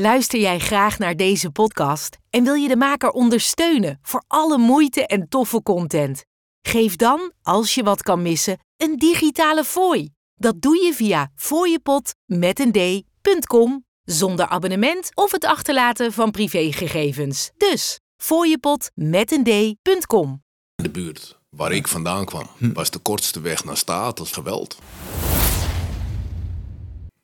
Luister 0.00 0.40
jij 0.40 0.58
graag 0.58 0.98
naar 0.98 1.16
deze 1.16 1.50
podcast 1.50 2.16
en 2.30 2.44
wil 2.44 2.54
je 2.54 2.68
de 2.68 2.76
maker 2.76 3.10
ondersteunen 3.10 3.98
voor 4.02 4.24
alle 4.26 4.58
moeite 4.58 5.06
en 5.06 5.28
toffe 5.28 5.62
content? 5.62 6.24
Geef 6.62 6.96
dan, 6.96 7.32
als 7.42 7.74
je 7.74 7.82
wat 7.82 8.02
kan 8.02 8.22
missen, 8.22 8.58
een 8.76 8.96
digitale 8.96 9.64
fooi. 9.64 10.10
Dat 10.34 10.62
doe 10.62 10.84
je 10.84 10.94
via 10.94 11.30
fooiepot 11.34 12.14
met 12.26 12.60
een 12.60 12.72
d.com 12.72 13.84
zonder 14.02 14.46
abonnement 14.46 15.10
of 15.14 15.32
het 15.32 15.44
achterlaten 15.44 16.12
van 16.12 16.30
privégegevens. 16.30 17.50
Dus 17.56 18.00
fooiepot 18.16 18.90
met 18.94 19.32
een 19.32 19.44
d.com. 19.44 20.42
De 20.74 20.90
buurt 20.90 21.38
waar 21.48 21.72
ik 21.72 21.88
vandaan 21.88 22.24
kwam 22.24 22.46
was 22.58 22.90
de 22.90 22.98
kortste 22.98 23.40
weg 23.40 23.64
naar 23.64 23.76
staat 23.76 24.20
als 24.20 24.32
geweld. 24.32 24.78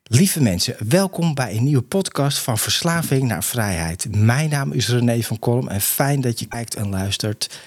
Lieve 0.09 0.41
mensen, 0.41 0.75
welkom 0.89 1.33
bij 1.33 1.55
een 1.55 1.63
nieuwe 1.63 1.81
podcast 1.81 2.37
van 2.37 2.57
Verslaving 2.57 3.23
naar 3.23 3.43
Vrijheid. 3.43 4.15
Mijn 4.15 4.49
naam 4.49 4.71
is 4.71 4.89
René 4.89 5.21
van 5.21 5.39
Kolm 5.39 5.67
en 5.67 5.81
fijn 5.81 6.21
dat 6.21 6.39
je 6.39 6.45
kijkt 6.45 6.75
en 6.75 6.89
luistert. 6.89 7.59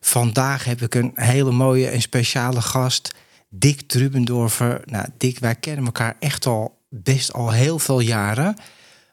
Vandaag 0.00 0.64
heb 0.64 0.82
ik 0.82 0.94
een 0.94 1.12
hele 1.14 1.50
mooie 1.50 1.88
en 1.88 2.00
speciale 2.00 2.60
gast, 2.60 3.14
Dick 3.48 3.80
Trubendorfer. 3.80 4.82
Nou, 4.84 5.06
Dick, 5.16 5.38
wij 5.38 5.54
kennen 5.54 5.84
elkaar 5.84 6.16
echt 6.20 6.46
al 6.46 6.78
best 6.88 7.32
al 7.32 7.50
heel 7.50 7.78
veel 7.78 8.00
jaren. 8.00 8.56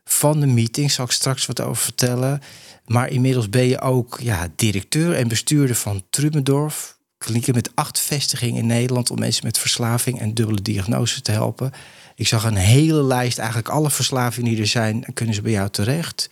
Van 0.06 0.40
de 0.40 0.48
meeting 0.48 0.92
zal 0.92 1.06
ik 1.06 1.12
straks 1.12 1.46
wat 1.46 1.62
over 1.62 1.84
vertellen. 1.84 2.42
Maar 2.86 3.10
inmiddels 3.10 3.50
ben 3.50 3.66
je 3.66 3.82
ook 3.82 4.20
ja, 4.22 4.48
directeur 4.56 5.16
en 5.16 5.28
bestuurder 5.28 5.76
van 5.76 6.04
Trubendorf. 6.10 6.98
Klinieken 7.18 7.54
met 7.54 7.72
acht 7.76 8.00
vestigingen 8.00 8.62
in 8.62 8.68
Nederland 8.68 9.12
om 9.12 9.20
mensen 9.20 9.46
met 9.46 9.58
verslaving 9.58 10.20
en 10.20 10.34
dubbele 10.34 10.62
diagnose 10.62 11.22
te 11.22 11.32
helpen. 11.32 11.72
Ik 12.16 12.28
zag 12.28 12.44
een 12.44 12.56
hele 12.56 13.04
lijst, 13.04 13.38
eigenlijk 13.38 13.70
alle 13.70 13.90
verslavingen 13.90 14.52
die 14.52 14.60
er 14.60 14.68
zijn, 14.68 15.06
kunnen 15.14 15.36
ze 15.36 15.42
bij 15.42 15.52
jou 15.52 15.70
terecht. 15.70 16.30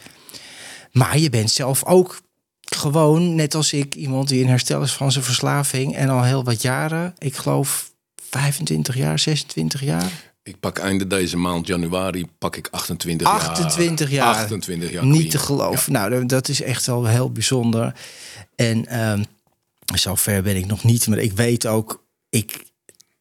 Maar 0.92 1.18
je 1.18 1.30
bent 1.30 1.52
zelf 1.52 1.86
ook 1.86 2.22
gewoon, 2.60 3.36
net 3.36 3.56
als 3.56 3.74
ik, 3.74 3.96
iemand 3.96 4.28
die 4.28 4.42
in 4.42 4.48
herstel 4.48 4.82
is 4.82 4.94
van 4.94 5.12
zijn 5.12 5.24
verslaving. 5.24 5.96
En 5.96 6.10
al 6.10 6.24
heel 6.24 6.44
wat 6.44 6.62
jaren, 6.62 7.14
ik 7.18 7.36
geloof 7.36 7.92
25 8.30 8.96
jaar, 8.96 9.20
26 9.20 9.82
jaar. 9.82 10.12
Ik 10.44 10.60
pak 10.60 10.78
einde 10.78 11.08
deze 11.08 11.38
maand, 11.38 11.68
januari, 11.68 12.28
pak 12.38 12.56
ik 12.56 12.68
28 12.72 13.28
jaar. 13.28 13.40
28 13.40 14.10
jaar. 14.10 14.36
28 14.36 14.92
jaar. 14.92 15.06
Niet 15.06 15.32
te 15.32 15.38
geloven. 15.38 15.92
Nou, 15.92 16.26
dat 16.26 16.48
is 16.48 16.62
echt 16.62 16.86
wel 16.86 17.06
heel 17.06 17.32
bijzonder. 17.32 17.94
En 18.56 18.86
ehm 18.86 19.24
zover 19.98 20.44
ben 20.44 20.56
ik 20.56 20.66
nog 20.66 20.84
niet. 20.84 21.08
Maar 21.08 21.18
ik 21.18 21.32
weet 21.32 21.66
ook, 21.66 22.06
ik, 22.30 22.64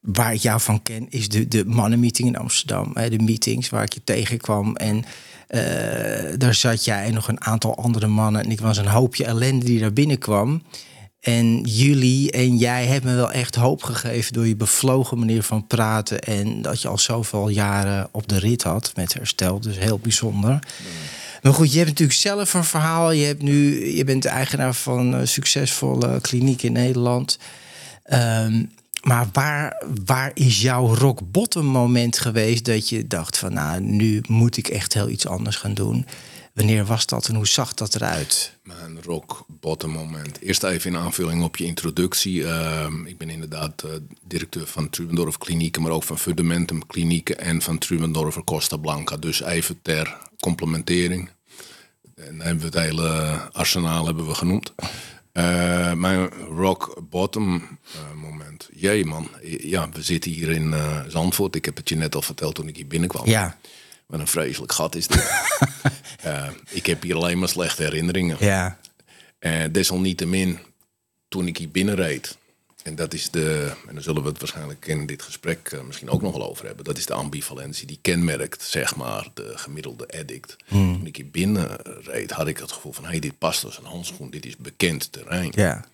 waar 0.03 0.33
ik 0.33 0.41
jou 0.41 0.61
van 0.61 0.81
ken, 0.81 1.05
is 1.09 1.29
de, 1.29 1.47
de 1.47 1.65
mannenmeeting 1.65 2.27
in 2.27 2.37
Amsterdam. 2.37 2.91
Hè, 2.93 3.09
de 3.09 3.19
meetings 3.19 3.69
waar 3.69 3.83
ik 3.83 3.93
je 3.93 4.03
tegenkwam. 4.03 4.75
En 4.75 5.03
eh, 5.47 6.33
daar 6.37 6.53
zat 6.53 6.85
jij 6.85 7.05
en 7.05 7.13
nog 7.13 7.27
een 7.27 7.45
aantal 7.45 7.77
andere 7.77 8.07
mannen. 8.07 8.43
En 8.43 8.51
ik 8.51 8.59
was 8.59 8.77
een 8.77 8.87
hoopje 8.87 9.25
ellende 9.25 9.65
die 9.65 9.79
daar 9.79 9.93
binnenkwam. 9.93 10.63
En 11.19 11.61
jullie 11.61 12.31
en 12.31 12.57
jij 12.57 12.85
hebben 12.85 13.11
me 13.11 13.17
wel 13.17 13.31
echt 13.31 13.55
hoop 13.55 13.83
gegeven 13.83 14.33
door 14.33 14.47
je 14.47 14.55
bevlogen 14.55 15.19
manier 15.19 15.43
van 15.43 15.67
praten. 15.67 16.19
En 16.19 16.61
dat 16.61 16.81
je 16.81 16.87
al 16.87 16.97
zoveel 16.97 17.49
jaren 17.49 18.09
op 18.11 18.27
de 18.27 18.39
rit 18.39 18.63
had 18.63 18.91
met 18.95 19.13
herstel. 19.13 19.59
Dus 19.59 19.77
heel 19.77 19.99
bijzonder. 19.99 20.59
Maar 21.41 21.53
goed, 21.53 21.71
je 21.71 21.77
hebt 21.77 21.89
natuurlijk 21.89 22.19
zelf 22.19 22.53
een 22.53 22.63
verhaal. 22.63 23.11
Je, 23.11 23.25
hebt 23.25 23.41
nu, 23.41 23.85
je 23.95 24.03
bent 24.03 24.23
de 24.23 24.29
eigenaar 24.29 24.73
van 24.73 25.13
een 25.13 25.27
succesvolle 25.27 26.21
kliniek 26.21 26.61
in 26.61 26.71
Nederland. 26.71 27.39
Ehm, 28.03 28.63
maar 29.03 29.27
waar, 29.33 29.83
waar 30.05 30.31
is 30.33 30.61
jouw 30.61 30.95
rock 30.95 31.19
bottom 31.31 31.65
moment 31.65 32.19
geweest 32.19 32.65
dat 32.65 32.89
je 32.89 33.07
dacht 33.07 33.37
van 33.37 33.53
nou, 33.53 33.81
nu 33.81 34.21
moet 34.27 34.57
ik 34.57 34.67
echt 34.67 34.93
heel 34.93 35.09
iets 35.09 35.27
anders 35.27 35.55
gaan 35.55 35.73
doen? 35.73 36.05
Wanneer 36.53 36.85
was 36.85 37.05
dat 37.05 37.27
en 37.27 37.35
hoe 37.35 37.47
zag 37.47 37.73
dat 37.73 37.95
eruit? 37.95 38.57
Mijn 38.63 39.01
rock 39.03 39.45
bottom 39.47 39.91
moment. 39.91 40.39
Eerst 40.41 40.63
even 40.63 40.91
in 40.91 40.97
aanvulling 40.97 41.43
op 41.43 41.57
je 41.57 41.65
introductie. 41.65 42.47
Ehm, 42.47 43.05
ik 43.05 43.17
ben 43.17 43.29
inderdaad 43.29 43.83
eh, 43.83 43.91
directeur 44.27 44.67
van 44.67 44.89
Trubendorf 44.89 45.37
Klinieken, 45.37 45.81
maar 45.81 45.91
ook 45.91 46.03
van 46.03 46.19
Fundamentum 46.19 46.87
Klinieken 46.87 47.39
en 47.39 47.61
van 47.61 47.77
Trubendorfer 47.77 48.43
Costa 48.43 48.77
Blanca. 48.77 49.17
Dus 49.17 49.41
even 49.41 49.79
ter 49.81 50.17
complementering. 50.39 51.29
En 52.15 52.41
hebben 52.41 52.71
we 52.71 52.77
het 52.77 52.87
hele 52.87 53.39
arsenaal 53.51 54.05
hebben 54.05 54.27
we 54.27 54.33
genoemd. 54.33 54.73
Eh, 55.33 55.93
mijn 55.93 56.29
rock 56.29 57.01
bottom 57.09 57.77
eh, 57.93 58.13
moment. 58.21 58.69
Jee 58.73 59.05
man, 59.05 59.29
ja, 59.43 59.89
we 59.89 60.01
zitten 60.01 60.31
hier 60.31 60.49
in 60.49 60.73
eh, 60.73 61.01
Zandvoort. 61.07 61.55
Ik 61.55 61.65
heb 61.65 61.75
het 61.77 61.89
je 61.89 61.95
net 61.95 62.15
al 62.15 62.21
verteld 62.21 62.55
toen 62.55 62.67
ik 62.67 62.75
hier 62.75 62.87
binnenkwam. 62.87 63.25
Ja, 63.25 63.57
Wat 64.05 64.19
een 64.19 64.27
vreselijk 64.27 64.71
gat 64.71 64.95
is 64.95 65.07
dit. 65.07 65.31
Ik 66.69 66.85
heb 66.85 67.01
hier 67.01 67.15
alleen 67.15 67.39
maar 67.39 67.49
slechte 67.49 67.83
herinneringen. 67.83 68.37
ja, 68.39 68.77
En 69.39 69.71
desalniettemin, 69.71 70.59
toen 71.27 71.47
ik 71.47 71.57
hier 71.57 71.69
binnenreed, 71.69 72.37
en 72.83 72.95
dat 72.95 73.13
is 73.13 73.29
de, 73.29 73.73
en 73.87 73.93
daar 73.93 74.03
zullen 74.03 74.21
we 74.23 74.29
het 74.29 74.39
waarschijnlijk 74.39 74.85
in 74.85 75.05
dit 75.05 75.21
gesprek 75.21 75.71
eh, 75.71 75.81
misschien 75.81 76.09
ook 76.09 76.21
nog 76.21 76.37
wel 76.37 76.49
over 76.49 76.65
hebben, 76.65 76.85
dat 76.85 76.97
is 76.97 77.05
de 77.05 77.13
ambivalentie 77.13 77.87
die 77.87 77.99
kenmerkt, 78.01 78.61
zeg 78.61 78.95
maar, 78.95 79.27
de 79.33 79.51
gemiddelde 79.55 80.07
addict. 80.07 80.55
Toen 80.67 81.05
ik 81.05 81.15
hier 81.15 81.29
binnenreed, 81.29 82.31
had 82.31 82.47
ik 82.47 82.57
het 82.57 82.71
gevoel 82.71 82.91
van, 82.91 83.03
hé, 83.03 83.09
hey, 83.09 83.19
dit 83.19 83.37
past 83.37 83.63
als 83.63 83.77
een 83.77 83.85
handschoen, 83.85 84.29
dit 84.29 84.45
is 84.45 84.57
bekend 84.57 85.11
terrein. 85.11 85.51
ja. 85.55 85.85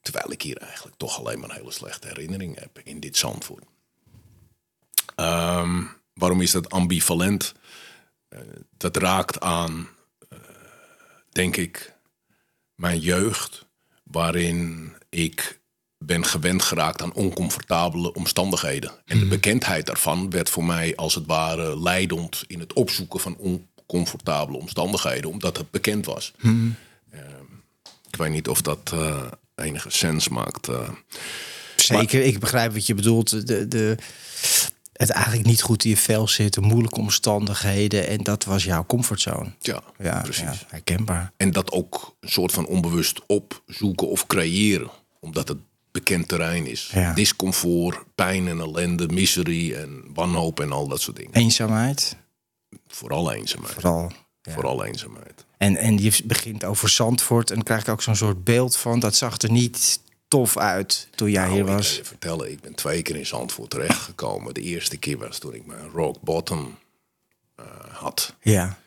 Terwijl 0.00 0.32
ik 0.32 0.42
hier 0.42 0.56
eigenlijk 0.56 0.96
toch 0.96 1.18
alleen 1.18 1.40
maar 1.40 1.50
een 1.50 1.56
hele 1.56 1.72
slechte 1.72 2.06
herinnering 2.08 2.58
heb 2.58 2.80
in 2.84 3.00
dit 3.00 3.16
Zandvoort. 3.16 3.64
Ehm, 5.14 5.82
waarom 6.14 6.40
is 6.40 6.50
dat 6.50 6.70
ambivalent? 6.70 7.54
Eh, 8.28 8.40
dat 8.76 8.96
raakt 8.96 9.40
aan, 9.40 9.88
eh, 10.28 10.38
denk 11.30 11.56
ik, 11.56 11.94
mijn 12.74 12.98
jeugd, 12.98 13.66
waarin 14.02 14.92
ik 15.08 15.60
ben 16.06 16.24
gewend 16.24 16.62
geraakt 16.62 17.02
aan 17.02 17.12
oncomfortabele 17.14 18.12
omstandigheden. 18.14 18.92
En 19.04 19.18
de 19.18 19.26
bekendheid 19.26 19.86
daarvan 19.86 20.30
werd 20.30 20.50
voor 20.50 20.64
mij 20.64 20.96
als 20.96 21.14
het 21.14 21.26
ware 21.26 21.80
leidend 21.82 22.44
in 22.46 22.60
het 22.60 22.72
opzoeken 22.72 23.20
van 23.20 23.36
oncomfortabele 23.36 24.58
omstandigheden, 24.58 25.30
omdat 25.30 25.56
het 25.56 25.70
bekend 25.70 26.06
was. 26.06 26.32
Ehm, 26.42 26.66
ik 28.10 28.16
weet 28.16 28.30
niet 28.30 28.48
of 28.48 28.62
dat 28.62 28.90
eh, 28.94 29.22
enige 29.54 29.90
sens 29.90 30.28
maakt. 30.28 30.68
eh. 30.68 30.88
Zeker, 31.76 32.22
ik 32.22 32.38
begrijp 32.38 32.72
wat 32.72 32.86
je 32.86 32.94
bedoelt. 32.94 33.46
De, 33.46 33.68
de, 33.68 33.96
het 34.92 35.10
eigenlijk 35.10 35.46
niet 35.46 35.62
goed 35.62 35.84
in 35.84 35.90
je 35.90 35.96
vel 35.96 36.28
zitten, 36.28 36.62
moeilijke 36.62 37.00
omstandigheden. 37.00 38.06
En 38.08 38.18
dat 38.22 38.44
was 38.44 38.64
jouw 38.64 38.86
comfortzone. 38.86 39.52
ja, 39.60 39.82
Ja, 39.98 40.20
precies. 40.20 40.42
ja, 40.42 40.54
herkenbaar. 40.68 41.32
En 41.36 41.50
dat 41.52 41.70
ook 41.72 42.16
een 42.20 42.28
soort 42.28 42.52
van 42.52 42.66
onbewust 42.66 43.20
opzoeken 43.26 44.08
of 44.08 44.26
creëren. 44.26 44.90
Omdat 45.20 45.48
het 45.48 45.58
bekend 45.92 46.28
terrein 46.28 46.66
is. 46.66 46.90
Ja. 46.94 47.12
Discomfort, 47.12 47.98
pijn 48.14 48.48
en 48.48 48.60
ellende, 48.60 49.08
miserie 49.08 49.76
en 49.76 50.04
wanhoop 50.14 50.60
en 50.60 50.72
al 50.72 50.88
dat 50.88 51.00
soort 51.00 51.16
dingen. 51.16 51.32
Eenzaamheid, 51.34 52.16
Vooral 52.86 53.32
eenzaamheid. 53.32 53.72
vooral. 53.74 54.12
Ja. 54.42 54.52
Vooral 54.52 54.84
eenzaamheid. 54.84 55.44
En, 55.56 55.76
en 55.76 55.98
je 56.02 56.20
begint 56.24 56.64
over 56.64 56.88
Zandvoort 56.88 57.48
en 57.48 57.54
dan 57.54 57.64
krijg 57.64 57.80
ik 57.82 57.88
ook 57.88 58.02
zo'n 58.02 58.16
soort 58.16 58.44
beeld 58.44 58.76
van... 58.76 59.00
dat 59.00 59.14
zag 59.16 59.38
er 59.38 59.50
niet 59.50 60.00
tof 60.28 60.56
uit 60.56 61.08
toen 61.14 61.30
jij 61.30 61.42
Nou, 61.42 61.52
hier 61.54 61.62
ik 61.62 61.68
was. 61.68 61.96
je 61.96 62.04
vertellen, 62.04 62.50
ik 62.50 62.60
ben 62.60 62.74
twee 62.74 63.02
keer 63.02 63.16
in 63.16 63.26
Zandvoort 63.26 63.70
terechtgekomen. 63.70 64.54
De 64.54 64.60
eerste 64.60 64.96
keer 64.96 65.18
was 65.18 65.38
toen 65.38 65.54
ik 65.54 65.66
mijn 65.66 65.88
rock 65.90 66.20
bottom 66.20 66.78
eh, 67.56 67.64
had. 67.92 68.34
Ja, 68.40 68.78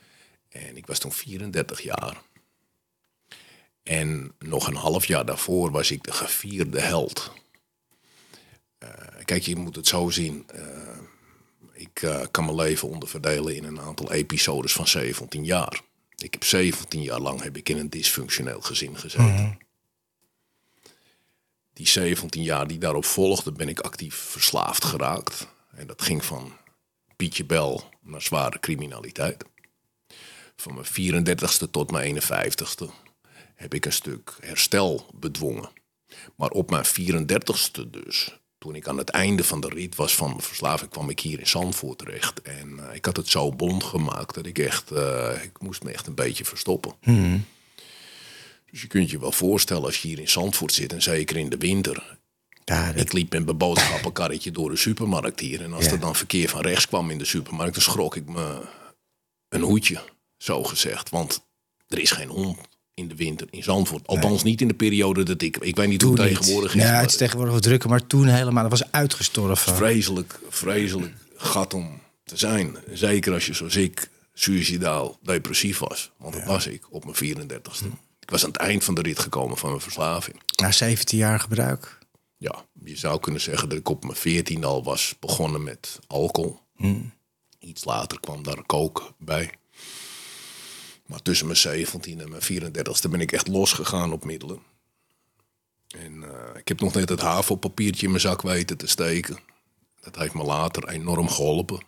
En 0.50 0.78
ik 0.78 0.86
was 0.88 1.00
toen 1.00 1.12
34 1.12 1.82
jaar. 1.82 2.22
En 3.86 4.32
nog 4.40 4.68
een 4.68 4.76
half 4.76 5.06
jaar 5.06 5.26
daarvoor 5.26 5.72
was 5.72 5.92
ik 5.92 6.04
de 6.04 6.12
gevierde 6.12 6.82
held. 6.82 7.32
Eh, 8.78 8.90
kijk, 9.26 9.44
je 9.44 9.56
moet 9.56 9.76
het 9.76 9.88
zo 9.88 10.10
zien. 10.10 10.44
Eh, 10.48 10.98
ik 11.74 12.02
eh, 12.02 12.22
kan 12.32 12.46
mijn 12.46 12.58
leven 12.58 12.90
onderverdelen 12.90 13.56
in 13.56 13.64
een 13.64 13.80
aantal 13.80 14.12
episodes 14.12 14.74
van 14.74 14.88
17 14.88 15.46
jaar. 15.46 15.82
Ik 16.16 16.34
heb 16.34 16.44
17 16.44 17.02
jaar 17.02 17.20
lang 17.20 17.42
heb 17.42 17.58
ik 17.58 17.70
in 17.70 17.78
een 17.78 17.90
dysfunctioneel 17.90 18.62
gezin 18.62 18.98
gezeten. 18.98 19.58
Die 21.74 21.88
17 21.88 22.44
jaar 22.44 22.68
die 22.68 22.78
daarop 22.78 23.06
volgden, 23.06 23.58
ben 23.58 23.70
ik 23.70 23.80
actief 23.80 24.16
verslaafd 24.16 24.86
geraakt. 24.86 25.48
En 25.76 25.88
dat 25.88 26.02
ging 26.02 26.26
van 26.26 26.58
Pietje 27.16 27.46
Bel 27.46 27.90
naar 28.02 28.22
zware 28.22 28.60
criminaliteit 28.60 29.44
van 30.56 30.74
mijn 30.74 30.86
34ste 30.86 31.70
tot 31.72 31.92
mijn 31.92 32.22
51ste 32.22 33.06
heb 33.56 33.74
ik 33.74 33.86
een 33.86 33.94
stuk 33.94 34.34
herstel 34.40 35.06
bedwongen. 35.14 35.70
Maar 36.36 36.50
op 36.50 36.70
mijn 36.70 36.86
34ste 36.86 37.90
dus, 37.90 38.38
toen 38.58 38.76
ik 38.76 38.88
aan 38.88 38.98
het 38.98 39.10
einde 39.10 39.44
van 39.44 39.62
de 39.62 39.68
rit 39.68 39.96
was 39.96 40.16
van 40.16 40.30
mijn 40.30 40.42
verslaving, 40.42 40.90
kwam 40.92 41.10
ik 41.10 41.20
hier 41.20 41.40
in 41.40 41.48
Zandvoort 41.48 41.98
terecht. 41.98 42.42
En 42.42 42.90
eh, 42.90 42.96
ik 42.96 43.06
had 43.06 43.18
het 43.18 43.28
zo 43.30 43.52
bond 43.52 43.84
gemaakt 43.84 44.36
dat 44.36 44.46
ik 44.46 44.60
echt, 44.60 44.92
eh, 44.92 45.44
ik 45.44 45.60
moest 45.62 45.84
me 45.84 45.92
echt 45.92 46.08
een 46.08 46.16
beetje 46.16 46.46
verstoppen. 46.46 46.94
Dus 48.72 48.82
je 48.82 48.88
kunt 48.88 49.10
je 49.10 49.20
wel 49.20 49.32
voorstellen 49.32 49.84
als 49.84 50.02
je 50.02 50.08
hier 50.08 50.20
in 50.20 50.30
Zandvoort 50.30 50.74
zit 50.74 50.94
en 50.94 51.02
zeker 51.02 51.38
in 51.38 51.50
de 51.50 51.58
winter. 51.58 52.18
ja 52.66 52.92
dat- 52.92 53.02
Ik 53.02 53.14
liep 53.14 53.32
met 53.32 53.46
mijn 53.46 53.58
boodschappenkarretje 53.58 54.52
door 54.52 54.70
de 54.70 54.76
supermarkt 54.76 55.40
hier. 55.40 55.62
En 55.62 55.74
als 55.74 55.86
Ja. 55.86 55.92
er 55.92 56.00
dan 56.00 56.16
verkeer 56.16 56.50
van 56.50 56.62
rechts 56.62 56.88
kwam 56.88 57.10
in 57.10 57.18
de 57.18 57.26
supermarkt, 57.26 57.74
dan 57.74 57.84
schrok 57.84 58.16
ik 58.16 58.26
me 58.30 58.62
een 59.50 59.62
hoedje. 59.62 60.02
zo 60.38 60.64
gezegd. 60.64 61.10
Want 61.10 61.46
er 61.88 62.00
is 62.00 62.12
geen 62.12 62.28
hond 62.28 62.58
in 62.96 63.08
de 63.08 63.16
winter 63.16 63.48
in 63.50 63.64
Zandvoort. 63.64 64.08
Althans 64.08 64.44
niet 64.44 64.62
in 64.62 64.68
de 64.68 64.74
periode 64.74 65.24
dat 65.24 65.42
ik... 65.42 65.58
Ik 65.58 65.76
weet 65.76 65.88
niet 65.88 66.02
hoe 66.02 66.14
het 66.14 66.30
niet. 66.30 66.38
tegenwoordig 66.38 66.76
is. 66.76 66.82
Ja, 66.82 67.00
het 67.00 67.10
is 67.10 67.18
tegenwoordig 67.18 67.54
wat 67.54 67.64
drukker, 67.64 67.90
maar 67.90 68.08
toen 68.08 68.28
helemaal. 68.28 68.70
Dat 68.70 68.80
was 68.80 68.92
uitgestorven. 68.92 69.76
vreselijk, 69.76 70.40
vreselijk 70.50 71.14
gat 71.36 71.74
om 71.74 72.02
te 72.24 72.38
zijn. 72.38 72.78
Zeker 72.94 73.34
als 73.34 73.46
je 73.46 73.54
zoals 73.54 73.76
ik 73.76 74.10
suicidaal 74.34 75.20
depressief 75.22 75.80
was. 75.80 76.12
Want 76.18 76.34
dat 76.34 76.44
was 76.44 76.68
ik 76.68 76.86
op 76.90 77.06
mijn 77.06 77.38
34ste. 77.38 77.88
Ik 78.20 78.30
was 78.30 78.44
aan 78.44 78.52
het 78.52 78.60
eind 78.60 78.84
van 78.84 78.96
de 78.96 79.02
rit 79.02 79.20
gekomen 79.20 79.58
van 79.58 79.70
mijn 79.70 79.82
verslaving. 79.82 80.42
Na 80.56 80.72
17 80.72 81.18
jaar 81.18 81.40
gebruik. 81.40 81.98
Ja, 82.38 82.66
je 82.84 82.98
zou 82.98 83.20
kunnen 83.20 83.42
zeggen 83.42 83.70
dat 83.70 83.78
ik 83.78 83.90
op 83.90 84.04
mijn 84.04 84.16
14 84.16 84.64
al 84.64 84.84
was 84.84 85.16
begonnen 85.20 85.64
met 85.64 86.00
alcohol. 86.08 86.60
Iets 87.60 87.86
later 87.86 88.20
kwam 88.20 88.44
daar 88.44 88.64
kook 88.66 89.14
bij. 89.18 89.52
Maar 91.06 91.22
tussen 91.22 91.46
mijn 91.46 91.58
17 91.58 92.22
en 92.22 92.30
mijn 92.30 92.44
34ste 92.44 93.10
ben 93.10 93.22
ik 93.22 93.32
echt 93.32 93.48
losgegaan 93.48 94.12
op 94.12 94.26
middelen. 94.26 94.60
En 95.88 96.24
eh, 96.24 96.60
ik 96.60 96.68
heb 96.68 96.80
nog 96.80 96.94
net 96.94 97.10
het 97.10 97.22
havelpapiertje 97.22 98.04
in 98.06 98.10
mijn 98.10 98.22
zak 98.22 98.42
weten 98.42 98.78
te 98.78 98.88
steken. 98.88 99.38
Dat 100.02 100.16
heeft 100.16 100.34
me 100.34 100.44
later 100.44 100.88
enorm 100.88 101.30
geholpen. 101.30 101.80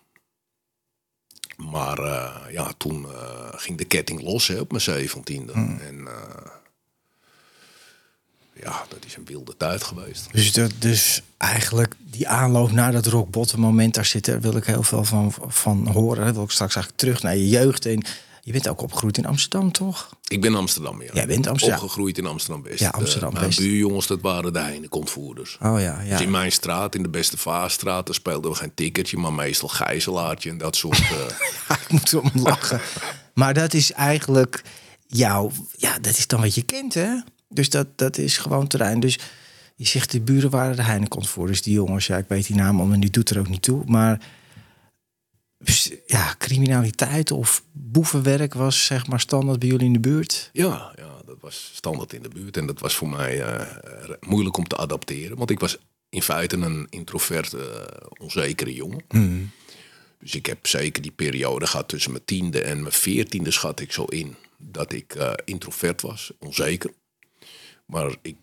Maar 1.58 1.98
eh, 1.98 2.52
ja, 2.52 2.72
toen 2.76 3.04
eh, 3.04 3.48
ging 3.50 3.78
de 3.78 3.84
ketting 3.84 4.22
los 4.22 4.46
hè, 4.46 4.60
op 4.60 4.72
mijn 4.72 5.08
17e. 5.08 5.52
En 5.80 6.06
eh, 6.06 6.50
ja, 8.62 8.84
dat 8.88 9.04
is 9.06 9.16
een 9.16 9.24
wilde 9.24 9.56
tijd 9.56 9.82
geweest. 9.82 10.32
Dus, 10.32 10.52
dat, 10.52 10.72
dus 10.78 11.22
eigenlijk 11.36 11.94
die 11.98 12.28
aanloop 12.28 12.70
naar 12.70 12.92
dat 12.92 13.06
rock 13.06 13.30
bottom 13.30 13.60
moment, 13.60 13.94
daar 13.94 14.04
zit, 14.06 14.40
wil 14.40 14.56
ik 14.56 14.64
heel 14.64 14.82
veel 14.82 15.04
van, 15.04 15.34
van 15.46 15.86
horen. 15.86 16.24
Daar 16.24 16.34
wil 16.34 16.42
ik 16.42 16.50
straks 16.50 16.74
eigenlijk 16.74 17.04
terug 17.04 17.22
naar 17.22 17.36
je 17.36 17.48
jeugd. 17.48 17.86
En 17.86 18.02
je 18.48 18.54
bent 18.54 18.68
ook 18.68 18.82
opgegroeid 18.82 19.18
in 19.18 19.26
Amsterdam, 19.26 19.72
toch? 19.72 20.08
Ik 20.28 20.40
ben 20.40 20.54
Amsterdam, 20.54 21.02
ja. 21.02 21.10
Jij 21.12 21.26
bent 21.26 21.46
Amsterdam. 21.46 21.78
Opgegroeid 21.78 22.18
in 22.18 22.26
Amsterdam-West. 22.26 22.80
Ja, 22.80 22.88
Amsterdam-West. 22.88 23.58
Eh, 23.58 23.58
mijn 23.58 23.70
buurjongens, 23.70 24.06
dat 24.06 24.20
waren 24.20 24.52
de 24.52 24.58
Heinekontvoerders. 24.58 25.58
Oh 25.62 25.80
ja, 25.80 26.00
ja. 26.00 26.10
Dus 26.10 26.20
in 26.20 26.30
mijn 26.30 26.52
straat, 26.52 26.94
in 26.94 27.02
de 27.02 27.08
Beste 27.08 27.36
Vaarstraat, 27.36 28.06
daar 28.06 28.14
speelden 28.14 28.50
we 28.50 28.56
geen 28.56 28.74
ticketje, 28.74 29.16
maar 29.16 29.32
meestal 29.32 29.68
gijzelaartje 29.68 30.50
en 30.50 30.58
dat 30.58 30.76
soort... 30.76 30.98
eh, 31.68 31.76
ik 31.80 31.88
moet 31.88 32.14
om 32.14 32.30
lachen. 32.34 32.80
Maar 33.34 33.54
dat 33.54 33.74
is 33.74 33.92
eigenlijk 33.92 34.62
jouw, 35.06 35.50
ja, 35.76 35.98
dat 35.98 36.18
is 36.18 36.26
dan 36.26 36.40
wat 36.40 36.54
je 36.54 36.62
kent, 36.62 36.94
hè? 36.94 37.20
Dus 37.48 37.70
dat, 37.70 37.86
dat 37.96 38.18
is 38.18 38.38
gewoon 38.38 38.66
terrein. 38.66 39.00
Dus 39.00 39.18
je 39.76 39.86
zegt, 39.86 40.10
de 40.10 40.20
buren 40.20 40.50
waren 40.50 40.76
de 40.76 40.82
Heinekontvoerders, 40.82 41.62
die 41.62 41.74
jongens. 41.74 42.06
Ja, 42.06 42.16
ik 42.16 42.28
weet 42.28 42.46
die 42.46 42.56
naam 42.56 42.92
en 42.92 43.00
die 43.00 43.10
doet 43.10 43.30
er 43.30 43.38
ook 43.38 43.48
niet 43.48 43.62
toe. 43.62 43.82
Maar 43.86 44.20
ja, 46.06 46.34
criminaliteit 46.38 47.30
of 47.30 47.64
boevenwerk 47.72 48.54
was 48.54 48.86
zeg 48.86 49.06
maar 49.06 49.20
standaard 49.20 49.58
bij 49.58 49.68
jullie 49.68 49.86
in 49.86 49.92
de 49.92 50.00
buurt. 50.00 50.50
Ja, 50.52 50.92
ja, 50.96 51.20
dat 51.26 51.36
was 51.40 51.70
standaard 51.74 52.12
in 52.12 52.22
de 52.22 52.28
buurt. 52.28 52.56
En 52.56 52.66
dat 52.66 52.80
was 52.80 52.94
voor 52.94 53.08
mij 53.08 53.42
eh, 53.42 54.10
moeilijk 54.20 54.56
om 54.56 54.68
te 54.68 54.76
adapteren. 54.76 55.36
Want 55.36 55.50
ik 55.50 55.60
was 55.60 55.78
in 56.08 56.22
feite 56.22 56.56
een 56.56 56.86
introverte, 56.90 57.58
eh, 57.58 58.06
onzekere 58.20 58.74
jongen. 58.74 59.04
Dus 60.20 60.34
ik 60.34 60.46
heb 60.46 60.66
zeker 60.66 61.02
die 61.02 61.10
periode 61.10 61.66
gehad 61.66 61.88
tussen 61.88 62.10
mijn 62.10 62.24
tiende 62.24 62.62
en 62.62 62.80
mijn 62.80 62.92
veertiende 62.92 63.50
schat 63.50 63.80
ik 63.80 63.92
zo 63.92 64.04
in. 64.04 64.34
Dat 64.56 64.92
ik 64.92 65.14
eh, 65.14 65.32
introvert 65.44 66.02
was, 66.02 66.30
onzeker. 66.38 66.90
Maar 67.86 68.16
ik 68.22 68.36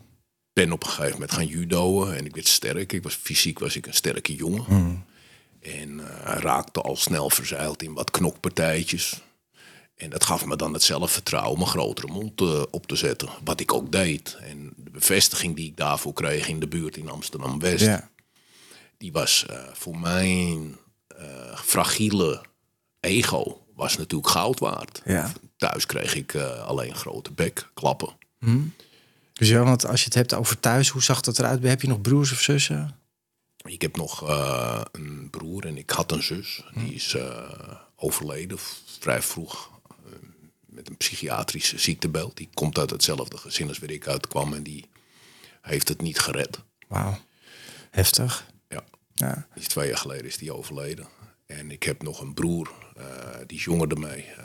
ben 0.53 0.71
op 0.71 0.83
een 0.83 0.89
gegeven 0.89 1.11
moment 1.11 1.31
gaan 1.31 1.47
judoën 1.47 2.13
en 2.13 2.25
ik 2.25 2.35
werd 2.35 2.47
sterk. 2.47 2.93
Ik 2.93 3.03
was, 3.03 3.15
fysiek 3.15 3.59
was 3.59 3.75
ik 3.75 3.85
een 3.87 3.93
sterke 3.93 4.35
jongen. 4.35 5.05
En 5.65 5.99
eh, 5.99 6.37
raakte 6.39 6.81
al 6.81 6.95
snel 6.95 7.29
verzeild 7.29 7.83
in 7.83 7.93
wat 7.93 8.11
knokpartijtjes. 8.11 9.21
En 9.95 10.09
dat 10.09 10.25
gaf 10.25 10.45
me 10.45 10.55
dan 10.55 10.73
het 10.73 10.83
zelfvertrouwen 10.83 11.53
om 11.53 11.61
een 11.61 11.67
grotere 11.67 12.07
mond 12.07 12.41
eh, 12.41 12.61
op 12.71 12.87
te 12.87 12.95
zetten. 12.95 13.29
Wat 13.43 13.59
ik 13.59 13.73
ook 13.73 13.91
deed. 13.91 14.37
En 14.41 14.73
de 14.75 14.89
bevestiging 14.89 15.55
die 15.55 15.67
ik 15.67 15.77
daarvoor 15.77 16.13
kreeg 16.13 16.47
in 16.47 16.59
de 16.59 16.67
buurt 16.67 16.97
in 16.97 17.09
Amsterdam-West... 17.09 17.85
Ja. 17.85 18.09
die 18.97 19.11
was 19.11 19.45
eh, 19.45 19.57
voor 19.73 19.99
mijn 19.99 20.77
eh, 21.07 21.57
fragiele 21.57 22.41
ego 22.99 23.65
was 23.75 23.97
natuurlijk 23.97 24.29
goud 24.29 24.59
waard. 24.59 25.01
Ja. 25.05 25.31
Thuis 25.57 25.85
kreeg 25.85 26.15
ik 26.15 26.35
alleen 26.65 26.95
grote 26.95 27.31
bek, 27.31 27.69
klappen. 27.73 28.09
Dus 29.33 29.49
ja, 29.49 29.63
want 29.63 29.85
als 29.85 29.99
je 29.99 30.05
het 30.05 30.13
hebt 30.13 30.33
over 30.33 30.59
thuis, 30.59 30.89
hoe 30.89 31.03
zag 31.03 31.21
dat 31.21 31.39
eruit? 31.39 31.63
Heb 31.63 31.81
je 31.81 31.87
nog 31.87 32.01
broers 32.01 32.31
of 32.31 32.41
zussen? 32.41 32.99
Ik 33.65 33.81
heb 33.81 33.95
nog 33.95 34.29
eh, 34.29 34.81
een 34.91 35.27
broer 35.29 35.65
en 35.65 35.77
ik 35.77 35.89
had 35.89 36.11
een 36.11 36.23
zus. 36.23 36.63
Die 36.73 36.93
is 36.93 37.13
eh, 37.13 37.75
overleden 37.95 38.57
vrij 38.99 39.21
vroeg 39.21 39.71
eh, 39.89 40.11
met 40.65 40.89
een 40.89 40.97
psychiatrische 40.97 41.79
ziektebeeld. 41.79 42.37
Die 42.37 42.49
komt 42.53 42.77
uit 42.77 42.89
hetzelfde 42.89 43.37
gezin 43.37 43.67
als 43.67 43.79
waar 43.79 43.89
ik 43.89 44.07
uitkwam 44.07 44.53
en 44.53 44.63
die 44.63 44.85
heeft 45.61 45.87
het 45.87 46.01
niet 46.01 46.19
gered. 46.19 46.59
Wauw, 46.87 47.17
heftig. 47.91 48.45
Ja. 48.69 48.83
Ja. 49.13 49.47
Die 49.53 49.63
is 49.63 49.67
twee 49.67 49.87
jaar 49.87 49.97
geleden 49.97 50.25
is 50.25 50.37
die 50.37 50.53
overleden. 50.53 51.07
En 51.45 51.71
ik 51.71 51.83
heb 51.83 52.03
nog 52.03 52.21
een 52.21 52.33
broer, 52.33 52.73
die 53.45 53.57
is 53.57 53.63
jonger 53.63 53.87
dan 53.87 53.99
mij. 53.99 54.35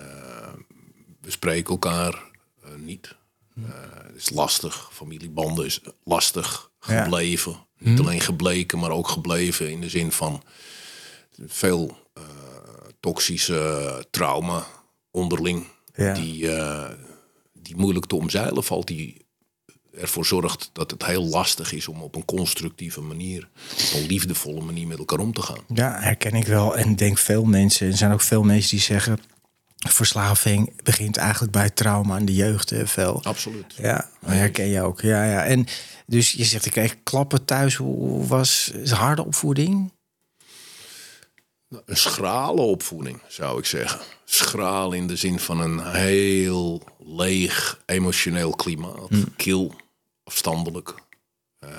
We 1.20 1.31
spreken 1.31 1.70
elkaar 1.70 2.31
niet. 2.76 3.14
Eh, 3.56 4.06
het 4.06 4.16
is 4.16 4.31
lastig. 4.31 4.88
Familiebanden 4.93 5.64
is 5.64 5.81
lastig 6.05 6.69
Ja. 6.86 7.02
gebleven. 7.02 7.56
Niet 7.78 8.00
alleen 8.00 8.20
gebleken, 8.20 8.78
maar 8.78 8.90
ook 8.90 9.08
gebleven 9.08 9.70
in 9.70 9.80
de 9.80 9.88
zin 9.88 10.12
van 10.12 10.42
veel 11.46 11.96
eh, 12.14 12.22
toxische 13.00 14.04
trauma 14.10 14.66
onderling. 15.10 15.66
Ja. 15.94 16.14
Die, 16.14 16.52
eh, 16.52 16.90
die 17.52 17.76
moeilijk 17.76 18.06
te 18.06 18.16
omzeilen 18.16 18.64
valt. 18.64 18.86
Die 18.86 19.26
ervoor 19.94 20.26
zorgt 20.26 20.70
dat 20.72 20.90
het 20.90 21.06
heel 21.06 21.24
lastig 21.24 21.72
is 21.72 21.88
om 21.88 22.02
op 22.02 22.14
een 22.14 22.24
constructieve 22.24 23.00
manier, 23.00 23.48
op 23.70 24.00
een 24.00 24.06
liefdevolle 24.06 24.60
manier 24.60 24.86
met 24.86 24.98
elkaar 24.98 25.18
om 25.18 25.32
te 25.32 25.42
gaan. 25.42 25.60
Ja, 25.74 26.00
herken 26.00 26.32
ik 26.32 26.46
wel. 26.46 26.76
En 26.76 26.90
ik 26.90 26.98
denk 26.98 27.18
veel 27.18 27.44
mensen, 27.44 27.86
er 27.86 27.96
zijn 27.96 28.12
ook 28.12 28.20
veel 28.20 28.42
mensen 28.42 28.70
die 28.70 28.80
zeggen... 28.80 29.20
verslaving 29.88 30.82
begint 30.82 31.16
eigenlijk 31.16 31.52
bij 31.52 31.70
trauma 31.70 32.16
in 32.18 32.24
de 32.24 32.34
jeugd. 32.34 32.70
Hè. 32.70 32.86
Absoluut. 33.06 33.74
Ja, 33.76 34.10
dat 34.20 34.30
herken 34.30 34.66
je 34.66 34.82
ook. 34.82 35.00
Ja, 35.00 35.24
ja. 35.24 35.44
En 35.44 35.66
dus 36.06 36.32
je 36.32 36.44
zegt, 36.44 36.66
ik 36.66 36.72
kreeg 36.72 37.02
klappen 37.02 37.44
thuis. 37.44 37.74
Hoe 37.74 38.26
was 38.26 38.70
is 38.70 38.90
harde 38.90 39.24
opvoeding? 39.24 39.92
Een 41.84 41.96
schrale 41.96 42.60
opvoeding, 42.60 43.20
zou 43.28 43.58
ik 43.58 43.64
zeggen. 43.64 44.00
Schraal 44.24 44.92
in 44.92 45.06
de 45.06 45.16
zin 45.16 45.38
van 45.38 45.60
een 45.60 45.86
heel 45.86 46.82
leeg 46.98 47.82
emotioneel 47.87 48.50
klimaat. 48.50 49.08
Kil, 49.37 49.75
afstandelijk. 50.25 50.94
eh, 51.58 51.70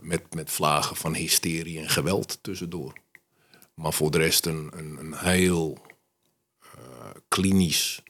met, 0.00 0.34
met 0.34 0.50
vlagen 0.50 0.96
van 0.96 1.14
hysterie 1.14 1.78
en 1.78 1.88
geweld 1.88 2.38
tussendoor. 2.42 2.92
Maar 3.74 3.92
voor 3.92 4.10
de 4.10 4.18
rest 4.18 4.46
een, 4.46 4.70
een, 4.76 4.98
een 4.98 5.14
heel 5.16 5.78
klinisch 7.32 8.02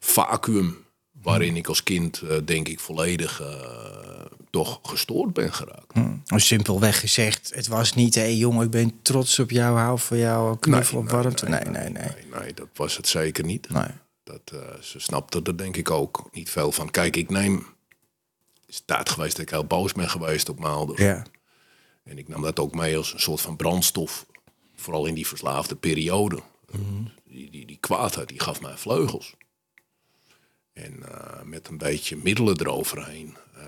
vacuüm... 0.00 0.86
waarin 1.22 1.56
ik 1.56 1.66
als 1.66 1.82
kind, 1.82 2.20
eh, 2.20 2.36
denk 2.44 2.68
ik, 2.68 2.80
volledig 2.80 3.40
eh, 3.40 4.24
toch 4.50 4.80
gestoord 4.82 5.32
ben 5.32 5.52
geraakt. 5.52 5.94
Nou, 5.94 6.40
Simpelweg 6.40 7.00
gezegd, 7.00 7.52
het 7.54 7.66
was 7.66 7.92
niet... 7.92 8.14
hé 8.14 8.20
hey, 8.20 8.36
jongen, 8.36 8.64
ik 8.64 8.70
ben 8.70 9.02
trots 9.02 9.38
op 9.38 9.50
jou, 9.50 9.78
hou 9.78 9.98
van 9.98 10.18
jou, 10.18 10.58
knuffel 10.58 10.98
op 10.98 11.10
warmte. 11.10 11.48
Nee, 11.48 11.64
nee, 11.64 11.90
nee. 11.90 12.02
nee, 12.02 12.40
nee, 12.40 12.54
dat 12.54 12.68
was 12.74 12.96
het 12.96 13.08
zeker 13.08 13.44
niet. 13.44 13.70
Nee. 13.70 13.90
Dat, 14.24 14.40
eh, 14.52 14.80
ze 14.80 15.00
snapte 15.00 15.40
er 15.42 15.56
denk 15.56 15.76
ik 15.76 15.90
ook 15.90 16.28
niet 16.32 16.50
veel 16.50 16.72
van. 16.72 16.90
Kijk, 16.90 17.16
ik 17.16 17.30
neem... 17.30 17.66
Is 18.66 18.82
tijd 18.84 19.10
geweest 19.10 19.36
dat 19.36 19.42
ik 19.44 19.50
heel 19.50 19.64
boos 19.64 19.92
ben 19.92 20.10
geweest 20.10 20.48
op 20.48 20.58
mijn 20.58 20.72
ouders. 20.72 21.00
Ja. 21.00 21.22
En 22.04 22.18
ik 22.18 22.28
nam 22.28 22.42
dat 22.42 22.58
ook 22.58 22.74
mee 22.74 22.96
als 22.96 23.12
een 23.12 23.20
soort 23.20 23.40
van 23.40 23.56
brandstof. 23.56 24.26
Vooral 24.76 25.06
in 25.06 25.14
die 25.14 25.26
verslaafde 25.26 25.76
periode. 25.76 26.42
Die, 27.24 27.50
die, 27.50 27.66
die 27.66 27.76
kwaadheid, 27.80 28.28
die 28.28 28.40
gaf 28.40 28.60
mij 28.60 28.76
vleugels. 28.76 29.34
En 30.72 31.02
eh, 31.08 31.42
met 31.42 31.68
een 31.68 31.78
beetje 31.78 32.16
middelen 32.16 32.60
eroverheen. 32.60 33.36
eh, 33.54 33.64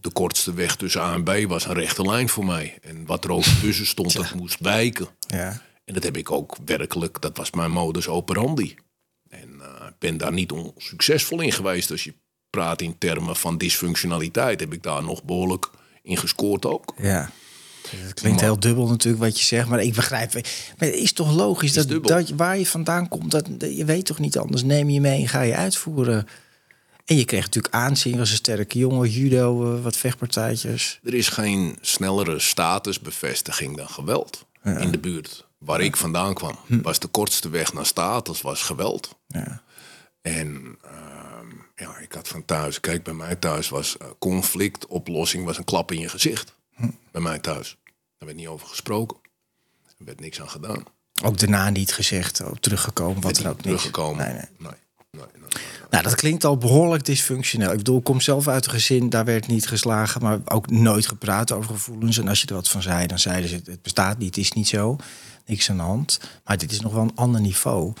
de 0.00 0.10
kortste 0.12 0.54
weg 0.54 0.76
tussen 0.76 1.00
A 1.00 1.14
en 1.14 1.22
B 1.24 1.48
was 1.48 1.64
een 1.66 1.74
rechte 1.74 2.02
lijn 2.02 2.28
voor 2.28 2.44
mij. 2.44 2.78
En 2.82 3.06
wat 3.06 3.24
er 3.24 3.30
ook 3.30 3.42
tussen 3.42 3.86
stond, 3.86 4.12
dat 4.16 4.34
moest 4.34 4.60
wijken. 4.60 5.08
Ja. 5.26 5.62
En 5.84 5.94
dat 5.94 6.02
heb 6.02 6.16
ik 6.16 6.30
ook 6.30 6.56
werkelijk, 6.64 7.20
dat 7.20 7.36
was 7.36 7.50
mijn 7.50 7.70
modus 7.70 8.08
operandi. 8.08 8.74
En 9.28 9.60
eh, 9.60 9.86
ik 9.88 9.98
ben 9.98 10.16
daar 10.16 10.32
niet 10.32 10.52
onsuccesvol 10.52 11.40
in 11.40 11.52
geweest. 11.52 11.90
Als 11.90 12.04
je 12.04 12.14
praat 12.50 12.80
in 12.80 12.98
termen 12.98 13.36
van 13.36 13.58
dysfunctionaliteit, 13.58 14.60
heb 14.60 14.72
ik 14.72 14.82
daar 14.82 15.02
nog 15.02 15.22
behoorlijk 15.22 15.70
in 16.02 16.16
gescoord 16.16 16.66
ook. 16.66 16.94
Ja. 16.96 17.30
Het 17.90 18.14
klinkt 18.14 18.40
heel 18.40 18.60
dubbel 18.60 18.86
natuurlijk 18.86 19.24
wat 19.24 19.38
je 19.38 19.44
zegt, 19.44 19.68
maar 19.68 19.82
ik 19.82 19.94
begrijp. 19.94 20.32
Maar 20.32 20.88
het 20.88 20.94
is 20.94 21.12
toch 21.12 21.34
logisch 21.34 21.72
dat, 21.72 22.04
dat 22.04 22.28
waar 22.28 22.58
je 22.58 22.66
vandaan 22.66 23.08
komt, 23.08 23.30
dat, 23.30 23.46
je 23.58 23.84
weet 23.84 24.06
toch 24.06 24.18
niet 24.18 24.38
anders. 24.38 24.62
Neem 24.62 24.90
je 24.90 25.00
mee 25.00 25.20
en 25.20 25.28
ga 25.28 25.40
je 25.40 25.54
uitvoeren. 25.54 26.26
En 27.04 27.16
je 27.16 27.24
kreeg 27.24 27.44
natuurlijk 27.44 27.74
aanzien 27.74 28.18
als 28.18 28.30
een 28.30 28.36
sterke 28.36 28.78
jongen, 28.78 29.10
judo, 29.10 29.76
eh, 29.76 29.82
wat 29.82 29.96
vechtpartijtjes. 29.96 31.00
Er 31.02 31.14
is 31.14 31.28
geen 31.28 31.78
snellere 31.80 32.38
statusbevestiging 32.38 33.76
dan 33.76 33.88
geweld 33.88 34.46
in 34.62 34.90
de 34.90 34.98
buurt. 34.98 35.46
Waar 35.58 35.80
ik 35.80 35.96
vandaan 35.96 36.34
kwam, 36.34 36.58
was 36.68 36.98
de 36.98 37.08
kortste 37.08 37.48
weg 37.48 37.72
naar 37.72 37.86
status, 37.86 38.40
was 38.40 38.62
geweld. 38.62 39.16
Ja. 39.26 39.62
En 40.22 40.78
ehm, 40.82 41.46
ja, 41.76 41.98
ik 41.98 42.12
had 42.12 42.28
van 42.28 42.44
thuis, 42.44 42.80
kijk, 42.80 43.02
bij 43.02 43.14
mij 43.14 43.36
thuis 43.36 43.68
was 43.68 43.96
uh, 44.02 44.08
conflictoplossing 44.18 45.44
was 45.44 45.58
een 45.58 45.64
klap 45.64 45.92
in 45.92 46.00
je 46.00 46.08
gezicht. 46.08 46.54
Hm. 46.74 46.88
Bij 47.10 47.20
mij 47.20 47.38
thuis. 47.38 47.76
Daar 48.18 48.28
werd 48.28 48.36
niet 48.36 48.46
over 48.46 48.66
gesproken. 48.66 49.16
Er 49.98 50.04
werd 50.04 50.20
niks 50.20 50.40
aan 50.40 50.48
gedaan. 50.48 50.84
Ook 51.22 51.38
daarna 51.38 51.70
niet 51.70 51.92
gezegd, 51.92 52.42
ook 52.42 52.58
teruggekomen, 52.58 53.22
wat 53.22 53.38
er 53.38 53.48
ook 53.48 53.54
niet. 53.54 53.62
teruggekomen. 53.62 54.24
Nee, 54.24 54.32
nee. 54.32 54.42
nee. 54.58 54.70
nee, 55.10 55.22
nee, 55.32 55.40
nee. 55.40 55.62
Nou, 55.90 56.02
dat 56.02 56.14
klinkt 56.14 56.44
al 56.44 56.58
behoorlijk 56.58 57.04
dysfunctioneel. 57.04 57.70
Ik 57.70 57.76
bedoel, 57.76 57.98
ik 57.98 58.04
kom 58.04 58.20
zelf 58.20 58.48
uit 58.48 58.64
een 58.64 58.70
gezin, 58.70 59.10
daar 59.10 59.24
werd 59.24 59.46
niet 59.46 59.66
geslagen, 59.66 60.22
maar 60.22 60.38
ook 60.44 60.70
nooit 60.70 61.06
gepraat 61.06 61.52
over 61.52 61.70
gevoelens. 61.70 62.18
En 62.18 62.28
als 62.28 62.40
je 62.40 62.46
er 62.46 62.54
wat 62.54 62.68
van 62.68 62.82
zei, 62.82 63.06
dan 63.06 63.18
zeiden 63.18 63.50
ze: 63.50 63.60
het 63.64 63.82
bestaat 63.82 64.18
niet, 64.18 64.34
het 64.34 64.44
is 64.44 64.52
niet 64.52 64.68
zo, 64.68 64.96
niks 65.46 65.70
aan 65.70 65.76
de 65.76 65.82
hand. 65.82 66.20
Maar 66.44 66.58
dit 66.58 66.72
is 66.72 66.80
nog 66.80 66.92
wel 66.92 67.02
een 67.02 67.14
ander 67.16 67.40
niveau. 67.40 67.92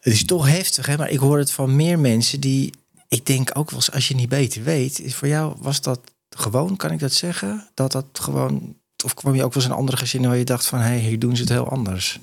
Het 0.00 0.12
is 0.12 0.24
toch 0.24 0.46
heftig, 0.48 0.86
hè? 0.86 0.96
maar 0.96 1.10
ik 1.10 1.18
hoor 1.18 1.38
het 1.38 1.50
van 1.50 1.76
meer 1.76 1.98
mensen 1.98 2.40
die, 2.40 2.72
ik 3.08 3.26
denk 3.26 3.50
ook 3.58 3.70
wel 3.70 3.78
eens, 3.78 3.92
als 3.92 4.08
je 4.08 4.14
niet 4.14 4.28
beter 4.28 4.62
weet, 4.62 5.02
voor 5.14 5.28
jou 5.28 5.56
was 5.58 5.80
dat 5.80 6.00
gewoon, 6.36 6.76
kan 6.76 6.90
ik 6.90 6.98
dat 6.98 7.12
zeggen? 7.12 7.68
Dat 7.74 7.92
dat 7.92 8.06
gewoon, 8.12 8.76
of 9.04 9.14
kwam 9.14 9.34
je 9.34 9.44
ook 9.44 9.52
wel 9.54 9.62
eens 9.62 9.72
in 9.72 9.78
andere 9.78 9.96
gezinnen 9.96 10.30
waar 10.30 10.38
je 10.38 10.44
dacht 10.44 10.66
van, 10.66 10.78
hé, 10.78 10.84
hey, 10.84 10.98
hier 10.98 11.18
doen 11.18 11.36
ze 11.36 11.42
het 11.42 11.50
heel 11.50 11.68
anders. 11.68 12.20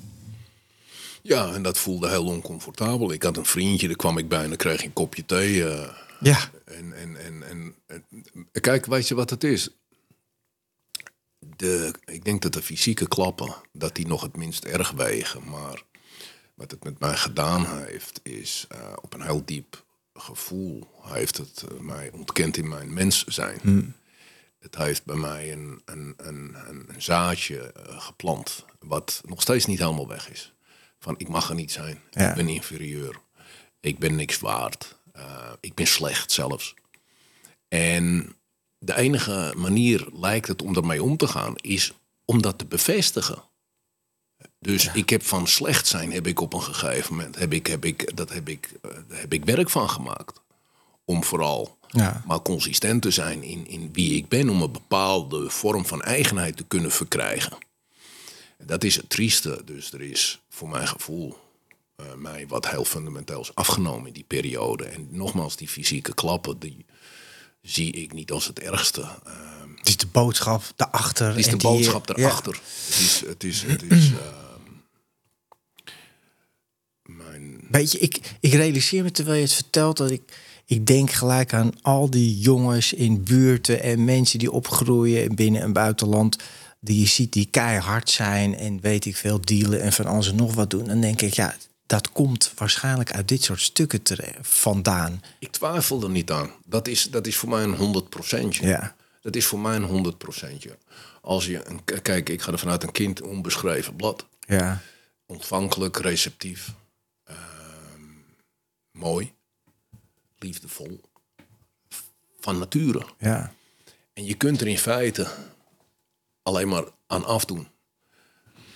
Ja, 1.22 1.54
en 1.54 1.64
dat 1.64 1.78
voelde 1.78 2.10
heel 2.10 2.26
oncomfortabel. 2.26 3.12
Ik 3.12 3.24
had 3.24 3.38
een 3.38 3.46
vriendje, 3.46 3.88
daar 3.88 3.96
kwam 3.96 4.18
ik 4.18 4.28
bij 4.28 4.42
en 4.44 4.48
dan 4.48 4.58
kreeg 4.58 4.80
ik 4.80 4.86
een 4.86 4.94
kopje 4.94 5.26
thee. 5.26 5.70
eh, 5.70 5.90
Ja, 6.20 6.50
En, 6.66 6.94
en, 6.98 7.16
en, 7.26 7.44
en, 7.50 7.76
en- 7.88 8.06
kijk, 8.62 8.86
weet 8.86 9.08
je 9.08 9.16
wat 9.16 9.30
het 9.30 9.44
is? 9.44 9.70
De, 11.56 11.94
ik 12.06 12.26
denk 12.26 12.42
dat 12.42 12.54
de 12.54 12.62
fysieke 12.62 13.08
klappen, 13.08 13.56
dat 13.72 13.96
die 13.96 14.08
nog 14.08 14.22
het 14.22 14.36
minst 14.38 14.64
erg 14.64 14.92
wegen. 14.92 15.50
Maar 15.50 15.84
wat 16.56 16.72
het 16.72 16.84
met 16.84 17.00
mij 17.00 17.16
gedaan 17.18 17.66
heeft, 17.86 18.20
is 18.24 18.66
eh, 18.70 18.78
op 19.02 19.14
een 19.14 19.22
heel 19.22 19.42
diep 19.46 19.84
gevoel 20.14 20.88
heeft 21.02 21.38
het 21.38 21.64
eh, 21.72 21.80
mij 21.80 22.10
ontkend 22.14 22.58
in 22.58 22.68
mijn 22.68 22.94
mens 22.94 23.24
zijn. 23.24 23.96
Het 24.64 24.76
heeft 24.76 25.06
bij 25.06 25.16
mij 25.16 25.52
een, 25.52 25.82
een, 25.86 26.14
een, 26.18 26.56
een, 26.68 26.88
zaadje 26.98 27.72
eh, 27.72 28.02
geplant, 28.02 28.66
wat 28.80 29.22
nog 29.26 29.42
steeds 29.42 29.66
niet 29.66 29.80
helemaal 29.80 30.08
weg 30.08 30.30
is. 30.30 30.54
Van 31.00 31.16
ik 31.18 31.28
mag 31.28 31.50
er 31.50 31.56
niet 31.56 31.72
zijn, 31.72 32.02
Ja. 32.12 32.30
ik 32.30 32.36
ben 32.36 32.48
inferieur, 32.48 33.20
ik 33.80 34.00
ben 34.00 34.16
niks 34.16 34.40
waard, 34.40 35.00
eh, 35.12 35.52
ik 35.60 35.74
ben 35.74 35.88
slecht 35.88 36.32
zelfs. 36.32 36.74
En 37.68 38.36
de 38.78 38.96
enige 38.96 39.54
manier 39.58 40.08
lijkt 40.14 40.48
het 40.48 40.62
om 40.62 40.76
ermee 40.76 41.04
om 41.04 41.18
te 41.18 41.28
gaan, 41.28 41.56
is 41.56 41.94
om 42.26 42.42
dat 42.42 42.58
te 42.58 42.66
bevestigen. 42.66 43.44
Dus 44.60 44.92
ik 44.94 45.10
heb 45.10 45.24
van 45.24 45.48
slecht 45.48 45.88
zijn, 45.88 46.12
heb 46.12 46.28
ik 46.28 46.42
op 46.42 46.54
een 46.54 46.62
gegeven 46.64 47.16
moment, 47.16 47.36
heb 47.36 47.54
ik, 47.54 47.68
heb 47.68 47.86
ik, 47.86 48.16
dat 48.18 48.30
heb 48.30 48.50
ik, 48.50 48.72
eh, 48.82 48.92
heb 49.10 49.34
ik 49.34 49.46
werk 49.46 49.70
van 49.70 49.90
gemaakt. 49.90 50.42
Om 51.06 51.24
vooral 51.24 51.78
Ja. 51.88 52.24
maar 52.26 52.42
consistent 52.42 53.02
te 53.02 53.12
zijn 53.12 53.44
in, 53.44 53.68
in 53.68 53.90
wie 53.94 54.16
ik 54.16 54.28
ben, 54.28 54.50
om 54.50 54.62
een 54.62 54.72
bepaalde 54.72 55.50
vorm 55.50 55.86
van 55.86 56.02
eigenheid 56.02 56.58
te 56.58 56.64
kunnen 56.64 56.92
verkrijgen. 56.92 57.58
Dat 58.66 58.84
is 58.84 58.96
het 58.96 59.10
trieste. 59.10 59.62
Dus 59.66 59.92
er 59.94 60.02
is 60.02 60.42
voor 60.50 60.70
mijn 60.70 60.88
gevoel 60.88 61.38
eh, 61.96 62.06
mij 62.14 62.48
wat 62.48 62.70
heel 62.70 62.86
fundamenteels 62.86 63.56
afgenomen 63.56 64.08
in 64.08 64.14
die 64.14 64.24
periode. 64.28 64.84
En 64.86 65.08
nogmaals, 65.12 65.56
die 65.56 65.68
fysieke 65.70 66.14
klappen, 66.14 66.60
die 66.60 66.86
zie 67.62 67.92
ik 67.92 68.14
niet 68.14 68.32
als 68.32 68.46
het 68.48 68.60
ergste. 68.60 69.02
Eh, 69.02 69.52
het 69.76 69.88
is 69.88 69.98
de 69.98 70.08
boodschap 70.08 70.64
daarachter. 70.76 71.28
het 71.28 71.38
is 71.38 71.46
de 71.46 71.52
die- 71.58 71.70
boodschap 71.70 72.08
ja. 72.08 72.14
daarachter. 72.14 72.54
Het 72.54 73.00
is, 73.00 73.24
het 73.28 73.44
is, 73.44 73.62
het 73.62 73.82
is 73.92 74.12
ehm, 74.22 74.72
mijn 77.04 77.68
Weet 77.72 77.92
je, 77.92 78.00
ik, 78.00 78.20
ik 78.40 78.54
realiseer 78.54 79.04
me 79.04 79.12
terwijl 79.12 79.38
je 79.38 79.44
het 79.44 79.54
vertelt 79.54 79.98
dat 79.98 80.12
ik, 80.12 80.38
ik 80.66 80.86
denk 80.86 81.12
gelijk 81.12 81.54
aan 81.54 81.72
al 81.82 82.10
die 82.10 82.40
jongens 82.40 82.94
in 82.94 83.24
buurten 83.24 83.82
en 83.82 84.04
mensen 84.06 84.40
die 84.40 84.52
opgroeien 84.52 85.24
in 85.24 85.36
binnen- 85.36 85.62
en 85.62 85.74
buitenland. 85.74 86.38
Die 86.80 87.00
je 87.00 87.06
ziet 87.06 87.34
die 87.34 87.46
keihard 87.46 88.10
zijn 88.10 88.56
en 88.56 88.80
weet 88.82 89.06
ik 89.06 89.16
veel, 89.16 89.42
dealen 89.42 89.82
en 89.82 89.94
van 89.94 90.06
alles 90.06 90.28
en 90.28 90.36
nog 90.36 90.54
wat 90.54 90.70
doen. 90.70 90.86
Dan 90.86 91.02
denk 91.02 91.22
ik, 91.22 91.34
ja, 91.34 91.56
dat 91.86 92.12
komt 92.12 92.52
waarschijnlijk 92.56 93.12
uit 93.14 93.28
dit 93.28 93.44
soort 93.44 93.62
stukken 93.62 94.02
vandaan. 94.42 95.22
Ik 95.40 95.52
twijfel 95.52 96.04
er 96.04 96.10
niet 96.10 96.32
aan. 96.32 96.52
Dat 96.66 96.88
is, 96.88 97.10
dat 97.10 97.28
is 97.28 97.36
voor 97.36 97.50
mij 97.50 97.64
een 97.64 97.76
100 97.76 98.10
procentje. 98.10 98.68
Ja. 98.68 98.96
Dat 99.22 99.36
is 99.36 99.46
voor 99.46 99.60
mij 99.60 99.76
een 99.76 99.84
100 99.84 100.18
procentje. 100.18 100.78
Als 101.22 101.46
je, 101.46 101.68
een, 101.68 102.02
kijk, 102.02 102.30
ik 102.30 102.42
ga 102.42 102.52
er 102.52 102.60
vanuit 102.60 102.84
een 102.84 102.92
kind 102.92 103.22
onbeschreven 103.22 103.96
blad. 103.96 104.26
Ja, 104.48 104.82
Ontvankelijk, 105.26 105.98
receptief. 105.98 106.72
ehm, 107.24 107.38
mooi. 108.92 109.34
Liefdevol. 110.44 111.02
Van 112.40 112.60
nature. 112.60 113.06
ja, 113.18 113.54
En 114.14 114.26
je 114.26 114.34
kunt 114.34 114.62
er 114.62 114.68
in 114.68 114.78
feite 114.78 115.28
alleen 116.42 116.68
maar 116.68 116.86
aan 117.08 117.26
afdoen. 117.26 117.68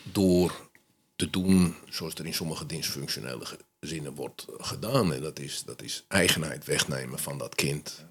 Door 0.03 0.69
te 1.15 1.29
doen 1.29 1.75
zoals 1.89 2.13
er 2.13 2.25
in 2.25 2.33
sommige 2.33 2.65
dysfunctionele 2.65 3.45
gezinnen 3.79 4.15
wordt 4.15 4.45
gedaan. 4.57 5.13
En 5.13 5.21
dat 5.21 5.39
is, 5.39 5.63
dat 5.63 5.81
is 5.81 6.05
eigenheid 6.07 6.65
wegnemen 6.65 7.19
van 7.19 7.37
dat 7.37 7.55
kind. 7.55 8.05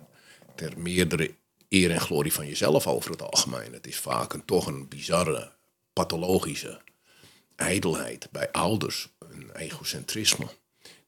Ter 0.55 0.79
meerdere 0.79 1.35
eer 1.69 1.91
en 1.91 2.01
glorie 2.01 2.33
van 2.33 2.47
jezelf 2.47 2.87
over 2.87 3.11
het 3.11 3.23
algemeen. 3.23 3.73
Het 3.73 3.87
is 3.87 3.97
vaak 3.99 4.33
een, 4.33 4.45
toch 4.45 4.67
een 4.67 4.89
bizarre, 4.89 5.53
pathologische 5.93 6.81
ijdelheid 7.55 8.29
bij 8.31 8.53
ouders. 8.53 9.09
Een 9.19 9.51
egocentrisme 9.55 10.47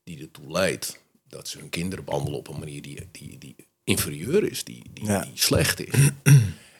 die 0.04 0.20
ertoe 0.20 0.50
leidt 0.50 1.00
dat 1.28 1.48
ze 1.48 1.58
hun 1.58 1.68
kinderen 1.68 2.04
behandelen 2.04 2.38
op 2.38 2.48
een 2.48 2.58
manier 2.58 2.82
die, 2.82 3.08
die, 3.12 3.38
die 3.38 3.56
inferieur 3.84 4.50
is, 4.50 4.64
die, 4.64 4.82
die, 4.92 5.04
Ja. 5.04 5.22
die 5.22 5.30
slecht 5.34 5.86
is. 5.86 5.94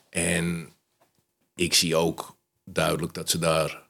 en 0.09 0.69
ik 1.55 1.73
zie 1.73 1.95
ook 1.95 2.37
duidelijk 2.65 3.13
dat 3.13 3.29
ze 3.29 3.39
daar 3.39 3.87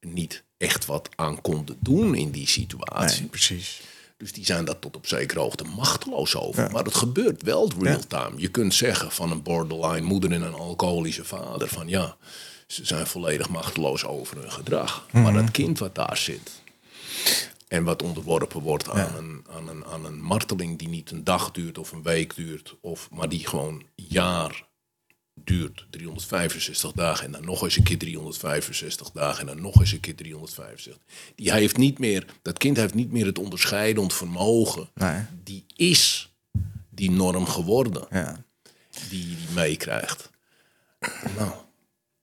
niet 0.00 0.44
echt 0.56 0.84
wat 0.84 1.08
aan 1.14 1.40
konden 1.40 1.76
doen 1.80 2.14
in 2.14 2.30
die 2.30 2.48
situatie. 2.48 3.26
precies. 3.26 3.80
Dus 4.16 4.32
die 4.32 4.44
zijn 4.44 4.64
daar 4.64 4.78
tot 4.78 4.96
op 4.96 5.06
zekere 5.06 5.40
hoogte 5.40 5.64
machteloos 5.64 6.36
over. 6.36 6.70
Maar 6.70 6.84
het 6.84 6.94
gebeurt 6.94 7.42
wel 7.42 7.70
real 7.78 8.06
time. 8.06 8.32
Je 8.40 8.48
kunt 8.48 8.74
zeggen 8.74 9.10
van 9.10 9.30
een 9.30 9.42
borderline 9.42 10.06
moeder 10.06 10.32
en 10.32 10.42
een 10.42 10.54
alcoholische 10.54 11.24
vader... 11.24 11.68
van 11.68 11.88
ja, 11.88 12.16
ze 12.66 12.84
zijn 12.84 13.06
volledig 13.06 13.48
machteloos 13.48 14.04
over 14.04 14.36
hun 14.36 14.52
gedrag. 14.52 15.06
Maar 15.12 15.32
dat 15.32 15.50
kind 15.50 15.78
wat 15.78 15.94
daar 15.94 16.16
zit... 16.16 16.50
en 17.74 17.84
wat 17.84 18.02
onderworpen 18.02 18.60
wordt 18.60 18.88
aan, 18.90 19.16
een, 19.16 19.44
aan, 19.50 19.68
een, 19.68 19.84
aan 19.84 20.04
een 20.04 20.20
marteling... 20.22 20.78
die 20.78 20.88
niet 20.88 21.10
een 21.10 21.24
dag 21.24 21.50
duurt 21.50 21.78
of 21.78 21.92
een 21.92 22.02
week 22.02 22.34
duurt... 22.34 22.76
Of, 22.80 23.10
maar 23.10 23.28
die 23.28 23.46
gewoon 23.46 23.82
jaar 23.94 24.66
duurt 25.34 25.86
365 25.90 26.92
dagen 26.92 27.24
en 27.26 27.32
dan 27.32 27.44
nog 27.44 27.62
eens 27.62 27.76
een 27.76 27.82
keer 27.82 27.98
365 27.98 29.10
dagen 29.10 29.40
en 29.40 29.46
dan 29.46 29.60
nog 29.60 29.80
eens 29.80 29.92
een 29.92 30.00
keer 30.00 30.14
365. 30.16 31.02
Die 31.34 31.52
heeft 31.52 31.76
niet 31.76 31.98
meer, 31.98 32.26
dat 32.42 32.58
kind 32.58 32.76
heeft 32.76 32.94
niet 32.94 33.12
meer 33.12 33.26
het 33.26 33.38
onderscheidend 33.38 34.12
vermogen. 34.14 34.88
Nee. 34.94 35.22
Die 35.44 35.64
is 35.76 36.32
die 36.90 37.10
norm 37.10 37.46
geworden, 37.46 38.06
Ja. 38.10 38.44
die 39.08 39.26
die 39.26 39.36
meekrijgt. 39.54 40.30
Nou, 41.36 41.52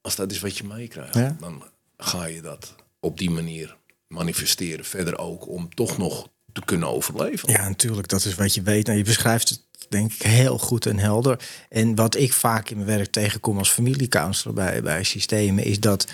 als 0.01 0.15
dat 0.15 0.31
is 0.31 0.39
wat 0.39 0.58
je 0.58 0.63
meekrijgt, 0.63 1.13
Ja. 1.13 1.36
dan 1.39 1.63
ga 1.98 2.25
je 2.25 2.41
dat 2.41 2.75
op 3.00 3.17
die 3.17 3.29
manier 3.29 3.77
manifesteren. 4.12 4.86
Verder 4.86 5.18
ook 5.18 5.48
om 5.48 5.74
toch 5.74 5.98
nog 5.98 6.27
te 6.53 6.62
kunnen 6.65 6.88
overleven. 6.88 7.51
Ja, 7.51 7.68
natuurlijk. 7.68 8.08
Dat 8.08 8.25
is 8.25 8.36
wat 8.36 8.53
je 8.53 8.62
weet. 8.62 8.86
Nou, 8.86 8.98
je 8.98 9.03
beschrijft 9.03 9.50
het 9.50 9.62
denk 9.89 10.13
ik 10.13 10.22
heel 10.22 10.58
goed 10.58 10.86
en 10.86 10.98
helder. 10.98 11.39
En 11.70 11.96
wat 11.96 12.15
ik 12.15 12.34
vaak 12.34 12.70
in 12.70 12.75
mijn 12.75 12.98
werk 12.98 13.12
tegenkom 13.12 13.58
als 13.58 13.72
familiecounselor 13.72 14.56
bij, 14.56 14.82
bij 14.82 15.03
systemen... 15.03 15.63
is 15.63 15.80
dat 15.80 16.08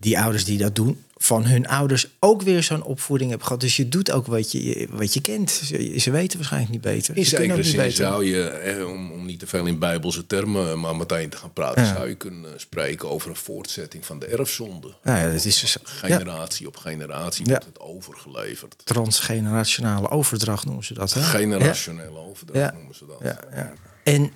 die 0.00 0.18
ouders 0.20 0.44
die 0.44 0.58
dat 0.58 0.74
doen... 0.74 1.02
van 1.16 1.46
hun 1.46 1.68
ouders 1.68 2.08
ook 2.18 2.42
weer 2.42 2.62
zo'n 2.62 2.82
opvoeding 2.82 3.28
hebben 3.30 3.46
gehad. 3.46 3.62
Dus 3.62 3.76
je 3.76 3.88
doet 3.88 4.10
ook 4.10 4.26
wat 4.26 4.52
je, 4.52 4.88
wat 4.90 5.14
je 5.14 5.20
kent. 5.20 5.50
Ze, 5.50 5.94
ze 5.98 6.10
weten 6.10 6.36
waarschijnlijk 6.38 6.72
niet 6.72 6.80
beter. 6.82 7.16
In 7.16 7.24
zekere 7.26 7.62
zin 7.62 7.76
beter. 7.76 7.92
zou 7.92 8.24
je, 8.24 8.42
eh, 8.48 8.86
om, 8.88 9.12
om 9.12 9.26
niet 9.26 9.38
te 9.38 9.46
veel 9.46 9.66
in 9.66 9.78
bijbelse 9.78 10.26
termen 10.26 10.80
maar 10.80 10.96
meteen 10.96 11.28
te 11.28 11.36
gaan 11.36 11.52
praten, 11.52 11.82
Ja. 11.84 11.94
zou 11.94 12.08
je 12.08 12.14
kunnen 12.14 12.60
spreken 12.60 13.08
over 13.10 13.30
een 13.30 13.36
voortzetting 13.36 14.06
van 14.06 14.18
de 14.18 14.26
erfzonde. 14.26 14.94
Ja, 15.04 15.24
dat 15.32 15.44
is 15.44 15.60
dus, 15.60 15.72
ja, 15.72 15.80
Generatie 16.08 16.66
op 16.66 16.76
generatie 16.76 17.44
Ja. 17.44 17.50
wordt 17.50 17.64
het 17.66 17.80
overgeleverd. 17.80 18.74
transgenerationale 18.84 20.10
overdracht 20.10 20.64
noemen 20.64 20.84
ze 20.84 20.94
dat. 20.94 21.14
Hè? 21.14 21.20
Generationele 21.22 22.18
overdracht 22.18 22.72
noemen 22.74 22.94
ze 22.94 23.06
dat. 23.06 23.18
Ja, 23.22 23.38
ja. 23.54 23.72
En 24.04 24.30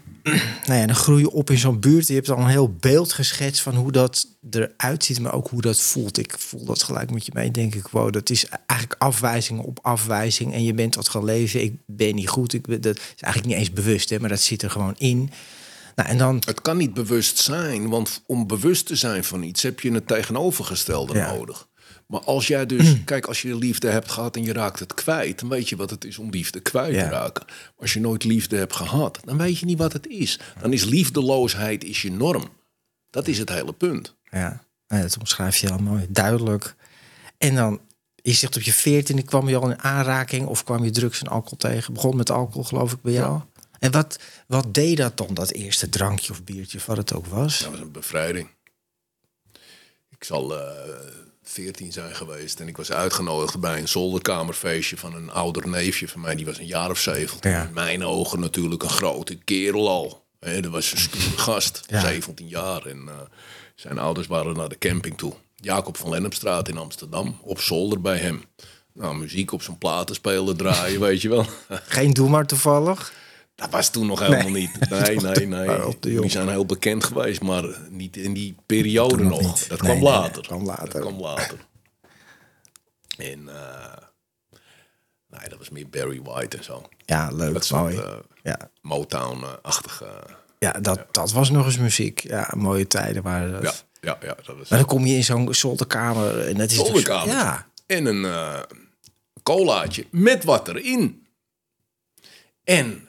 nou 0.67 0.81
ja, 0.81 0.87
dan 0.87 0.95
groei 0.95 1.21
je 1.21 1.31
op 1.31 1.51
in 1.51 1.59
zo'n 1.59 1.81
buurt. 1.81 2.07
Je 2.07 2.15
hebt 2.15 2.31
al 2.31 2.39
een 2.39 2.47
heel 2.47 2.75
beeld 2.81 3.13
geschetst 3.13 3.63
van 3.63 3.75
hoe 3.75 3.93
dat 3.93 4.27
eruit 4.51 5.05
ziet, 5.05 5.21
maar 5.21 5.33
ook 5.35 5.49
hoe 5.49 5.61
dat 5.61 5.81
voelt. 5.81 6.19
Ik 6.19 6.35
voel 6.39 6.65
dat 6.65 6.83
gelijk 6.83 7.11
met 7.11 7.27
je 7.27 7.33
mee. 7.35 7.51
Denk 7.51 7.75
ik, 7.75 7.89
wow, 7.89 8.13
dat 8.13 8.31
is 8.31 8.47
eigenlijk 8.67 9.03
afwijzing 9.03 9.61
op 9.61 9.79
afwijzing. 9.83 10.53
En 10.55 10.65
je 10.65 10.75
bent 10.75 10.95
wat 10.95 11.09
gaan 11.09 11.25
leven. 11.25 11.63
Ik 11.63 11.75
ben 11.87 12.15
niet 12.15 12.29
goed. 12.29 12.53
Ik 12.53 12.67
ben, 12.67 12.81
dat 12.81 12.97
is 12.97 13.03
eigenlijk 13.23 13.47
niet 13.55 13.57
eens 13.67 13.73
bewust, 13.73 14.11
hè, 14.11 14.21
maar 14.21 14.29
dat 14.29 14.41
zit 14.41 14.63
er 14.63 14.71
gewoon 14.71 14.95
in. 14.99 15.31
Nou, 15.97 16.09
en 16.09 16.19
dan, 16.19 16.43
Het 16.47 16.63
kan 16.63 16.77
niet 16.77 16.95
bewust 16.95 17.39
zijn, 17.39 17.89
want 17.89 18.23
om 18.27 18.47
bewust 18.47 18.87
te 18.87 18.97
zijn 18.97 19.25
van 19.25 19.43
iets 19.43 19.63
heb 19.63 19.81
je 19.81 19.93
het 19.93 20.07
tegenovergestelde 20.07 21.15
Ja. 21.15 21.33
nodig. 21.35 21.69
Maar 22.13 22.21
als 22.21 22.47
jij 22.47 22.67
dus, 22.67 23.05
kijk, 23.05 23.27
als 23.27 23.43
je 23.43 23.57
liefde 23.57 23.89
hebt 23.91 24.11
gehad 24.11 24.37
en 24.37 24.45
je 24.45 24.53
raakt 24.53 24.79
het 24.79 24.95
kwijt, 24.95 25.39
dan 25.41 25.49
weet 25.49 25.69
je 25.69 25.77
wat 25.77 25.91
het 25.91 26.05
is 26.05 26.19
om 26.19 26.31
liefde 26.31 26.61
kwijt 26.61 26.95
Ja. 26.95 27.03
te 27.03 27.09
raken. 27.09 27.45
Als 27.77 27.93
je 27.93 28.01
nooit 28.01 28.25
liefde 28.25 28.57
hebt 28.57 28.77
gehad, 28.77 29.19
dan 29.25 29.39
weet 29.39 29.59
je 29.59 29.67
niet 29.67 29.79
wat 29.79 29.93
het 29.93 30.07
is. 30.07 30.39
Dan 30.61 30.73
is 30.73 30.85
liefdeloosheid 30.85 31.85
is 31.85 32.03
je 32.03 32.11
norm. 32.11 32.49
Dat 33.11 33.29
is 33.29 33.39
het 33.39 33.49
hele 33.49 33.73
punt. 33.73 34.15
Ja, 34.31 34.65
dat 34.87 35.19
omschrijf 35.19 35.57
je 35.57 35.67
heel 35.67 35.79
mooi. 35.79 36.07
Duidelijk. 36.09 36.75
En 37.39 37.55
dan, 37.55 37.81
je 38.15 38.33
zegt 38.33 38.57
op 38.57 38.63
je 38.63 38.73
veertiende 38.73 39.23
kwam 39.23 39.49
je 39.49 39.57
al 39.57 39.71
in 39.71 39.83
aanraking... 39.83 40.47
of 40.47 40.65
kwam 40.65 40.85
je 40.85 40.91
drugs 40.91 41.21
en 41.21 41.29
alcohol 41.29 41.59
tegen? 41.59 41.95
Begon 41.95 42.17
met 42.17 42.31
alcohol, 42.31 42.65
geloof 42.65 42.93
ik, 42.93 43.03
bij 43.03 43.13
jou. 43.13 43.41
En 43.79 43.91
wat, 43.91 44.19
wat 44.47 44.75
deed 44.75 44.97
dat 44.97 45.17
dan, 45.17 45.35
dat 45.35 45.51
eerste 45.51 45.89
drankje 45.89 46.33
of 46.33 46.45
biertje, 46.45 46.79
of 46.79 46.87
wat 46.87 46.97
het 46.97 47.13
ook 47.13 47.27
was? 47.27 47.59
Dat 47.59 47.71
was 47.71 47.81
een 47.81 47.93
bevrijding. 47.93 48.49
Ik 50.09 50.25
zal 50.25 50.59
eh 50.59 51.31
14 51.43 51.93
zijn 51.93 52.15
geweest 52.15 52.61
en 52.61 52.69
ik 52.69 52.77
was 52.77 52.93
uitgenodigd 52.93 53.61
bij 53.61 53.79
een 53.79 53.89
zolderkamerfeestje 53.89 54.97
van 54.97 55.15
een 55.15 55.31
ouder 55.31 55.69
neefje 55.69 56.09
van 56.09 56.21
mij. 56.21 56.35
Die 56.35 56.47
was 56.47 56.59
een 56.59 56.67
jaar 56.67 56.91
of 56.91 56.99
70. 56.99 57.51
Ja. 57.51 57.63
In 57.63 57.73
mijn 57.75 58.05
ogen 58.05 58.41
natuurlijk 58.41 58.83
een 58.83 58.91
grote 58.91 59.35
kerel 59.35 59.89
al. 59.89 60.25
Hè, 60.41 60.61
dat 60.61 60.73
was 60.73 60.93
een 60.93 60.99
stoere 60.99 61.39
gast, 61.49 61.81
Ja. 61.87 62.01
17 62.01 62.49
jaar. 62.49 62.87
En 62.87 63.03
eh, 63.09 63.15
zijn 63.75 63.99
ouders 63.99 64.27
waren 64.27 64.57
naar 64.57 64.69
de 64.69 64.79
camping 64.79 65.19
toe. 65.19 65.33
Jacob 65.57 65.97
van 65.97 66.11
Lennepstraat 66.11 66.69
in 66.69 66.79
Amsterdam, 66.79 67.39
op 67.43 67.61
zolder 67.61 68.01
bij 68.01 68.19
hem. 68.19 68.45
Nou, 68.95 69.17
muziek 69.17 69.53
op 69.53 69.63
zijn 69.63 69.79
platenspeler 69.79 70.57
draaien, 70.57 71.01
weet 71.09 71.23
je 71.23 71.29
wel. 71.29 71.47
Geen 71.69 72.13
doe 72.13 72.29
maar 72.29 72.47
toevallig. 72.47 73.13
Dat 73.63 73.71
was 73.71 73.91
toen 73.91 74.07
nog 74.07 74.19
helemaal 74.21 74.49
Nee. 74.51 74.71
niet. 74.79 74.91
Nee, 74.91 75.17
nee, 75.37 75.47
nee. 75.47 75.99
Die 76.01 76.29
zijn 76.31 76.49
heel 76.49 76.67
bekend 76.67 77.05
geweest, 77.05 77.41
maar 77.43 77.65
niet 77.91 78.17
in 78.17 78.33
die 78.33 78.57
periode 78.67 79.17
Toen 79.17 79.27
nog. 79.29 79.67
Dat 79.67 79.79
kwam 79.79 79.91
nee, 79.95 80.03
later. 80.03 80.33
dat 80.35 80.47
kwam 80.47 80.65
later. 80.65 80.89
Dat 80.91 81.01
kwam 81.01 81.21
later. 81.21 81.59
En 83.17 83.49
eh, 83.49 83.97
nee, 85.29 85.49
dat 85.49 85.59
was 85.59 85.71
meer 85.71 85.89
Barry 85.89 86.23
White 86.23 86.57
en 86.57 86.65
zo. 86.65 86.89
Ja, 87.07 87.31
leuk, 87.33 87.53
Dat 87.53 87.71
mooi. 87.71 87.97
eh, 87.97 88.13
ja, 88.43 88.59
Motown-achtige... 88.81 90.07
ja 90.59 90.73
dat, 90.73 91.15
dat 91.15 91.33
was 91.33 91.51
nog 91.51 91.67
eens 91.67 91.79
muziek. 91.79 92.21
Ja, 92.21 92.51
mooie 92.57 92.87
tijden 92.87 93.23
waren 93.23 93.53
dat. 93.53 93.63
ja, 94.01 94.19
ja, 94.21 94.27
ja, 94.29 94.35
dat 94.35 94.57
was 94.57 94.69
Maar 94.69 94.79
dan 94.79 94.89
kom 94.89 95.07
je 95.07 95.15
in 95.15 95.25
zo'n 95.25 95.55
zolderkamer 95.55 96.49
en 96.49 96.57
dat 96.57 96.71
is 96.71 96.77
toch 96.77 96.87
zolderkamer. 96.87 97.35
Ja, 97.35 97.67
En 97.87 98.07
een 98.07 98.25
eh 98.25 98.61
colaatje 99.43 100.07
met 100.11 100.45
wat 100.45 100.69
erin. 100.69 101.27
En 102.65 103.09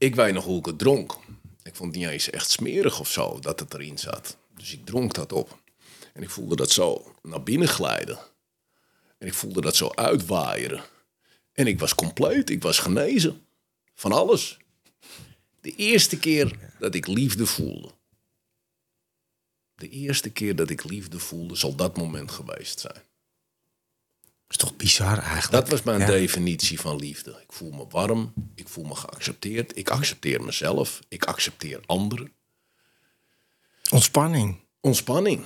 ik 0.00 0.14
weet 0.14 0.34
nog 0.34 0.44
hoe 0.44 0.58
ik 0.58 0.66
het 0.66 0.78
dronk. 0.78 1.18
Ik 1.62 1.74
vond 1.74 1.92
het 1.92 2.02
niet 2.02 2.10
eens 2.10 2.30
echt 2.30 2.50
smerig 2.50 3.00
of 3.00 3.10
zo 3.10 3.38
dat 3.38 3.60
het 3.60 3.74
erin 3.74 3.98
zat. 3.98 4.36
Dus 4.56 4.72
ik 4.72 4.86
dronk 4.86 5.14
dat 5.14 5.32
op. 5.32 5.62
En 6.12 6.22
ik 6.22 6.30
voelde 6.30 6.56
dat 6.56 6.70
zo 6.70 7.14
naar 7.22 7.42
binnen 7.42 7.68
glijden. 7.68 8.18
En 9.18 9.26
ik 9.26 9.34
voelde 9.34 9.60
dat 9.60 9.76
zo 9.76 9.90
uitwaaieren. 9.94 10.84
En 11.52 11.66
ik 11.66 11.78
was 11.78 11.94
compleet. 11.94 12.50
Ik 12.50 12.62
was 12.62 12.78
genezen. 12.78 13.46
Van 13.94 14.12
alles. 14.12 14.58
De 15.60 15.74
eerste 15.74 16.18
keer 16.18 16.74
dat 16.78 16.94
ik 16.94 17.06
liefde 17.06 17.46
voelde. 17.46 17.90
De 19.74 19.88
eerste 19.88 20.30
keer 20.30 20.56
dat 20.56 20.70
ik 20.70 20.84
liefde 20.84 21.18
voelde, 21.18 21.54
zal 21.54 21.74
dat 21.74 21.96
moment 21.96 22.30
geweest 22.30 22.80
zijn. 22.80 23.02
Is 24.50 24.56
toch 24.56 24.76
bizar 24.76 25.18
eigenlijk. 25.18 25.50
Dat 25.50 25.68
was 25.68 25.82
mijn 25.82 26.00
Ja. 26.00 26.06
definitie 26.06 26.80
van 26.80 26.96
liefde. 26.96 27.30
Ik 27.30 27.52
voel 27.52 27.70
me 27.70 27.86
warm, 27.88 28.32
ik 28.54 28.68
voel 28.68 28.84
me 28.84 28.94
geaccepteerd, 28.94 29.76
ik 29.76 29.90
accepteer 29.90 30.42
mezelf, 30.42 31.00
ik 31.08 31.24
accepteer 31.24 31.80
anderen. 31.86 32.32
Ontspanning. 33.90 34.56
Ontspanning. 34.80 35.44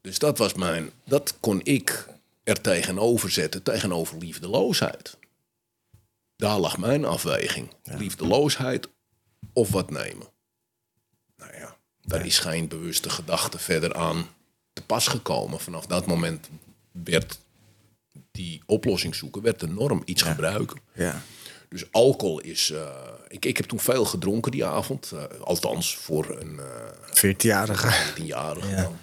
Dus 0.00 0.18
dat 0.18 0.38
was 0.38 0.54
mijn, 0.54 0.90
dat 1.04 1.34
kon 1.40 1.60
ik 1.64 2.08
er 2.44 2.60
tegenover 2.60 3.30
zetten, 3.30 3.62
tegenover 3.62 4.18
liefdeloosheid. 4.18 5.16
Daar 6.36 6.58
lag 6.58 6.78
mijn 6.78 7.04
afweging. 7.04 7.68
Liefdeloosheid 7.82 8.88
of 9.52 9.70
wat 9.70 9.90
nemen. 9.90 10.26
Nou 11.36 11.52
ja, 11.56 11.76
daar 12.02 12.26
is 12.26 12.38
geen 12.38 12.68
bewuste 12.68 13.10
gedachte 13.10 13.58
verder 13.58 13.94
aan 13.94 14.26
te 14.72 14.82
pas 14.82 15.06
gekomen. 15.06 15.60
Vanaf 15.60 15.86
dat 15.86 16.06
moment 16.06 16.48
werd 16.92 17.38
die 18.34 18.62
oplossing 18.66 19.14
zoeken, 19.14 19.42
werd 19.42 19.60
de 19.60 19.68
norm 19.68 20.02
iets 20.04 20.22
gebruiken. 20.22 20.80
Ja. 20.92 21.22
Dus 21.68 21.92
alcohol 21.92 22.40
is. 22.40 22.70
eh, 22.70 22.88
ik, 23.28 23.44
ik 23.44 23.56
heb 23.56 23.66
toen 23.66 23.80
veel 23.80 24.04
gedronken 24.04 24.50
die 24.52 24.64
avond. 24.64 25.12
eh, 25.12 25.40
althans, 25.40 25.96
voor 25.96 26.36
een 26.40 26.60
eh 26.60 27.34
14-jarige. 27.34 28.12
10-jarige 28.20 28.74
dan. 28.74 28.96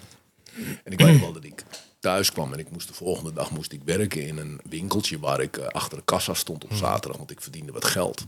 En 0.84 0.92
ik 0.92 1.00
weet 1.00 1.20
wel 1.20 1.32
dat 1.32 1.44
ik 1.44 1.64
thuis 2.00 2.32
kwam 2.32 2.52
en 2.52 2.58
ik 2.58 2.70
moest 2.70 2.88
de 2.88 2.94
volgende 2.94 3.32
dag 3.32 3.50
moest 3.50 3.72
ik 3.72 3.80
werken 3.84 4.26
in 4.26 4.38
een 4.38 4.60
winkeltje 4.68 5.18
waar 5.18 5.40
ik 5.40 5.58
achter 5.58 5.98
de 5.98 6.04
kassa 6.04 6.34
stond 6.34 6.64
op 6.64 6.72
zaterdag, 6.72 7.16
want 7.18 7.30
ik 7.30 7.40
verdiende 7.40 7.72
wat 7.72 7.84
geld. 7.84 8.24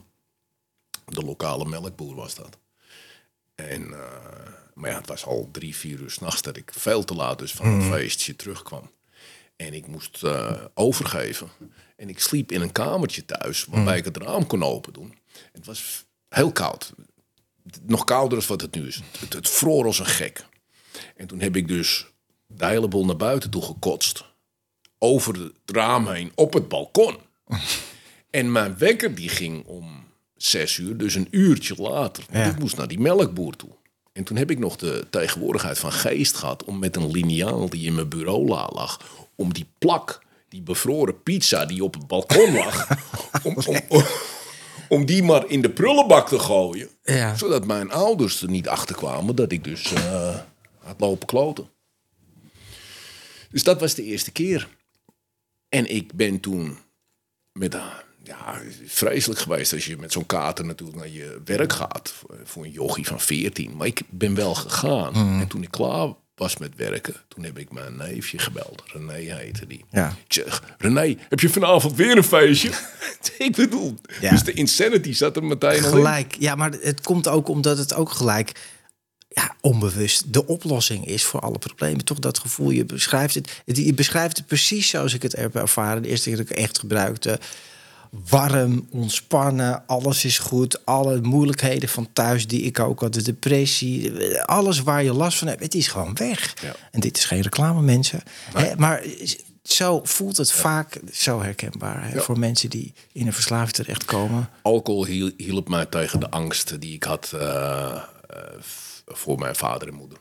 De 1.06 1.22
lokale 1.24 1.64
melkboer 1.64 2.14
was 2.14 2.34
dat. 2.34 2.58
En, 3.54 3.88
maar 4.74 4.90
ja, 4.90 4.96
het 4.96 5.08
was 5.08 5.24
al 5.24 5.48
drie, 5.52 5.76
vier 5.76 6.00
uur 6.00 6.10
s'nachts 6.10 6.42
dat 6.42 6.56
ik 6.56 6.72
veel 6.76 7.04
te 7.04 7.14
laat 7.14 7.38
dus 7.38 7.52
van 7.52 7.66
een 7.66 7.82
feestje 7.92 8.36
terugkwam. 8.36 8.90
En 9.56 9.74
ik 9.74 9.86
moest 9.86 10.22
eh, 10.22 10.64
overgeven. 10.74 11.48
En 11.96 12.08
ik 12.08 12.20
sliep 12.20 12.52
in 12.52 12.60
een 12.60 12.72
kamertje 12.72 13.24
thuis 13.24 13.64
waarbij 13.64 13.98
ik 13.98 14.04
het 14.04 14.16
raam 14.16 14.46
kon 14.46 14.62
open 14.62 14.92
doen. 14.92 15.18
Het 15.52 15.66
was 15.66 16.04
heel 16.28 16.52
koud. 16.52 16.92
Nog 17.82 18.04
kouder 18.04 18.38
dan 18.38 18.48
wat 18.48 18.60
het 18.60 18.74
nu 18.74 18.86
is. 18.86 19.00
Het, 19.18 19.32
het 19.32 19.48
vroor 19.48 19.84
als 19.84 19.98
een 19.98 20.06
gek. 20.06 20.46
En 21.16 21.26
toen 21.26 21.40
heb 21.40 21.56
ik 21.56 21.68
dus 21.68 22.06
de 22.46 22.66
hele 22.66 22.88
boel 22.88 23.04
naar 23.04 23.16
buiten 23.16 23.50
toe 23.50 23.62
gekotst. 23.62 24.24
Over 24.98 25.34
het 25.34 25.52
raam 25.64 26.08
heen 26.08 26.32
op 26.34 26.52
het 26.52 26.68
balkon. 26.68 27.16
En 28.30 28.52
mijn 28.52 28.78
wekker 28.78 29.14
die 29.14 29.28
ging 29.28 29.64
om 29.64 30.04
zes 30.36 30.76
uur, 30.76 30.96
dus 30.96 31.14
een 31.14 31.28
uurtje 31.30 31.74
later. 31.82 32.24
Ja. 32.30 32.44
ik 32.44 32.58
moest 32.58 32.76
naar 32.76 32.88
die 32.88 33.00
melkboer 33.00 33.56
toe. 33.56 33.70
En 34.14 34.24
toen 34.24 34.36
heb 34.36 34.50
ik 34.50 34.58
nog 34.58 34.76
de 34.76 35.06
tegenwoordigheid 35.10 35.78
van 35.78 35.92
geest 35.92 36.36
gehad 36.36 36.64
om 36.64 36.78
met 36.78 36.96
een 36.96 37.10
liniaal 37.10 37.68
die 37.70 37.86
in 37.86 37.94
mijn 37.94 38.08
bureau 38.08 38.48
la- 38.48 38.70
lag, 38.72 39.00
om 39.34 39.52
die 39.52 39.66
plak, 39.78 40.22
die 40.48 40.62
bevroren 40.62 41.22
pizza 41.22 41.64
die 41.66 41.84
op 41.84 41.94
het 41.94 42.06
balkon 42.06 42.54
lag, 42.54 42.88
om, 43.42 43.56
om, 43.66 43.80
om, 43.88 44.02
om 44.88 45.04
die 45.06 45.22
maar 45.22 45.48
in 45.48 45.62
de 45.62 45.70
prullenbak 45.70 46.28
te 46.28 46.38
gooien. 46.38 46.88
Ja. 47.02 47.36
Zodat 47.36 47.66
mijn 47.66 47.90
ouders 47.90 48.42
er 48.42 48.48
niet 48.50 48.68
achter 48.68 48.96
kwamen 48.96 49.36
dat 49.36 49.52
ik 49.52 49.64
dus 49.64 49.92
eh, 49.92 50.38
had 50.78 51.00
lopen 51.00 51.26
kloten. 51.26 51.68
Dus 53.50 53.62
dat 53.64 53.80
was 53.80 53.94
de 53.94 54.02
eerste 54.02 54.30
keer. 54.32 54.68
En 55.68 55.94
ik 55.94 56.12
ben 56.12 56.40
toen 56.40 56.78
met, 57.52 57.74
ah, 57.74 57.94
ja, 58.24 58.60
vreselijk 58.86 59.40
geweest 59.40 59.72
als 59.72 59.84
je 59.86 59.96
met 59.96 60.12
zo'n 60.12 60.26
kater 60.26 60.64
natuurlijk 60.64 60.98
naar 60.98 61.08
je 61.08 61.40
werk 61.44 61.72
gaat. 61.72 62.14
Voor- 62.44 62.64
een 62.64 62.70
jochie 62.70 63.06
van 63.06 63.20
14. 63.20 63.76
Maar 63.76 63.86
ik 63.86 64.00
ben 64.10 64.34
wel 64.34 64.54
gegaan. 64.54 65.12
Mhm. 65.12 65.40
En 65.40 65.46
toen 65.48 65.62
ik 65.62 65.70
klaar 65.70 66.12
was 66.34 66.56
met 66.56 66.72
werken, 66.76 67.14
toen 67.28 67.44
heb 67.44 67.58
ik 67.58 67.72
mijn 67.72 67.96
neefje 67.96 68.38
gebeld. 68.38 68.82
René 68.86 69.12
heette 69.34 69.66
die. 69.66 69.84
Ja. 69.90 70.16
Zeg, 70.28 70.62
René, 70.78 71.16
heb 71.28 71.40
je 71.40 71.48
vanavond 71.48 71.96
weer 71.96 72.16
een 72.16 72.24
feestje? 72.24 72.70
ik 73.38 73.56
bedoel, 73.56 73.94
Ja. 74.20 74.30
dus 74.30 74.42
de 74.44 74.52
insanity 74.52 75.12
zat 75.12 75.36
er 75.36 75.44
meteen 75.44 75.70
al 75.70 75.76
in. 75.76 75.82
Gelijk. 75.82 76.36
Ja, 76.38 76.54
maar 76.54 76.72
het 76.80 77.00
komt 77.00 77.28
ook 77.28 77.48
omdat 77.48 77.78
het 77.78 77.94
ook 77.94 78.10
gelijk 78.10 78.52
ja, 79.28 79.56
onbewust 79.60 80.32
de 80.32 80.46
oplossing 80.46 81.06
is 81.06 81.24
voor 81.24 81.40
alle 81.40 81.58
problemen. 81.58 82.04
Toch 82.04 82.18
dat 82.18 82.38
gevoel, 82.38 82.70
je 82.70 82.84
beschrijft 82.84 83.34
het, 83.34 83.62
het- 83.64 83.76
je 83.76 83.94
beschrijft 83.94 84.36
het 84.36 84.46
precies 84.46 84.88
zoals 84.88 85.14
ik 85.14 85.22
het 85.22 85.36
heb 85.36 85.54
ervaren. 85.56 86.02
De 86.02 86.08
eerste 86.08 86.28
keer 86.28 86.36
dat 86.38 86.46
ik 86.50 86.56
het 86.56 86.64
echt 86.64 86.78
gebruikte. 86.78 87.38
Warm, 88.28 88.86
ontspannen, 88.90 89.86
alles 89.86 90.24
is 90.24 90.38
goed. 90.38 90.84
Alle 90.86 91.20
moeilijkheden 91.20 91.88
van 91.88 92.08
thuis 92.12 92.46
die 92.46 92.62
ik 92.62 92.78
ook 92.78 93.00
had, 93.00 93.12
de 93.14 93.22
depressie, 93.22 94.12
alles 94.42 94.82
waar 94.82 95.02
je 95.02 95.12
last 95.12 95.38
van 95.38 95.48
hebt, 95.48 95.62
het 95.62 95.74
is 95.74 95.88
gewoon 95.88 96.14
weg. 96.14 96.54
Ja. 96.62 96.74
En 96.90 97.00
dit 97.00 97.16
is 97.16 97.24
geen 97.24 97.40
reclame, 97.40 97.82
mensen. 97.82 98.22
Hè, 98.52 98.76
maar 98.76 99.02
zo 99.62 100.00
voelt 100.04 100.36
het 100.36 100.52
vaak 100.52 101.00
zo 101.12 101.42
herkenbaar 101.42 102.02
hè, 102.08 102.14
Ja. 102.14 102.20
voor 102.20 102.38
mensen 102.38 102.70
die 102.70 102.92
in 103.12 103.26
een 103.26 103.32
verslaving 103.32 103.70
terechtkomen. 103.72 104.48
Alcohol 104.62 105.04
hiel- 105.04 105.32
hielp 105.36 105.68
mij 105.68 105.86
tegen 105.86 106.20
de 106.20 106.30
angst 106.30 106.80
die 106.80 106.94
ik 106.94 107.02
had 107.04 107.30
eh, 107.34 107.92
eh, 107.92 108.02
voor 109.06 109.38
mijn 109.38 109.54
vader 109.56 109.88
en 109.88 109.94
moeder. 109.94 110.18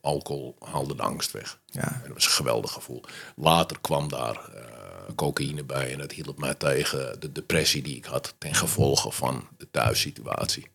Alcohol 0.00 0.56
haalde 0.72 0.96
de 0.96 1.02
angst 1.02 1.30
weg. 1.30 1.58
Ja. 1.66 1.80
En 1.92 2.00
dat 2.04 2.12
was 2.14 2.24
een 2.24 2.30
geweldig 2.30 2.72
gevoel. 2.72 3.02
Later 3.36 3.76
kwam 3.80 4.08
daar 4.08 4.34
eh, 4.54 4.64
cocaïne 5.14 5.64
bij 5.64 5.92
en 5.92 5.98
dat 5.98 6.12
hielp 6.12 6.38
mij 6.38 6.54
tegen 6.54 7.20
de 7.20 7.32
depressie 7.32 7.82
die 7.82 7.96
ik 7.96 8.04
had 8.04 8.34
ten 8.38 8.54
gevolge 8.54 9.12
van 9.12 9.48
de 9.58 9.68
thuissituatie. 9.70 10.66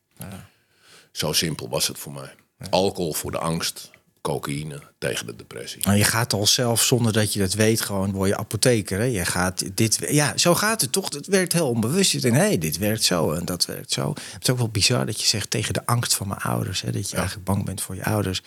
Zo 1.11 1.33
simpel 1.33 1.69
was 1.69 1.87
het 1.87 1.99
voor 1.99 2.13
mij. 2.13 2.35
Alcohol 2.69 3.13
voor 3.13 3.31
de 3.31 3.37
angst, 3.37 3.91
cocaïne 4.21 4.81
tegen 4.97 5.25
de 5.25 5.35
depressie. 5.35 5.81
Maar 5.85 5.97
je 5.97 6.03
gaat 6.03 6.33
al 6.33 6.47
zelf, 6.47 6.83
zonder 6.83 7.13
dat 7.13 7.33
je 7.33 7.39
dat 7.39 7.53
weet, 7.53 7.81
gewoon 7.81 8.11
word 8.11 8.29
je 8.29 8.37
apotheker. 8.37 8.99
Hè? 8.99 9.03
Je 9.03 9.25
gaat 9.25 9.77
dit, 9.77 9.97
ja, 10.09 10.37
zo 10.37 10.55
gaat 10.55 10.81
het 10.81 10.91
toch. 10.91 11.13
Het 11.13 11.27
werkt 11.27 11.53
heel 11.53 11.69
onbewust. 11.69 12.11
Je 12.11 12.19
denkt, 12.19 12.37
hé, 12.37 12.43
hey, 12.43 12.57
dit 12.57 12.77
werkt 12.77 13.03
zo 13.03 13.31
en 13.31 13.45
dat 13.45 13.65
werkt 13.65 13.91
zo. 13.91 14.13
Het 14.31 14.43
is 14.43 14.49
ook 14.49 14.57
wel 14.57 14.69
bizar 14.69 15.05
dat 15.05 15.21
je 15.21 15.27
zegt 15.27 15.49
tegen 15.49 15.73
de 15.73 15.85
angst 15.85 16.15
van 16.15 16.27
mijn 16.27 16.39
ouders. 16.39 16.81
Hè? 16.81 16.91
Dat 16.91 17.09
je 17.09 17.15
eigenlijk 17.15 17.45
bang 17.45 17.65
bent 17.65 17.81
voor 17.81 17.95
je 17.95 18.05
ouders. 18.05 18.41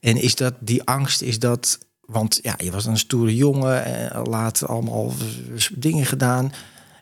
En 0.00 0.16
is 0.16 0.34
dat 0.34 0.54
die 0.58 0.82
angst, 0.82 1.22
is 1.22 1.38
dat 1.38 1.78
Want 2.10 2.38
ja, 2.42 2.54
je 2.58 2.70
was 2.70 2.86
een 2.86 2.98
stoere 2.98 3.36
jongen, 3.36 3.84
en 3.84 4.22
laat 4.22 4.66
allemaal 4.66 5.12
dingen 5.74 6.06
gedaan. 6.06 6.52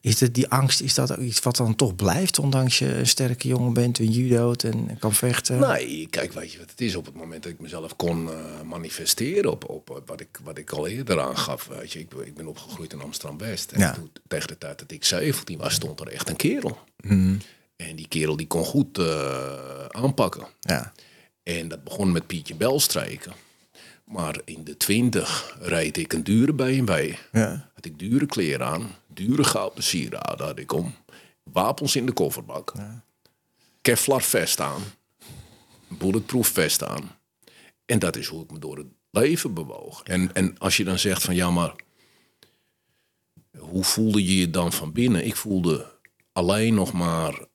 Is 0.01 0.21
het 0.21 0.35
die 0.35 0.49
angst, 0.49 0.81
is 0.81 0.95
dat 0.95 1.13
ook 1.13 1.19
iets 1.19 1.41
wat 1.41 1.57
dan 1.57 1.75
toch 1.75 1.95
blijft, 1.95 2.39
ondanks 2.39 2.79
je 2.79 2.95
een 2.95 3.07
sterke 3.07 3.49
jongen 3.49 3.73
bent 3.73 3.99
en 3.99 4.11
judo't 4.11 4.65
en 4.65 4.99
kan 4.99 5.15
vechten? 5.15 5.59
Nee, 5.59 6.07
kijk, 6.11 6.33
weet 6.33 6.53
je 6.53 6.59
wat 6.59 6.71
het 6.71 6.81
is? 6.81 6.95
Op 6.97 7.05
het 7.07 7.15
moment 7.15 7.43
dat 7.43 7.53
ik 7.53 7.61
mezelf 7.61 7.97
kon 7.97 8.31
eh, 8.33 8.37
manifesteren 8.65 9.51
op, 9.51 9.69
op 9.69 9.91
op 9.91 10.03
wat, 10.09 10.21
ik, 10.21 10.41
wat 10.45 10.59
ik 10.59 10.71
al 10.71 10.87
eerder 10.87 11.21
aangaf. 11.21 11.67
Weet 11.79 11.93
je, 11.93 11.99
ik, 11.99 12.13
ik 12.25 12.35
ben 12.35 12.47
opgegroeid 12.47 12.93
in 12.93 13.01
Amsterdam-West. 13.01 13.73
En 13.73 13.81
Ja. 13.81 13.93
toen, 13.93 14.11
tegen 14.29 14.49
de 14.49 14.59
tijd 14.59 14.79
dat 14.79 14.91
ik 14.91 15.05
17 15.05 15.59
was, 15.59 15.75
stond 15.75 16.01
er 16.01 16.09
echt 16.09 16.29
een 16.29 16.37
kerel. 16.37 16.79
Mhm. 17.01 17.37
En 17.77 17.97
die 17.97 18.09
kerel 18.09 18.37
die 18.37 18.47
kon 18.47 18.65
goed 18.65 18.99
eh, 18.99 19.85
aanpakken. 19.89 20.47
Ja. 20.61 20.93
En 21.43 21.69
dat 21.69 21.85
begon 21.85 22.13
met 22.13 22.27
Pietje 22.27 22.55
Belstreken. 22.55 23.33
Maar 24.09 24.41
in 24.45 24.65
de 24.65 24.77
twintig 24.77 25.57
reed 25.61 25.97
ik 25.97 26.13
een 26.13 26.25
dure 26.25 26.53
BMW. 26.53 27.15
Ja. 27.33 27.71
Had 27.75 27.85
ik 27.85 27.99
dure 27.99 28.27
kleren 28.27 28.67
aan. 28.67 28.91
Dure 29.07 29.45
gouden 29.45 29.83
sieraden 29.83 30.47
had 30.47 30.59
ik 30.59 30.73
om. 30.73 30.95
Wapens 31.43 31.97
in 31.97 32.07
de 32.07 32.13
kofferbak. 32.13 32.73
Kevlar 33.81 34.23
vest 34.23 34.61
aan. 34.61 34.83
Bulletproof 35.89 36.49
vest 36.49 36.85
aan. 36.85 37.11
En 37.87 37.99
dat 37.99 38.17
is 38.17 38.27
hoe 38.27 38.43
ik 38.43 38.51
me 38.51 38.59
door 38.59 38.77
het 38.77 38.87
leven 39.11 39.55
bewoog. 39.55 40.03
En, 40.03 40.35
en 40.35 40.59
als 40.59 40.77
je 40.77 40.85
dan 40.85 40.99
zegt 40.99 41.23
van 41.23 41.35
ja, 41.35 41.51
maar 41.51 41.75
hoe 43.59 43.85
voelde 43.85 44.25
je 44.25 44.37
je 44.37 44.51
dan 44.51 44.73
van 44.73 44.93
binnen? 44.93 45.27
Ik 45.27 45.37
voelde 45.37 45.93
alleen 46.33 46.75
nog 46.75 46.93
maar 46.93 47.48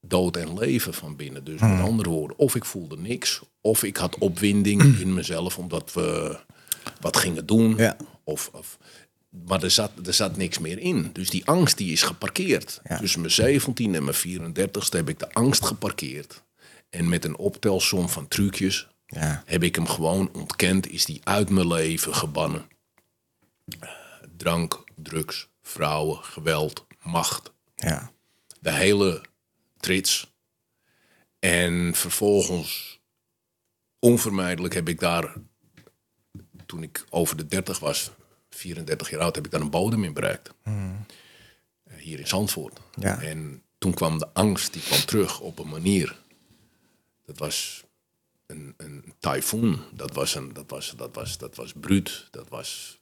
dood 0.00 0.36
en 0.36 0.58
leven 0.58 0.94
van 0.94 1.16
binnen. 1.16 1.44
Dus 1.44 1.60
met 1.60 1.80
andere 1.80 2.08
woorden, 2.10 2.38
of 2.38 2.54
ik 2.54 2.64
voelde 2.64 2.96
niks, 2.98 3.40
of 3.60 3.82
ik 3.82 3.96
had 3.96 4.18
opwinding 4.18 4.82
in 5.00 5.14
mezelf 5.14 5.58
omdat 5.58 5.92
we 5.92 6.38
wat 7.00 7.16
gingen 7.16 7.46
doen. 7.46 7.76
Ja. 7.76 7.96
Of, 8.24 8.50
of, 8.52 8.78
maar 9.46 9.62
er 9.62 9.70
zat, 9.70 9.90
er 10.06 10.14
zat 10.14 10.36
niks 10.36 10.58
meer 10.58 10.78
in. 10.78 11.10
Dus 11.12 11.30
die 11.30 11.46
angst 11.46 11.76
die 11.76 11.92
is 11.92 12.02
geparkeerd. 12.02 12.80
Ja. 12.88 12.98
Tussen 12.98 13.20
mijn 13.20 13.32
17 13.32 13.94
en 13.94 14.04
mijn 14.04 14.16
34ste 14.16 14.90
heb 14.90 15.08
ik 15.08 15.18
de 15.18 15.32
angst 15.32 15.64
geparkeerd. 15.64 16.42
En 16.90 17.08
met 17.08 17.24
een 17.24 17.36
optelsom 17.36 18.08
van 18.08 18.28
trucjes 18.28 18.88
Ja. 19.06 19.42
heb 19.46 19.62
ik 19.62 19.74
hem 19.74 19.86
gewoon 19.86 20.30
ontkend. 20.32 20.90
Is 20.90 21.04
die 21.04 21.20
uit 21.24 21.50
mijn 21.50 21.66
leven 21.66 22.14
gebannen. 22.14 22.66
Drank, 24.36 24.84
drugs, 24.96 25.48
vrouwen, 25.62 26.18
geweld, 26.24 26.86
macht. 27.02 27.52
Ja. 27.74 28.10
De 28.60 28.72
hele 28.72 29.20
trits. 29.80 30.32
En 31.38 31.94
vervolgens, 31.94 33.00
onvermijdelijk 33.98 34.74
heb 34.74 34.88
ik 34.88 35.00
daar, 35.00 35.34
toen 36.66 36.82
ik 36.82 37.06
over 37.10 37.36
de 37.36 37.46
30 37.46 37.78
was, 37.78 38.10
34 38.50 39.10
jaar 39.10 39.20
oud, 39.20 39.34
heb 39.34 39.44
ik 39.44 39.50
daar 39.50 39.60
een 39.60 39.70
bodem 39.70 40.04
in 40.04 40.12
bereikt. 40.12 40.50
Eh, 41.84 41.96
Hier 41.96 42.18
in 42.18 42.26
Zandvoort. 42.26 42.80
Ja. 42.94 43.20
En 43.22 43.62
toen 43.78 43.94
kwam 43.94 44.18
de 44.18 44.28
angst, 44.32 44.72
die 44.72 44.82
kwam 44.82 45.00
terug 45.04 45.40
op 45.40 45.58
een 45.58 45.68
manier. 45.68 46.16
Dat 47.24 47.38
was 47.38 47.84
een, 48.46 48.74
een 48.76 49.14
tyfoon. 49.18 49.84
Dat 49.92 50.12
was, 50.12 50.34
een, 50.34 50.52
dat 50.52 50.70
was, 50.70 50.94
dat 50.96 51.14
was, 51.14 51.38
dat 51.38 51.56
was 51.56 51.72
bruut. 51.80 52.28
Dat 52.30 52.48
was, 52.48 52.99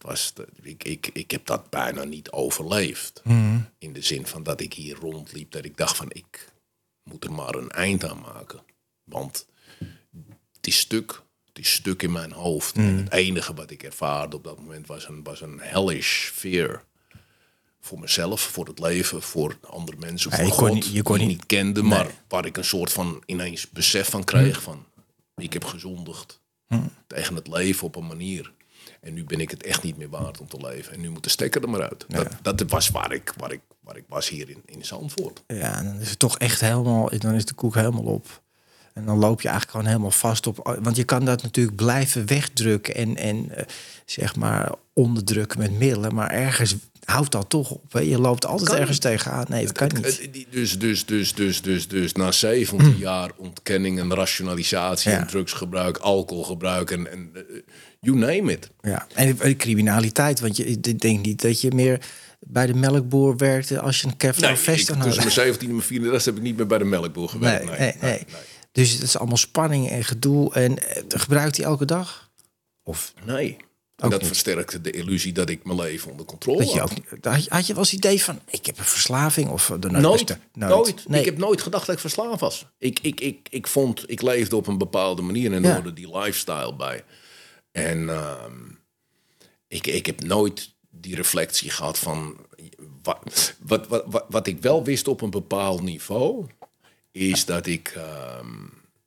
dat 0.00 0.02
was, 0.10 0.32
ik, 0.62 0.84
ik, 0.84 1.10
ik 1.12 1.30
heb 1.30 1.46
dat 1.46 1.70
bijna 1.70 2.04
niet 2.04 2.30
overleefd. 2.30 3.20
In 3.78 3.92
de 3.92 4.02
zin 4.02 4.26
van 4.26 4.42
dat 4.42 4.60
ik 4.60 4.72
hier 4.74 4.96
rondliep, 4.96 5.50
dat 5.52 5.64
ik 5.64 5.76
dacht 5.76 5.96
van 5.96 6.06
ik 6.12 6.52
moet 7.02 7.24
er 7.24 7.32
maar 7.32 7.54
een 7.54 7.70
eind 7.70 8.04
aan 8.04 8.20
maken. 8.20 8.60
Want 9.04 9.46
het 10.52 10.66
is 10.66 10.78
stuk, 10.78 11.22
het 11.44 11.58
is 11.58 11.72
stuk 11.72 12.02
in 12.02 12.12
mijn 12.12 12.32
hoofd. 12.32 12.76
En 12.76 12.96
het 12.96 13.12
enige 13.12 13.54
wat 13.54 13.70
ik 13.70 13.82
ervaarde 13.82 14.36
op 14.36 14.44
dat 14.44 14.58
moment 14.60 14.86
was 14.86 15.08
een, 15.08 15.22
was 15.22 15.40
een 15.40 15.58
hellish 15.60 16.28
fear. 16.30 16.84
Voor 17.80 18.00
mezelf, 18.00 18.40
voor 18.40 18.66
het 18.66 18.78
leven, 18.78 19.22
voor 19.22 19.58
andere 19.60 19.96
mensen, 19.98 20.30
Ja, 20.30 20.36
voor 20.36 20.44
je 20.46 20.50
God, 20.52 20.68
kon 20.68 20.92
je 20.92 21.02
kon 21.02 21.14
die 21.18 21.24
ik 21.24 21.30
niet- 21.30 21.38
niet 21.38 21.46
kende. 21.46 21.82
Maar 21.82 22.06
waar 22.28 22.46
ik 22.46 22.56
een 22.56 22.64
soort 22.64 22.92
van 22.92 23.22
ineens 23.26 23.70
besef 23.70 24.08
van 24.10 24.24
kreeg 24.24 24.62
van... 24.62 24.84
ik 25.36 25.52
heb 25.52 25.64
gezondigd 25.64 26.40
tegen 27.06 27.34
het 27.34 27.48
leven 27.48 27.86
op 27.86 27.96
een 27.96 28.06
manier. 28.06 28.52
En 29.04 29.14
nu 29.14 29.24
ben 29.24 29.40
ik 29.40 29.50
het 29.50 29.62
echt 29.62 29.82
niet 29.82 29.96
meer 29.96 30.08
waard 30.08 30.40
om 30.40 30.48
te 30.48 30.66
leven. 30.66 30.92
En 30.92 31.00
nu 31.00 31.10
moet 31.10 31.22
de 31.24 31.30
stekker 31.30 31.62
er 31.62 31.70
maar 31.70 31.82
uit. 31.82 32.06
Dat, 32.42 32.58
dat 32.58 32.70
was 32.70 32.88
waar 32.88 33.12
ik, 33.12 33.32
waar, 33.36 33.52
ik, 33.52 33.60
waar 33.80 33.96
ik 33.96 34.04
was 34.08 34.28
hier 34.28 34.50
in, 34.50 34.62
in 34.64 34.84
Zandvoort. 34.84 35.42
Ja, 35.46 35.78
en 35.78 35.84
dan 35.84 36.00
is 36.00 36.10
het 36.10 36.18
toch 36.18 36.38
echt 36.38 36.60
helemaal, 36.60 37.10
dan 37.18 37.34
is 37.34 37.44
de 37.44 37.54
koek 37.54 37.74
helemaal 37.74 38.02
op. 38.02 38.42
En 38.92 39.04
dan 39.04 39.18
loop 39.18 39.40
je 39.40 39.48
eigenlijk 39.48 39.70
gewoon 39.70 39.86
helemaal 39.92 40.18
vast 40.18 40.46
op. 40.46 40.78
Want 40.82 40.96
je 40.96 41.04
kan 41.04 41.24
dat 41.24 41.42
natuurlijk 41.42 41.76
blijven 41.76 42.26
wegdrukken 42.26 42.94
en, 42.94 43.16
en 43.16 43.50
eh, 43.50 43.64
zeg 44.04 44.36
maar 44.36 44.72
onderdrukken 44.92 45.58
met 45.58 45.78
middelen. 45.78 46.14
Maar 46.14 46.30
ergens 46.30 46.76
houdt 47.04 47.32
dat 47.32 47.48
toch 47.50 47.70
op. 47.70 47.92
Hè? 47.92 48.00
Je 48.00 48.18
loopt 48.18 48.46
altijd 48.46 48.68
kan 48.68 48.78
ergens 48.78 48.98
tegenaan. 48.98 49.44
Nee, 49.48 49.64
dat 49.64 49.72
kan 49.72 49.90
niet. 49.94 50.20
Eh, 50.20 50.28
Dus, 50.50 50.78
dus, 50.78 51.06
dus, 51.06 51.34
dus, 51.34 51.62
dus, 51.62 51.88
dus 51.88 52.12
na 52.12 52.32
17 52.32 52.96
jaar 52.98 53.30
ontkenning 53.36 53.98
en 54.00 54.14
rationalisatie 54.14 55.10
Ja. 55.10 55.18
en 55.18 55.26
drugsgebruik, 55.26 55.96
alcoholgebruik 55.96 56.90
en, 56.90 57.10
en 57.12 57.30
eh, 57.34 57.40
you 58.00 58.16
name 58.16 58.52
it. 58.52 58.70
Ja, 58.80 59.06
en 59.14 59.36
de 59.36 59.56
criminaliteit. 59.56 60.40
Want 60.40 60.56
je 60.56 60.64
ik 60.64 61.00
denk 61.00 61.24
niet 61.24 61.42
dat 61.42 61.60
je 61.60 61.70
meer 61.74 62.00
bij 62.40 62.66
de 62.66 62.74
melkboer 62.74 63.36
werkte 63.36 63.80
als 63.80 64.00
je 64.00 64.06
een 64.06 64.16
Kevlar 64.16 64.50
Nee, 64.50 64.58
vest 64.58 64.88
ik, 64.88 64.94
aan 64.94 65.02
tussen 65.02 65.22
had. 65.22 65.34
mijn 65.34 65.46
17 65.46 65.68
en 65.68 65.74
mijn 65.74 65.86
34 65.86 66.24
heb 66.24 66.36
ik 66.36 66.42
niet 66.42 66.56
meer 66.56 66.66
bij 66.66 66.78
de 66.78 66.84
melkboer 66.84 67.30
Nee, 67.40 67.50
gewerkt. 67.58 67.78
nee, 67.78 67.94
nee, 68.00 68.24
Dus 68.72 68.90
het 68.92 69.02
is 69.02 69.16
allemaal 69.18 69.36
spanning 69.36 69.88
en 69.90 70.04
gedoe. 70.04 70.54
En 70.54 70.78
eh, 70.88 71.02
gebruikt 71.08 71.56
hij 71.56 71.66
elke 71.66 71.84
dag? 71.84 72.30
Of 72.82 73.12
Nee. 73.26 73.56
En 73.96 74.04
Ook 74.04 74.10
dat 74.10 74.20
niet. 74.20 74.28
versterkte 74.28 74.80
de 74.80 74.90
illusie 74.90 75.32
dat 75.32 75.48
ik 75.48 75.64
mijn 75.64 75.78
leven 75.78 76.10
onder 76.10 76.26
controle 76.26 76.58
dat 76.58 76.72
je 76.72 76.78
had. 76.80 76.90
ook 76.92 77.24
had 77.48 77.66
je, 77.66 77.72
wel 77.72 77.82
eens 77.82 77.90
het 77.90 78.04
idee 78.04 78.22
van 78.22 78.40
ik 78.50 78.66
heb 78.66 78.78
een 78.78 78.84
verslaving 78.84 79.48
of 79.50 79.72
de 79.80 79.90
Nooit, 79.90 80.38
nooit. 80.52 81.08
Nee. 81.08 81.20
Ik 81.20 81.26
heb 81.26 81.38
nooit 81.38 81.62
gedacht 81.62 81.86
dat 81.86 81.94
ik 81.94 82.00
verslaafd 82.00 82.40
was. 82.40 82.66
Ik, 82.78 82.98
ik, 83.00 83.20
ik, 83.20 83.48
ik 83.50 83.66
vond, 83.66 84.10
ik 84.10 84.22
leefde 84.22 84.56
op 84.56 84.66
een 84.66 84.78
bepaalde 84.78 85.22
manier 85.22 85.52
en 85.52 85.62
Ja. 85.62 85.72
hoorde 85.72 85.92
die 85.92 86.16
lifestyle 86.18 86.74
bij. 86.76 87.04
En 87.72 88.08
ehm, 88.08 88.52
ik, 89.68 89.86
ik 89.86 90.06
heb 90.06 90.22
nooit 90.24 90.74
die 90.90 91.14
reflectie 91.14 91.70
gehad 91.70 91.98
van... 91.98 92.36
Wat, 93.02 93.54
wat, 93.58 93.86
wat, 93.88 94.04
wat, 94.06 94.24
wat 94.28 94.46
ik 94.46 94.60
wel 94.62 94.84
wist 94.84 95.08
op 95.08 95.20
een 95.20 95.30
bepaald 95.30 95.82
niveau... 95.82 96.46
is 97.12 97.44
dat 97.44 97.66
ik, 97.66 97.88
ehm, 97.96 98.52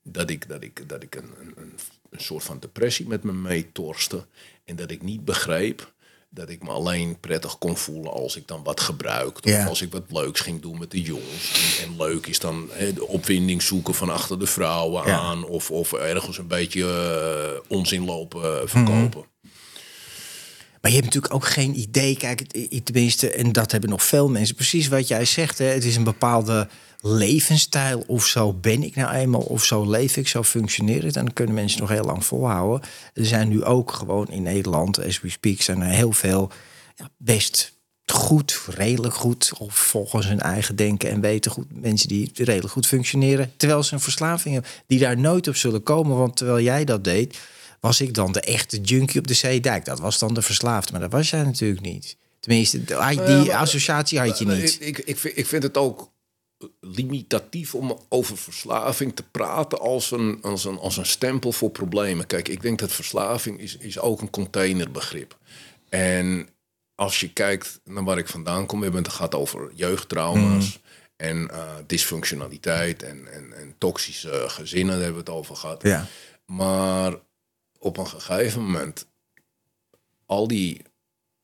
dat 0.03 0.29
ik, 0.29 0.47
dat 0.49 0.63
ik, 0.63 0.89
dat 0.89 1.03
ik 1.03 1.15
een, 1.15 1.31
een, 1.39 1.53
een, 1.55 1.73
een 2.09 2.21
soort 2.21 2.43
van 2.43 2.59
depressie 2.59 3.07
met 3.07 3.23
me 3.23 3.33
meetorste. 3.33 4.25
En 4.67 4.75
dat 4.75 4.91
ik 4.91 5.01
niet 5.01 5.25
begreep 5.25 5.93
dat 6.29 6.49
ik 6.49 6.63
me 6.63 6.69
alleen 6.69 7.19
prettig 7.19 7.57
kon 7.57 7.77
voelen 7.77 8.11
als 8.11 8.35
ik 8.35 8.47
dan 8.47 8.63
wat 8.63 8.79
gebruikte. 8.79 9.57
Of 9.59 9.67
als 9.67 9.81
ik 9.81 9.91
wat 9.91 10.11
leuks 10.11 10.39
ging 10.39 10.61
doen 10.61 10.79
met 10.79 10.91
de 10.91 11.01
jongens. 11.01 11.77
En, 11.81 11.87
en 11.87 11.97
leuk 11.97 12.27
is 12.27 12.39
dan 12.39 12.69
de 12.93 13.07
opwinding 13.07 13.61
zoeken 13.61 13.93
van 13.93 14.09
achter 14.09 14.39
de 14.39 14.45
vrouwen 14.45 15.03
aan. 15.03 15.43
Of, 15.43 15.71
of 15.71 15.93
ergens 15.93 16.37
een 16.37 16.47
beetje 16.47 16.83
eh, 16.83 17.77
onzin 17.77 18.05
lopen 18.05 18.43
eh, 18.43 18.67
verkopen. 18.67 19.25
Maar 20.81 20.91
je 20.91 20.97
hebt 20.97 21.13
natuurlijk 21.13 21.33
ook 21.33 21.47
geen 21.47 21.79
idee. 21.79 22.17
Kijk, 22.17 22.41
tenminste, 22.83 23.31
en 23.31 23.51
dat 23.51 23.71
hebben 23.71 23.89
nog 23.89 24.03
veel 24.03 24.29
mensen. 24.29 24.55
Precies 24.55 24.87
wat 24.87 25.07
jij 25.07 25.25
zegt. 25.25 25.57
Hè? 25.57 25.65
Het 25.65 25.83
is 25.83 25.95
een 25.95 26.03
bepaalde 26.03 26.67
levensstijl. 27.01 28.03
Of 28.07 28.25
zo 28.25 28.53
ben 28.53 28.83
ik 28.83 28.95
nou 28.95 29.13
eenmaal. 29.13 29.41
Of 29.41 29.65
zo 29.65 29.89
leef 29.89 30.17
ik, 30.17 30.27
zo 30.27 30.43
functioneer 30.43 31.03
het. 31.03 31.15
En 31.15 31.25
dan 31.25 31.33
kunnen 31.33 31.55
mensen 31.55 31.79
nog 31.79 31.89
heel 31.89 32.03
lang 32.03 32.25
volhouden. 32.25 32.87
Er 33.13 33.25
zijn 33.25 33.47
nu 33.47 33.63
ook 33.63 33.91
gewoon 33.91 34.27
in 34.27 34.43
Nederland, 34.43 35.03
as 35.05 35.21
we 35.21 35.29
speak, 35.29 35.61
zijn 35.61 35.81
er 35.81 35.89
heel 35.89 36.11
veel 36.11 36.51
ja, 36.95 37.09
best 37.17 37.75
goed, 38.05 38.61
redelijk 38.67 39.13
goed. 39.13 39.51
Of 39.57 39.75
volgens 39.75 40.27
hun 40.27 40.39
eigen 40.39 40.75
denken 40.75 41.09
en 41.09 41.21
weten 41.21 41.51
goed. 41.51 41.81
Mensen 41.81 42.07
die 42.07 42.31
redelijk 42.33 42.73
goed 42.73 42.87
functioneren. 42.87 43.51
Terwijl 43.57 43.83
ze 43.83 43.93
een 43.93 43.99
verslaving 43.99 44.53
hebben. 44.53 44.71
Die 44.87 44.99
daar 44.99 45.17
nooit 45.17 45.47
op 45.47 45.55
zullen 45.55 45.83
komen. 45.83 46.17
Want 46.17 46.35
terwijl 46.35 46.63
jij 46.63 46.85
dat 46.85 47.03
deed 47.03 47.37
was 47.87 48.01
ik 48.01 48.13
dan 48.13 48.31
de 48.31 48.41
echte 48.41 48.81
junkie 48.81 49.19
op 49.19 49.27
de 49.27 49.33
Zeedijk. 49.33 49.85
Dat 49.85 49.99
was 49.99 50.19
dan 50.19 50.33
de 50.33 50.41
verslaafde, 50.41 50.91
maar 50.91 51.01
dat 51.01 51.11
was 51.11 51.29
jij 51.29 51.43
natuurlijk 51.43 51.81
niet. 51.81 52.17
Tenminste, 52.39 52.83
de- 52.83 53.41
die 53.43 53.55
associatie 53.55 54.19
had 54.19 54.39
je 54.39 54.45
niet. 54.45 54.77
Ik, 54.79 54.97
ik, 54.97 55.17
vind, 55.17 55.37
ik 55.37 55.45
vind 55.47 55.63
het 55.63 55.77
ook 55.77 56.11
limitatief 56.79 57.75
om 57.75 57.99
over 58.09 58.37
verslaving 58.37 59.15
te 59.15 59.23
praten 59.31 59.79
als 59.79 60.11
een, 60.11 60.39
als 60.41 60.65
een, 60.65 60.79
als 60.79 60.97
een 60.97 61.05
stempel 61.05 61.51
voor 61.51 61.69
problemen. 61.69 62.27
Kijk, 62.27 62.47
ik 62.47 62.61
denk 62.61 62.79
dat 62.79 62.91
verslaving 62.91 63.59
is, 63.59 63.77
is 63.77 63.99
ook 63.99 64.21
een 64.21 64.29
containerbegrip. 64.29 65.37
En 65.89 66.49
als 66.95 67.19
je 67.19 67.33
kijkt 67.33 67.79
naar 67.83 68.03
waar 68.03 68.17
ik 68.17 68.27
vandaan 68.27 68.65
kom, 68.65 68.77
we 68.77 68.83
hebben 68.85 69.03
het 69.03 69.11
gehad 69.11 69.35
over 69.35 69.71
jeugdtrauma's 69.73 70.79
en 71.15 71.49
eh, 71.51 71.75
dysfunctionaliteit 71.87 73.03
en, 73.03 73.33
en, 73.33 73.53
en 73.53 73.75
toxische 73.77 74.43
gezinnen, 74.47 74.95
daar 74.95 75.03
hebben 75.03 75.23
we 75.25 75.31
het 75.31 75.39
over 75.39 75.55
gehad. 75.55 75.83
Ja. 75.83 76.07
Maar 76.45 77.13
op 77.79 77.97
een 77.97 78.07
gegeven 78.07 78.61
moment, 78.61 79.05
al 80.25 80.47
die 80.47 80.81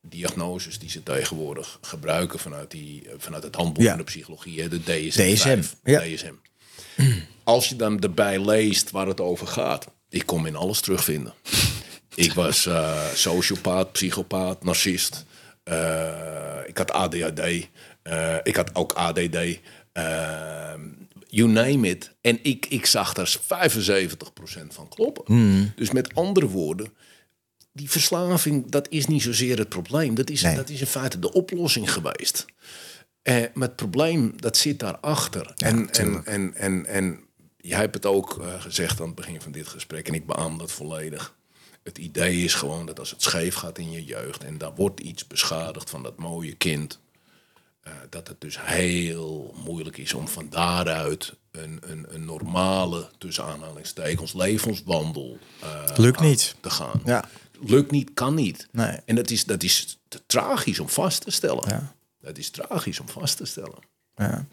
diagnoses 0.02 0.80
die 0.80 0.90
ze 0.90 1.04
tegenwoordig 1.04 1.78
gebruiken 1.82 2.40
vanuit, 2.40 2.72
die, 2.72 3.10
eh, 3.10 3.16
vanuit 3.18 3.44
het 3.44 3.56
handboek 3.56 3.84
Ja. 3.84 3.90
van 3.90 3.98
de 3.98 4.04
psychologie, 4.04 4.70
de 4.70 4.84
DSM. 4.84 5.34
DSM, 5.34 5.62
ja. 5.84 6.00
DSM. 6.00 6.34
Als 7.44 7.70
je 7.70 7.76
dan 7.76 8.00
erbij 8.00 8.46
leest 8.46 8.92
waar 8.92 9.08
het 9.08 9.20
over 9.20 9.48
gaat, 9.48 9.88
ik 10.10 10.26
kon 10.26 10.48
in 10.48 10.56
alles 10.56 10.82
terugvinden. 10.82 11.34
Ik 12.16 12.34
was 12.34 12.66
uh, 12.66 13.06
sociopaat, 13.14 13.92
psychopaat, 13.92 14.64
narcist. 14.64 15.26
Uh, 15.66 16.58
ik 16.66 16.78
had 16.78 16.92
ADHD. 16.92 17.40
Uh, 18.04 18.36
ik 18.44 18.56
had 18.56 18.76
ook 18.76 18.92
ADD. 18.94 19.60
You 21.34 21.50
name 21.50 21.88
it. 21.90 22.16
En 22.22 22.40
ik, 22.42 22.66
ik 22.66 22.86
zag 22.86 23.14
daar 23.14 23.38
75% 23.42 24.68
van 24.68 24.88
kloppen. 24.90 25.24
Hmm. 25.26 25.72
Dus 25.76 25.92
met 25.92 26.16
andere 26.16 26.48
woorden, 26.48 26.94
die 27.72 27.90
verslaving, 27.90 28.72
dat 28.72 28.90
is 28.90 29.08
niet 29.08 29.22
zozeer 29.22 29.58
het 29.58 29.70
probleem. 29.70 30.16
Dat 30.16 30.30
is, 30.30 30.42
Nee. 30.42 30.56
dat 30.56 30.70
is 30.70 30.80
in 30.80 30.88
feite 30.88 31.20
de 31.20 31.34
oplossing 31.34 31.94
geweest. 31.94 32.46
Eh, 33.22 33.44
maar 33.54 33.68
het 33.68 33.76
probleem, 33.76 34.34
dat 34.42 34.58
zit 34.58 34.80
daarachter. 34.80 35.54
en, 35.56 35.78
en, 35.78 35.92
tuurlijk. 35.92 36.26
en, 36.26 36.56
en, 36.56 36.86
en 36.86 37.20
jij 37.58 37.80
hebt 37.80 37.96
het 37.96 38.06
ook 38.06 38.40
eh, 38.42 38.62
gezegd 38.62 39.00
aan 39.00 39.06
het 39.06 39.16
begin 39.16 39.42
van 39.42 39.52
dit 39.52 39.68
gesprek... 39.68 40.08
en 40.08 40.14
ik 40.14 40.26
beaam 40.26 40.58
dat 40.58 40.72
volledig. 40.72 41.36
Het 41.84 41.98
idee 41.98 42.44
is 42.44 42.54
gewoon 42.54 42.86
dat 42.86 43.00
als 43.00 43.12
het 43.12 43.22
scheef 43.22 43.56
gaat 43.56 43.78
in 43.78 43.92
je 43.92 44.04
jeugd... 44.04 44.44
en 44.44 44.58
daar 44.58 44.76
wordt 44.76 45.00
iets 45.00 45.28
beschadigd 45.28 45.90
van 45.90 46.04
dat 46.04 46.18
mooie 46.18 46.56
kind... 46.56 47.02
eh, 47.84 47.94
dat 48.10 48.28
het 48.28 48.42
dus 48.42 48.58
heel 48.62 49.54
moeilijk 49.66 49.98
is 49.98 50.14
om 50.14 50.28
van 50.28 50.50
daaruit... 50.50 51.34
een, 51.52 51.80
een, 51.82 52.06
een 52.10 52.26
normale, 52.26 53.10
tussen 53.18 53.46
aanhalingstekens, 53.46 54.34
levenswandel... 54.34 55.38
eh, 55.62 55.84
Lukt 55.98 56.20
niet. 56.20 56.56
Te 56.60 56.70
gaan. 56.70 57.02
Ja. 57.06 57.30
Lukt 57.60 57.92
niet, 57.92 58.14
kan 58.14 58.36
niet. 58.36 58.68
Nee. 58.72 58.98
En 59.06 59.16
dat 59.16 59.30
is, 59.30 59.46
dat 59.46 59.64
is 59.64 60.00
te 60.08 60.22
tragisch 60.26 60.80
om 60.80 60.90
vast 60.90 61.22
te 61.22 61.32
stellen. 61.32 61.64
Ja. 61.70 61.96
Dat 62.22 62.38
is 62.38 62.50
tragisch 62.50 63.00
om 63.00 63.10
vast 63.10 63.38
te 63.38 63.46
stellen. 63.46 63.80
Ja. 64.16 64.46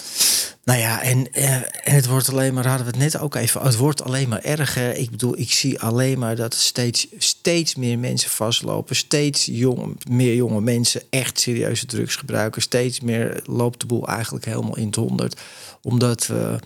Nou 0.64 0.78
ja, 0.78 1.02
en, 1.02 1.32
eh, 1.32 1.54
en 1.54 1.94
het 1.94 2.06
wordt 2.06 2.28
alleen 2.28 2.54
maar, 2.54 2.66
hadden 2.66 2.86
we 2.86 2.92
het 2.92 3.00
net 3.00 3.18
ook 3.18 3.34
even, 3.34 3.62
het 3.62 3.76
wordt 3.76 4.02
alleen 4.02 4.28
maar 4.28 4.42
erger. 4.42 4.96
Ik 4.96 5.10
bedoel, 5.10 5.38
ik 5.38 5.52
zie 5.52 5.80
alleen 5.80 6.18
maar 6.18 6.36
dat 6.36 6.54
steeds, 6.54 7.06
steeds 7.18 7.74
meer 7.74 7.98
mensen 7.98 8.30
vastlopen. 8.30 8.96
Steeds 8.96 9.46
jong, 9.46 9.96
meer 10.08 10.34
jonge 10.34 10.60
mensen 10.60 11.02
echt 11.10 11.40
serieuze 11.40 11.86
drugs 11.86 12.16
gebruiken. 12.16 12.62
Steeds 12.62 13.00
meer 13.00 13.42
loopt 13.44 13.80
de 13.80 13.86
boel 13.86 14.08
eigenlijk 14.08 14.44
helemaal 14.44 14.76
in 14.76 14.86
het 14.86 14.96
honderd. 14.96 15.40
Omdat 15.82 16.26
we, 16.26 16.58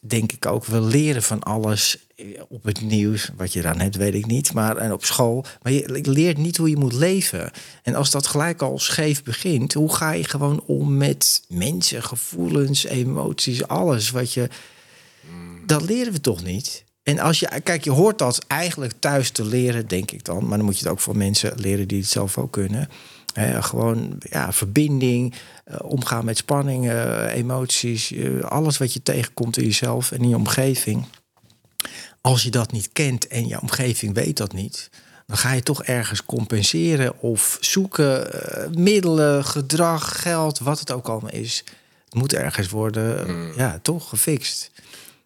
denk 0.00 0.32
ik 0.32 0.46
ook, 0.46 0.64
we 0.64 0.80
leren 0.80 1.22
van 1.22 1.42
alles 1.42 2.07
op 2.48 2.64
het 2.64 2.80
nieuws. 2.80 3.30
Wat 3.36 3.52
je 3.52 3.60
eraan 3.60 3.80
hebt, 3.80 3.96
weet 3.96 4.14
ik 4.14 4.26
niet. 4.26 4.52
Maar 4.52 4.76
en 4.76 4.92
op 4.92 5.04
school. 5.04 5.44
Maar 5.62 5.72
je 5.72 6.00
leert 6.02 6.38
niet 6.38 6.56
hoe 6.56 6.70
je 6.70 6.76
moet 6.76 6.92
leven. 6.92 7.50
En 7.82 7.94
als 7.94 8.10
dat 8.10 8.26
gelijk 8.26 8.62
al 8.62 8.78
scheef 8.78 9.22
begint, 9.22 9.72
hoe 9.72 9.94
ga 9.94 10.12
je 10.12 10.24
gewoon 10.24 10.62
om 10.66 10.96
met 10.96 11.42
mensen, 11.48 12.02
gevoelens, 12.02 12.84
emoties, 12.84 13.68
alles 13.68 14.10
wat 14.10 14.32
je. 14.32 14.48
Dat 15.66 15.82
leren 15.82 16.12
we 16.12 16.20
toch 16.20 16.44
niet? 16.44 16.84
En 17.02 17.18
als 17.18 17.40
je, 17.40 17.60
kijk, 17.62 17.84
je 17.84 17.90
hoort 17.90 18.18
dat 18.18 18.44
eigenlijk 18.46 18.92
thuis 18.98 19.30
te 19.30 19.44
leren, 19.44 19.88
denk 19.88 20.10
ik 20.10 20.24
dan. 20.24 20.46
Maar 20.46 20.56
dan 20.56 20.66
moet 20.66 20.78
je 20.78 20.82
het 20.82 20.92
ook 20.92 21.00
van 21.00 21.16
mensen 21.16 21.52
leren 21.56 21.88
die 21.88 22.00
het 22.00 22.08
zelf 22.08 22.38
ook 22.38 22.52
kunnen. 22.52 22.88
Gewoon 23.60 24.16
ja, 24.18 24.52
verbinding, 24.52 25.34
eh, 25.64 25.76
omgaan 25.82 26.24
met 26.24 26.36
spanningen, 26.36 27.28
emoties, 27.28 28.12
eh, 28.12 28.40
alles 28.40 28.78
wat 28.78 28.92
je 28.92 29.02
tegenkomt 29.02 29.56
in 29.56 29.64
jezelf 29.64 30.12
en 30.12 30.18
in 30.20 30.28
je 30.28 30.36
omgeving. 30.36 31.04
Als 32.20 32.42
je 32.42 32.50
dat 32.50 32.72
niet 32.72 32.92
kent 32.92 33.26
en 33.26 33.46
je 33.48 33.60
omgeving 33.60 34.14
weet 34.14 34.36
dat 34.36 34.52
niet, 34.52 34.90
dan 35.26 35.36
ga 35.36 35.52
je 35.52 35.62
toch 35.62 35.84
ergens 35.84 36.24
compenseren 36.24 37.20
of 37.20 37.58
zoeken, 37.60 38.32
eh, 38.32 38.68
middelen, 38.70 39.44
gedrag, 39.44 40.22
geld, 40.22 40.58
wat 40.58 40.78
het 40.80 40.92
ook 40.92 41.08
allemaal 41.08 41.30
is. 41.30 41.64
Het 42.04 42.14
moet 42.14 42.32
ergens 42.32 42.68
worden, 42.68 43.26
eh, 43.28 43.56
ja, 43.56 43.78
toch 43.82 44.08
gefixt. 44.08 44.70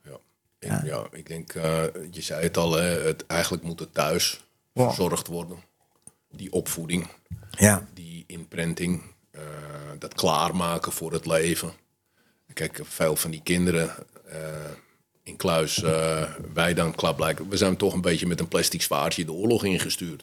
Ja, 0.05 0.81
ik, 0.81 0.85
ja. 0.87 1.07
ik 1.13 1.27
denk, 1.27 1.55
eh, 1.55 1.83
je 2.11 2.21
zei 2.23 2.43
het 2.43 2.57
al, 2.57 2.73
hè, 2.73 3.01
het, 3.07 3.27
eigenlijk 3.27 3.63
moet 3.63 3.81
het 3.81 3.95
thuis 3.95 4.41
Ja. 4.73 4.85
verzorgd 4.85 5.27
worden. 5.27 5.57
Die 6.31 6.53
opvoeding, 6.53 7.09
Ja, 7.51 7.87
die 7.95 8.25
imprinting, 8.27 9.03
eh, 9.31 9.41
dat 9.99 10.15
klaarmaken 10.15 10.93
voor 10.93 11.13
het 11.13 11.27
leven. 11.27 11.73
Kijk, 12.55 12.81
veel 12.83 13.17
van 13.17 13.31
die 13.31 13.43
kinderen 13.43 13.95
in 15.25 15.37
kluis, 15.37 15.83
eh, 15.83 16.23
wij 16.55 16.75
dan 16.75 16.95
klaarblijkelijk, 16.95 17.51
we 17.51 17.57
zijn 17.57 17.77
toch 17.77 17.93
een 17.93 18.01
beetje 18.01 18.27
met 18.27 18.41
een 18.41 18.49
plastic 18.49 18.83
zwaardje 18.83 19.25
de 19.25 19.33
oorlog 19.33 19.65
ingestuurd. 19.65 20.23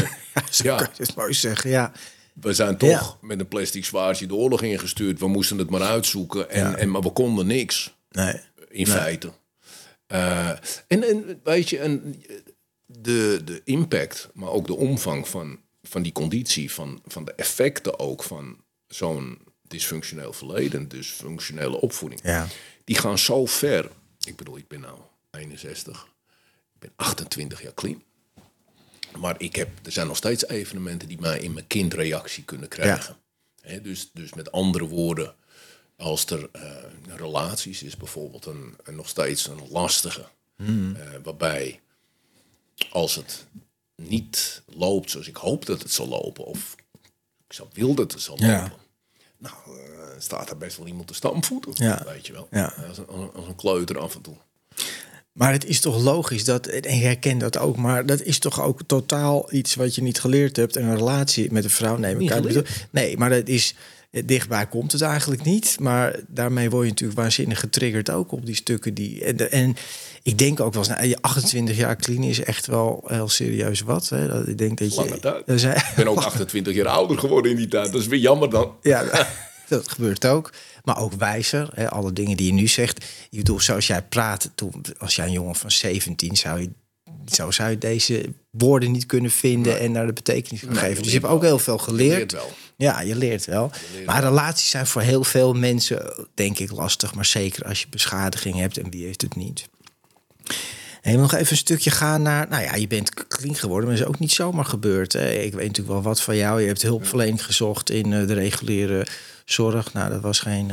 ja, 0.62 0.76
dat 0.76 0.98
is 1.00 1.14
mooi 1.14 1.34
zeggen, 1.34 1.70
ja. 1.70 1.92
we 2.34 2.52
zijn 2.52 2.76
toch 2.76 2.90
Ja. 2.90 3.16
met 3.26 3.40
een 3.40 3.48
plastic 3.48 3.84
zwaardje 3.84 4.26
de 4.26 4.34
oorlog 4.34 4.62
ingestuurd. 4.62 5.18
We 5.20 5.28
moesten 5.28 5.58
het 5.58 5.70
maar 5.70 5.82
uitzoeken, 5.82 6.50
en, 6.50 6.60
Ja. 6.70 6.76
en, 6.76 6.90
maar 6.90 7.02
we 7.02 7.10
konden 7.12 7.46
niks. 7.46 7.94
Nee. 8.10 8.40
in 8.68 8.86
feite. 8.86 9.32
Eh, 10.06 10.48
en, 10.88 11.02
en 11.08 11.40
weet 11.44 11.70
je, 11.70 11.78
en 11.78 12.22
de, 12.86 13.40
de 13.44 13.60
impact, 13.64 14.28
maar 14.34 14.48
ook 14.50 14.66
de 14.66 14.74
omvang 14.76 15.28
van, 15.28 15.58
van 15.82 16.02
die 16.02 16.12
conditie, 16.12 16.72
van, 16.72 17.00
van 17.06 17.24
de 17.24 17.32
effecten 17.32 17.98
ook 17.98 18.22
van 18.22 18.56
zo'n 18.88 19.38
dysfunctioneel 19.68 20.32
verleden, 20.32 20.88
dus 20.88 21.08
functionele 21.08 21.80
opvoeding, 21.80 22.20
Ja. 22.24 22.46
die 22.84 22.96
gaan 22.98 23.18
zo 23.18 23.46
ver. 23.46 23.90
Ik 24.24 24.36
bedoel, 24.36 24.56
ik 24.56 24.68
ben 24.68 24.80
nou 24.80 24.98
61, 25.30 26.06
ik 26.74 26.80
ben 26.80 26.92
28 26.96 27.62
jaar 27.62 27.74
clean. 27.74 28.02
Maar 29.18 29.34
ik 29.40 29.56
heb, 29.56 29.68
er 29.82 29.92
zijn 29.92 30.06
nog 30.06 30.16
steeds 30.16 30.48
evenementen 30.48 31.08
die 31.08 31.20
mij 31.20 31.38
in 31.38 31.52
mijn 31.52 31.66
kindreactie 31.66 32.44
kunnen 32.44 32.68
krijgen. 32.68 33.16
Dus, 33.82 34.10
dus 34.12 34.34
met 34.34 34.52
andere 34.52 34.86
woorden, 34.86 35.34
als 35.96 36.26
er 36.26 36.48
eh, 36.52 36.72
relaties 37.06 37.82
is 37.82 37.96
bijvoorbeeld 37.96 38.46
een, 38.46 38.76
een 38.82 38.96
nog 38.96 39.08
steeds 39.08 39.46
een 39.46 39.68
lastige, 39.70 40.24
eh, 40.96 41.10
waarbij 41.22 41.80
als 42.90 43.14
het 43.14 43.46
niet 43.96 44.62
loopt 44.66 45.10
zoals 45.10 45.28
ik 45.28 45.36
hoop 45.36 45.66
dat 45.66 45.82
het 45.82 45.92
zal 45.92 46.08
lopen, 46.08 46.44
of 46.44 46.74
ik 47.46 47.52
zou 47.52 47.68
wil 47.72 47.94
dat 47.94 48.12
het 48.12 48.22
zal 48.22 48.42
Ja. 48.42 48.72
Nou, 49.44 49.78
eh, 49.78 50.02
staat 50.18 50.50
er 50.50 50.56
best 50.56 50.76
wel 50.76 50.86
iemand 50.86 51.06
te 51.06 51.14
stampvoeten, 51.14 51.72
Ja. 51.74 52.04
weet 52.12 52.26
je 52.26 52.32
wel. 52.32 52.48
Ja. 52.50 52.74
Als, 52.88 52.98
een, 52.98 53.30
als 53.34 53.46
een 53.46 53.56
kleuter 53.56 53.98
af 53.98 54.14
en 54.14 54.20
toe. 54.20 54.36
Maar 55.32 55.52
het 55.52 55.64
is 55.64 55.80
toch 55.80 56.02
logisch 56.02 56.44
dat, 56.44 56.66
en 56.66 56.98
jij 56.98 57.16
kent 57.16 57.40
dat 57.40 57.58
ook, 57.58 57.76
maar 57.76 58.06
dat 58.06 58.22
is 58.22 58.38
toch 58.38 58.60
ook 58.62 58.80
totaal 58.86 59.52
iets 59.52 59.74
wat 59.74 59.94
je 59.94 60.02
niet 60.02 60.20
geleerd 60.20 60.56
hebt. 60.56 60.76
En 60.76 60.84
een 60.84 60.96
relatie 60.96 61.52
met 61.52 61.64
een 61.64 61.70
vrouw 61.70 61.96
nemen. 61.96 62.26
Kan. 62.26 62.64
Nee, 62.90 63.16
maar 63.16 63.30
dat 63.30 63.48
is. 63.48 63.74
Dichtbij 64.24 64.66
komt 64.66 64.92
het 64.92 65.00
eigenlijk 65.00 65.42
niet. 65.44 65.76
Maar 65.80 66.20
daarmee 66.26 66.70
word 66.70 66.84
je 66.84 66.90
natuurlijk 66.90 67.18
waanzinnig 67.18 67.60
getriggerd 67.60 68.10
ook 68.10 68.32
op 68.32 68.46
die 68.46 68.54
stukken. 68.54 68.94
Die, 68.94 69.24
en, 69.24 69.50
en 69.50 69.76
ik 70.24 70.38
denk 70.38 70.60
ook 70.60 70.72
wel 70.72 70.82
eens, 70.82 70.92
nou, 70.92 71.06
je 71.06 71.16
28 71.20 71.76
jaar 71.76 71.96
clean 71.96 72.22
is 72.22 72.40
echt 72.42 72.66
wel 72.66 73.04
heel 73.06 73.28
serieus 73.28 73.80
wat. 73.80 74.08
Hè? 74.08 74.28
Dat, 74.28 74.48
ik 74.48 74.58
denk 74.58 74.78
dat 74.78 74.94
je. 74.94 75.18
Dat 75.46 75.60
zijn- 75.60 75.76
Ik 75.76 75.92
ben 75.96 76.08
ook 76.08 76.18
28 76.18 76.74
jaar 76.74 76.86
ouder 76.86 77.18
geworden 77.18 77.50
in 77.50 77.56
die 77.56 77.68
tijd. 77.68 77.92
Dat 77.92 78.00
is 78.00 78.06
weer 78.06 78.20
jammer 78.20 78.50
dan. 78.50 78.72
Ja, 78.82 79.26
dat 79.68 79.90
gebeurt 79.90 80.26
ook. 80.26 80.52
Maar 80.84 80.98
ook 80.98 81.12
wijzer. 81.12 81.68
Hè, 81.74 81.90
alle 81.90 82.12
dingen 82.12 82.36
die 82.36 82.46
je 82.46 82.52
nu 82.52 82.66
zegt. 82.68 83.04
Ik 83.30 83.38
bedoel, 83.38 83.60
zoals 83.60 83.86
jij 83.86 84.02
praat, 84.02 84.50
toen, 84.54 84.84
als 84.98 85.16
jij 85.16 85.26
een 85.26 85.32
jongen 85.32 85.54
van 85.54 85.70
17 85.70 86.36
zou 86.36 86.60
je, 86.60 86.70
zo 87.26 87.50
zou 87.50 87.70
je 87.70 87.78
deze 87.78 88.32
woorden 88.50 88.90
niet 88.92 89.06
kunnen 89.06 89.30
vinden 89.30 89.78
en 89.80 89.92
naar 89.92 90.06
de 90.06 90.12
betekenis 90.12 90.60
kunnen 90.60 90.78
geven. 90.78 91.02
Dus 91.02 91.12
je 91.12 91.18
hebt 91.18 91.32
ook 91.32 91.42
heel 91.42 91.58
veel 91.58 91.78
geleerd. 91.78 92.16
leert 92.16 92.32
wel. 92.32 92.52
Ja, 92.76 93.00
je 93.00 93.16
leert 93.16 93.44
wel. 93.44 93.70
maar 94.06 94.22
relaties 94.22 94.70
zijn 94.70 94.86
voor 94.86 95.02
heel 95.02 95.24
veel 95.24 95.52
mensen, 95.52 96.26
denk 96.34 96.58
ik, 96.58 96.70
lastig. 96.70 97.14
Maar 97.14 97.24
zeker 97.24 97.64
als 97.64 97.80
je 97.80 97.86
beschadiging 97.90 98.56
hebt 98.56 98.78
en 98.78 98.90
wie 98.90 99.04
heeft 99.04 99.20
het 99.22 99.36
niet. 99.36 99.68
Mag 101.04 101.14
nog 101.14 101.34
even 101.34 101.50
een 101.50 101.56
stukje 101.56 101.90
gaan 101.90 102.22
naar... 102.22 102.48
Nou 102.48 102.62
ja, 102.62 102.74
je 102.74 102.86
bent 102.86 103.26
clean 103.28 103.54
geworden, 103.54 103.88
maar 103.88 103.98
dat 103.98 104.06
is 104.08 104.14
ook 104.14 104.20
niet 104.20 104.32
zomaar 104.32 104.64
gebeurd. 104.64 105.12
Hè? 105.12 105.30
Ik 105.32 105.52
weet 105.52 105.66
natuurlijk 105.66 105.88
wel 105.94 106.02
wat 106.02 106.20
van 106.20 106.36
jou. 106.36 106.60
Je 106.60 106.66
hebt 106.66 106.82
hulpverlening 106.82 107.44
gezocht 107.44 107.90
in 107.90 108.12
eh, 108.12 108.26
de 108.26 108.32
reguliere 108.34 109.06
zorg. 109.44 109.92
Nou, 109.92 110.10
dat 110.10 110.20
was 110.20 110.40
geen... 110.40 110.68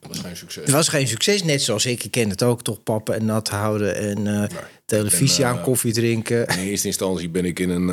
Dat 0.00 0.08
was 0.16 0.18
geen 0.18 0.36
succes. 0.36 0.62
het 0.64 0.72
was 0.74 0.88
geen 0.88 1.08
succes, 1.08 1.42
net 1.42 1.62
zoals 1.62 1.86
ik. 1.86 2.04
Ik 2.04 2.10
ken 2.10 2.30
het 2.30 2.42
ook, 2.42 2.62
toch 2.62 2.82
pappen 2.82 3.14
en 3.14 3.24
nat 3.24 3.48
houden 3.48 3.96
en 3.96 4.26
eh, 4.42 4.56
televisie 4.84 5.44
ben, 5.44 5.46
aan, 5.52 5.60
koffie 5.62 5.92
drinken. 5.92 6.46
In 6.46 6.58
eerste 6.58 6.86
instantie 6.86 7.28
ben 7.28 7.44
ik 7.44 7.58
in 7.58 7.70
een 7.70 7.90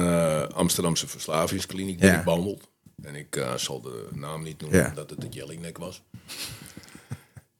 Amsterdamse 0.53 1.07
verslavingskliniek 1.07 2.01
Ja. 2.01 2.23
behandeld. 2.23 2.67
En 3.03 3.15
ik 3.15 3.43
zal 3.55 3.81
de 3.81 4.07
naam 4.13 4.43
niet 4.43 4.61
noemen, 4.61 4.79
Ja. 4.79 4.87
omdat 4.89 5.09
het 5.09 5.21
de 5.21 5.27
Jellyneck 5.29 5.77
was. 5.77 6.01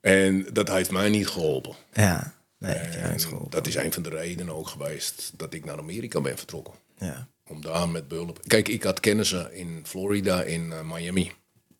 en 0.01 0.45
dat 0.53 0.67
heeft 0.67 0.91
mij 0.91 1.09
niet 1.09 1.27
geholpen. 1.27 1.75
Ja, 1.93 2.34
nee, 2.57 3.17
dat 3.49 3.67
is 3.67 3.75
een 3.75 3.93
van 3.93 4.03
de 4.03 4.09
redenen 4.09 4.55
ook 4.55 4.67
geweest 4.67 5.31
dat 5.37 5.53
ik 5.53 5.65
naar 5.65 5.77
Amerika 5.77 6.21
ben 6.21 6.37
vertrokken. 6.37 6.73
Ja. 6.97 7.27
Om 7.47 7.61
daar 7.61 7.89
met 7.89 8.07
behulp... 8.07 8.39
Kijk, 8.47 8.67
ik 8.67 8.83
had 8.83 8.99
kennissen 8.99 9.53
in 9.53 9.85
Florida, 9.85 10.43
in 10.43 10.71
eh, 10.71 10.81
Miami. 10.81 11.31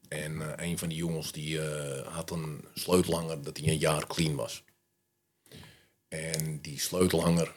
En 0.08 0.42
eh, 0.58 0.68
een 0.70 0.78
van 0.78 0.90
die 0.90 0.98
jongens 0.98 1.32
die 1.32 1.62
eh, 1.62 2.08
had 2.08 2.32
een 2.32 2.66
sleutelhanger 2.74 3.42
dat 3.44 3.58
hij 3.58 3.68
een 3.68 3.78
jaar 3.78 4.08
clean 4.08 4.36
was. 4.36 4.64
En 6.08 6.60
die 6.62 6.80
sleutelhanger, 6.80 7.52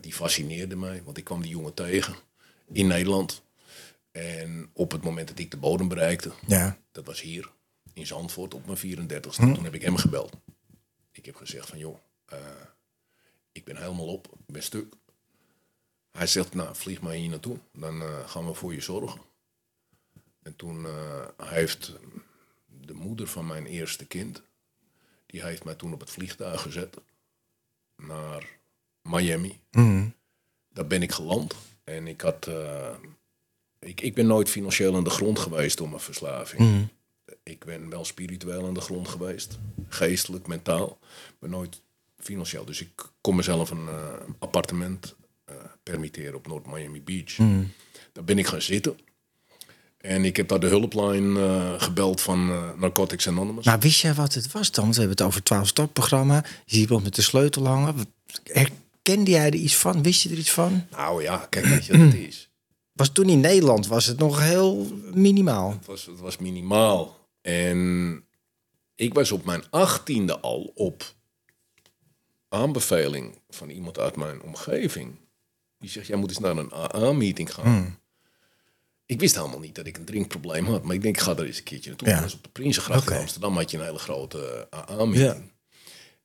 die 0.00 0.12
fascineerde 0.12 0.76
mij. 0.76 1.02
Want 1.04 1.18
ik 1.18 1.24
kwam 1.24 1.42
die 1.42 1.50
jongen 1.50 1.74
tegen 1.74 2.14
in 2.72 2.86
Nederland. 2.86 3.42
En 4.10 4.70
op 4.72 4.90
het 4.92 5.02
moment 5.02 5.28
dat 5.28 5.38
ik 5.38 5.50
de 5.50 5.56
bodem 5.56 5.88
bereikte, 5.88 6.32
Ja. 6.46 6.78
dat 6.92 7.06
was 7.06 7.20
hier 7.20 7.50
in 7.92 8.06
Zandvoort 8.06 8.54
op 8.54 8.66
mijn 8.66 8.78
34ste. 8.78 9.36
Toen 9.36 9.64
heb 9.64 9.74
ik 9.74 9.82
hem 9.82 9.96
gebeld. 9.96 10.36
Ik 11.12 11.24
heb 11.24 11.36
gezegd 11.36 11.68
van 11.68 11.78
joh, 11.78 11.98
eh, 12.28 12.38
ik 13.52 13.64
ben 13.64 13.76
helemaal 13.76 14.06
op, 14.06 14.26
ik 14.26 14.52
ben 14.54 14.62
stuk. 14.62 14.94
hij 16.10 16.26
zegt, 16.26 16.54
nou, 16.54 16.76
vlieg 16.76 17.00
maar 17.00 17.12
hier 17.12 17.28
naartoe. 17.28 17.58
Dan 17.72 18.02
eh, 18.02 18.28
gaan 18.28 18.46
we 18.46 18.54
voor 18.54 18.74
je 18.74 18.80
zorgen. 18.80 19.20
En 20.42 20.56
toen 20.56 20.84
uh, 20.84 21.24
heeft 21.36 21.92
de 22.66 22.94
moeder 22.94 23.26
van 23.26 23.46
mijn 23.46 23.66
eerste 23.66 24.06
kind... 24.06 24.42
die 25.26 25.42
heeft 25.42 25.64
mij 25.64 25.74
toen 25.74 25.92
op 25.92 26.00
het 26.00 26.10
vliegtuig 26.10 26.62
gezet 26.62 26.96
naar 27.96 28.58
Miami. 29.02 29.60
Daar 30.68 30.86
ben 30.86 31.02
ik 31.02 31.12
geland. 31.12 31.54
En 31.84 32.06
ik 32.06 32.20
had... 32.20 32.50
Ik, 33.78 34.00
ik 34.00 34.14
ben 34.14 34.26
nooit 34.26 34.50
financieel 34.50 34.96
aan 34.96 35.04
de 35.04 35.10
grond 35.10 35.38
geweest 35.38 35.78
door 35.78 35.88
mijn 35.88 36.00
verslaving. 36.00 36.88
Ik 37.42 37.64
ben 37.64 37.90
wel 37.90 38.04
spiritueel 38.04 38.66
aan 38.66 38.74
de 38.74 38.80
grond 38.80 39.08
geweest. 39.08 39.58
Geestelijk, 39.88 40.46
mentaal. 40.46 40.98
Maar 41.38 41.50
nooit 41.50 41.82
financieel. 42.18 42.64
Dus 42.64 42.80
ik 42.80 42.90
kon 43.20 43.36
mezelf 43.36 43.70
een 43.70 43.84
uh, 43.88 44.12
appartement 44.38 45.14
uh, 45.50 45.56
permitteren 45.82 46.34
op 46.34 46.46
Noord-Miami 46.46 47.02
Beach. 47.02 47.36
Daar 48.12 48.24
ben 48.24 48.38
ik 48.38 48.46
gaan 48.46 48.62
zitten. 48.62 48.98
En 49.98 50.24
ik 50.24 50.36
heb 50.36 50.48
daar 50.48 50.60
de 50.60 50.66
hulplijn 50.66 51.24
uh, 51.24 51.74
gebeld 51.78 52.20
van 52.20 52.46
Narcotics 52.78 53.28
Anonymous. 53.28 53.64
Maar 53.64 53.78
wist 53.78 54.00
jij 54.00 54.14
wat 54.14 54.34
het 54.34 54.52
was 54.52 54.70
dan? 54.70 54.88
We 54.88 54.98
hebben 54.98 55.16
het 55.16 55.22
over 55.22 55.40
het 55.44 55.52
12-stap-programma. 55.54 56.44
Je 56.44 56.74
ziet 56.74 56.80
iemand 56.80 57.04
met 57.04 57.14
de 57.14 57.22
sleutel 57.22 57.66
hangen. 57.66 57.94
Herkende 58.44 59.30
jij 59.30 59.46
er 59.46 59.54
iets 59.54 59.76
van? 59.76 60.02
Wist 60.02 60.22
je 60.22 60.30
er 60.30 60.38
iets 60.38 60.50
van? 60.50 60.86
Nou 60.90 61.22
ja, 61.22 61.46
kijk, 61.50 61.66
weet 61.66 61.86
je 61.86 61.92
wat 61.92 62.00
het 62.00 62.14
is? 62.14 62.48
Was 62.98 63.12
toen 63.12 63.28
in 63.28 63.40
Nederland 63.40 63.86
was 63.86 64.06
het 64.06 64.18
nog 64.18 64.40
heel 64.40 64.86
minimaal? 65.14 65.70
Het 65.70 65.86
was, 65.86 66.06
het 66.06 66.18
was 66.18 66.36
minimaal. 66.36 67.28
En 67.40 68.24
ik 68.94 69.14
was 69.14 69.32
op 69.32 69.44
mijn 69.44 69.62
achttiende 69.70 70.40
al 70.40 70.72
op 70.74 71.14
aanbeveling 72.48 73.38
van 73.48 73.68
iemand 73.70 73.98
uit 73.98 74.16
mijn 74.16 74.42
omgeving. 74.42 75.18
Die 75.78 75.90
zegt, 75.90 76.06
jij 76.06 76.16
moet 76.16 76.28
eens 76.28 76.38
naar 76.38 76.56
een 76.56 76.72
AA-meeting 76.72 77.54
gaan. 77.54 77.64
Hmm. 77.64 77.98
Ik 79.06 79.20
wist 79.20 79.34
helemaal 79.34 79.58
niet 79.58 79.74
dat 79.74 79.86
ik 79.86 79.96
een 79.96 80.04
drinkprobleem 80.04 80.64
had. 80.66 80.82
Maar 80.84 80.94
ik 80.94 81.02
denk, 81.02 81.16
ik 81.16 81.22
ga 81.22 81.36
er 81.36 81.44
eens 81.44 81.58
een 81.58 81.64
keertje 81.64 81.88
naartoe. 81.88 82.08
Ja. 82.08 82.20
Dus 82.20 82.34
op 82.34 82.42
de 82.42 82.48
Prinsengracht 82.48 83.10
in 83.10 83.16
Amsterdam 83.16 83.56
had 83.56 83.70
je 83.70 83.78
een 83.78 83.84
hele 83.84 83.98
grote 83.98 84.66
AA-meeting. 84.70 85.52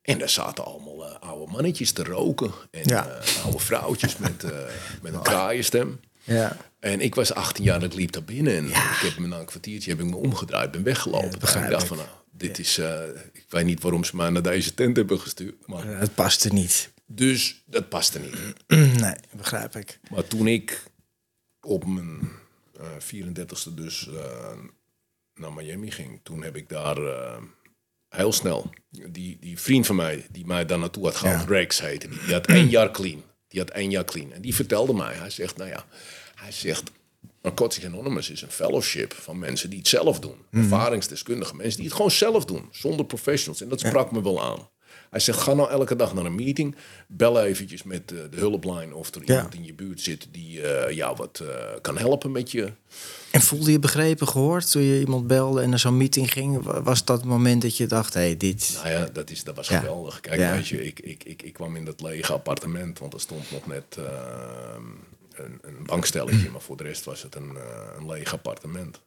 En 0.02 0.18
daar 0.20 0.30
zaten 0.30 0.66
allemaal 0.66 1.06
eh, 1.10 1.20
oude 1.30 1.52
mannetjes 1.52 1.92
te 1.92 2.04
roken. 2.04 2.52
En 2.72 2.82
Ja. 2.88 3.08
eh, 3.10 3.44
oude 3.44 3.60
vrouwtjes 3.60 4.18
met, 4.18 4.44
eh, 4.44 4.60
met 5.02 5.14
een 5.14 5.22
kraaienstem. 5.32 6.00
Ja. 6.24 6.58
En 6.80 7.02
ik 7.02 7.16
was 7.16 7.34
18 7.34 7.64
jaar 7.64 7.76
en 7.80 7.86
ik 7.86 7.94
liep 7.94 8.12
daar 8.12 8.24
binnen. 8.24 8.56
En 8.56 8.66
ik 8.68 8.76
heb 8.76 9.18
me 9.18 9.28
na 9.28 9.40
een 9.40 9.46
kwartiertje 9.46 9.90
heb 9.90 10.00
ik 10.00 10.06
me 10.06 10.16
omgedraaid, 10.16 10.72
ben 10.72 10.84
weggelopen. 10.84 11.40
Ja, 11.54 11.64
ik 11.64 11.70
dacht 11.70 11.88
van, 11.88 11.98
nou, 11.98 12.10
dit 12.32 12.60
is... 12.60 12.78
eh, 12.78 13.02
ik 13.34 13.46
weet 13.50 13.66
niet 13.66 13.82
waarom 13.82 14.04
ze 14.04 14.16
mij 14.16 14.30
naar 14.30 14.42
deze 14.42 14.74
tent 14.74 14.96
hebben 14.98 15.20
gestuurd. 15.20 15.68
Maar, 15.68 15.86
Het 15.88 16.16
paste 16.16 16.50
niet. 16.54 16.92
Dus 17.06 17.64
dat 17.66 17.90
paste 17.90 18.20
niet. 18.20 18.36
Nee, 19.02 19.16
begrijp 19.32 19.76
ik. 19.76 20.00
Maar 20.10 20.28
toen 20.28 20.48
ik 20.48 20.84
op 21.62 21.86
mijn 21.86 22.30
eh 22.80 22.88
34ste 23.16 23.74
dus 23.74 24.08
eh, 24.10 24.52
naar 25.34 25.54
Miami 25.54 25.92
ging, 25.92 26.20
toen 26.24 26.44
heb 26.44 26.56
ik 26.56 26.70
daar 26.70 26.98
eh, 26.98 27.42
heel 28.10 28.32
snel 28.34 28.70
die, 28.90 29.38
die 29.40 29.60
vriend 29.60 29.86
van 29.86 29.96
mij 29.96 30.26
die 30.32 30.46
mij 30.46 30.66
daar 30.66 30.80
naartoe 30.80 31.04
had 31.06 31.16
gehaald. 31.16 31.50
Rex 31.50 31.82
heette 31.82 32.08
die, 32.10 32.20
die 32.26 32.34
had 32.34 32.48
één 32.48 32.70
jaar 32.78 32.92
clean. 32.92 33.24
Die 33.54 33.62
had 33.62 33.72
één 33.72 33.90
jaar 33.90 34.06
clean. 34.06 34.32
En 34.32 34.42
die 34.42 34.56
vertelde 34.56 34.94
mij, 34.94 35.14
hij 35.16 35.30
zegt, 35.30 35.58
nou 35.58 35.70
ja, 35.70 35.86
hij 36.36 36.52
zegt, 36.52 36.92
Narcotics 37.42 37.86
Anonymous 37.86 38.30
is 38.30 38.42
een 38.42 38.52
fellowship 38.52 39.14
van 39.14 39.40
mensen 39.40 39.70
die 39.70 39.80
het 39.80 39.88
zelf 39.88 40.20
doen. 40.20 40.36
Ervaringsdeskundige 40.52 41.56
mensen 41.56 41.78
die 41.78 41.86
het 41.86 41.96
gewoon 41.96 42.12
zelf 42.12 42.46
doen, 42.46 42.68
zonder 42.72 43.06
professionals. 43.06 43.62
En 43.62 43.70
dat 43.70 43.80
sprak 43.80 44.12
me 44.12 44.22
wel 44.24 44.44
aan. 44.44 44.70
Hij 45.10 45.20
zegt, 45.20 45.40
ga 45.40 45.54
nou 45.54 45.70
elke 45.70 45.96
dag 45.96 46.14
naar 46.14 46.26
een 46.26 46.36
meeting. 46.36 46.76
Bel 47.08 47.44
eventjes 47.44 47.84
met 47.84 48.12
eh, 48.12 48.18
de 48.32 48.38
hulplijn 48.38 48.94
of 48.94 49.16
er 49.16 49.22
Ja. 49.26 49.36
iemand 49.36 49.54
in 49.54 49.66
je 49.66 49.74
buurt 49.74 50.02
zit 50.02 50.28
die 50.32 50.62
eh, 50.62 50.96
jou 50.96 51.16
wat 51.16 51.40
eh, 51.40 51.48
kan 51.82 51.98
helpen 51.98 52.32
met 52.32 52.52
je. 52.52 52.72
En 53.32 53.42
voelde 53.42 53.72
je 53.72 53.80
begrepen, 53.80 54.28
gehoord 54.28 54.72
toen 54.72 54.82
je 54.82 55.00
iemand 55.00 55.28
belde 55.28 55.62
en 55.62 55.70
naar 55.70 55.80
zo'n 55.80 55.98
meeting 55.98 56.32
ging? 56.32 56.64
Wa- 56.64 56.82
Was 56.82 57.06
dat 57.06 57.18
het 57.18 57.26
moment 57.28 57.62
dat 57.62 57.78
je 57.78 57.86
dacht, 57.88 58.14
hé, 58.14 58.20
hey, 58.20 58.38
dit... 58.38 58.72
Nou 58.84 58.90
ja, 58.90 59.06
dat, 59.06 59.30
is, 59.30 59.44
dat 59.44 59.56
was 59.56 59.68
Ja. 59.68 59.80
geweldig. 59.80 60.20
Kijk, 60.20 60.40
Ja. 60.40 60.52
weet 60.56 60.68
je, 60.68 60.86
ik, 60.86 61.00
ik, 61.00 61.24
ik, 61.24 61.42
ik 61.44 61.54
kwam 61.54 61.76
in 61.76 61.86
dat 61.86 62.02
lege 62.02 62.34
appartement, 62.34 63.00
want 63.00 63.14
er 63.14 63.20
stond 63.20 63.52
nog 63.52 63.68
net 63.68 63.84
eh, 63.98 64.06
een, 65.34 65.60
een 65.62 65.86
bankstelletje, 65.86 66.50
maar 66.50 66.62
voor 66.62 66.78
de 66.78 66.84
rest 66.84 67.04
was 67.06 67.22
het 67.24 67.36
een, 67.36 67.58
een 67.98 68.08
leeg 68.08 68.34
appartement. 68.34 69.00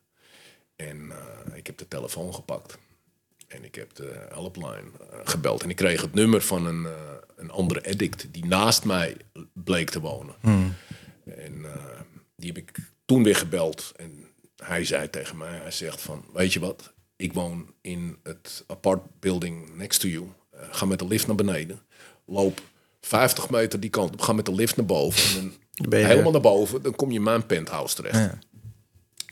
En 0.76 1.12
ik 1.54 1.66
heb 1.66 1.78
de 1.78 1.88
telefoon 1.88 2.34
gepakt. 2.34 2.78
En 3.56 3.64
ik 3.64 3.74
heb 3.74 3.94
de 3.94 4.26
helpline 4.28 4.90
eh, 5.10 5.18
gebeld. 5.24 5.62
En 5.62 5.70
ik 5.70 5.76
kreeg 5.76 6.00
het 6.00 6.14
nummer 6.14 6.42
van 6.42 6.66
een, 6.66 6.86
eh, 6.86 6.92
een 7.36 7.50
andere 7.50 7.84
addict 7.88 8.26
die 8.30 8.44
naast 8.44 8.84
mij 8.84 9.16
bleek 9.52 9.90
te 9.90 10.00
wonen. 10.00 10.34
En 11.24 11.64
eh, 11.64 12.00
die 12.36 12.52
heb 12.52 12.56
ik 12.56 12.78
toen 13.04 13.22
weer 13.22 13.36
gebeld. 13.36 13.92
En 13.96 14.26
hij 14.56 14.84
zei 14.84 15.10
tegen 15.10 15.36
mij, 15.36 15.58
hij 15.58 15.70
zegt 15.70 16.00
van, 16.00 16.24
weet 16.32 16.52
je 16.52 16.60
wat? 16.60 16.92
Ik 17.16 17.32
woon 17.32 17.74
in 17.80 18.16
het 18.22 18.64
apart 18.66 19.02
building 19.20 19.76
next 19.76 20.00
to 20.00 20.08
you. 20.08 20.26
Ga 20.70 20.84
met 20.84 20.98
de 20.98 21.06
lift 21.06 21.26
naar 21.26 21.36
beneden. 21.36 21.80
Loop 22.24 22.60
50 23.00 23.50
meter 23.50 23.80
die 23.80 23.90
kant 23.90 24.12
op. 24.12 24.20
Ga 24.20 24.32
met 24.32 24.46
de 24.46 24.54
lift 24.54 24.76
naar 24.76 24.86
boven. 24.86 25.40
En 25.40 25.54
dan 25.72 25.88
ben 25.88 26.00
je 26.00 26.06
helemaal 26.06 26.32
naar 26.32 26.40
boven. 26.40 26.82
Dan 26.82 26.94
kom 26.94 27.10
je 27.10 27.16
in 27.16 27.22
mijn 27.22 27.46
penthouse 27.46 27.94
terecht. 27.94 28.16
Ja. 28.16 28.38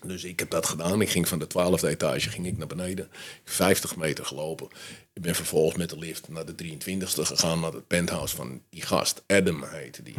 Dus 0.07 0.25
ik 0.25 0.39
heb 0.39 0.51
dat 0.51 0.67
gedaan. 0.67 1.01
Ik 1.01 1.11
ging 1.11 1.29
van 1.29 1.39
de 1.39 1.47
twaalfde 1.47 1.89
etage 1.89 2.31
ging 2.31 2.47
ik 2.47 2.59
naar 2.59 2.67
beneden. 2.67 3.11
50 3.45 3.97
meter 3.97 4.27
gelopen. 4.27 4.69
Ik 5.13 5.23
ben 5.23 5.35
vervolgens 5.35 5.77
met 5.77 5.91
de 5.91 5.99
lift 5.99 6.29
naar 6.29 6.47
de 6.47 6.55
23ste 6.65 7.23
gegaan. 7.23 7.61
Naar 7.61 7.73
het 7.73 7.87
penthouse 7.87 8.37
van 8.37 8.63
die 8.71 8.83
gast. 8.83 9.23
Adam 9.27 9.65
heette 9.65 10.03
die. 10.03 10.15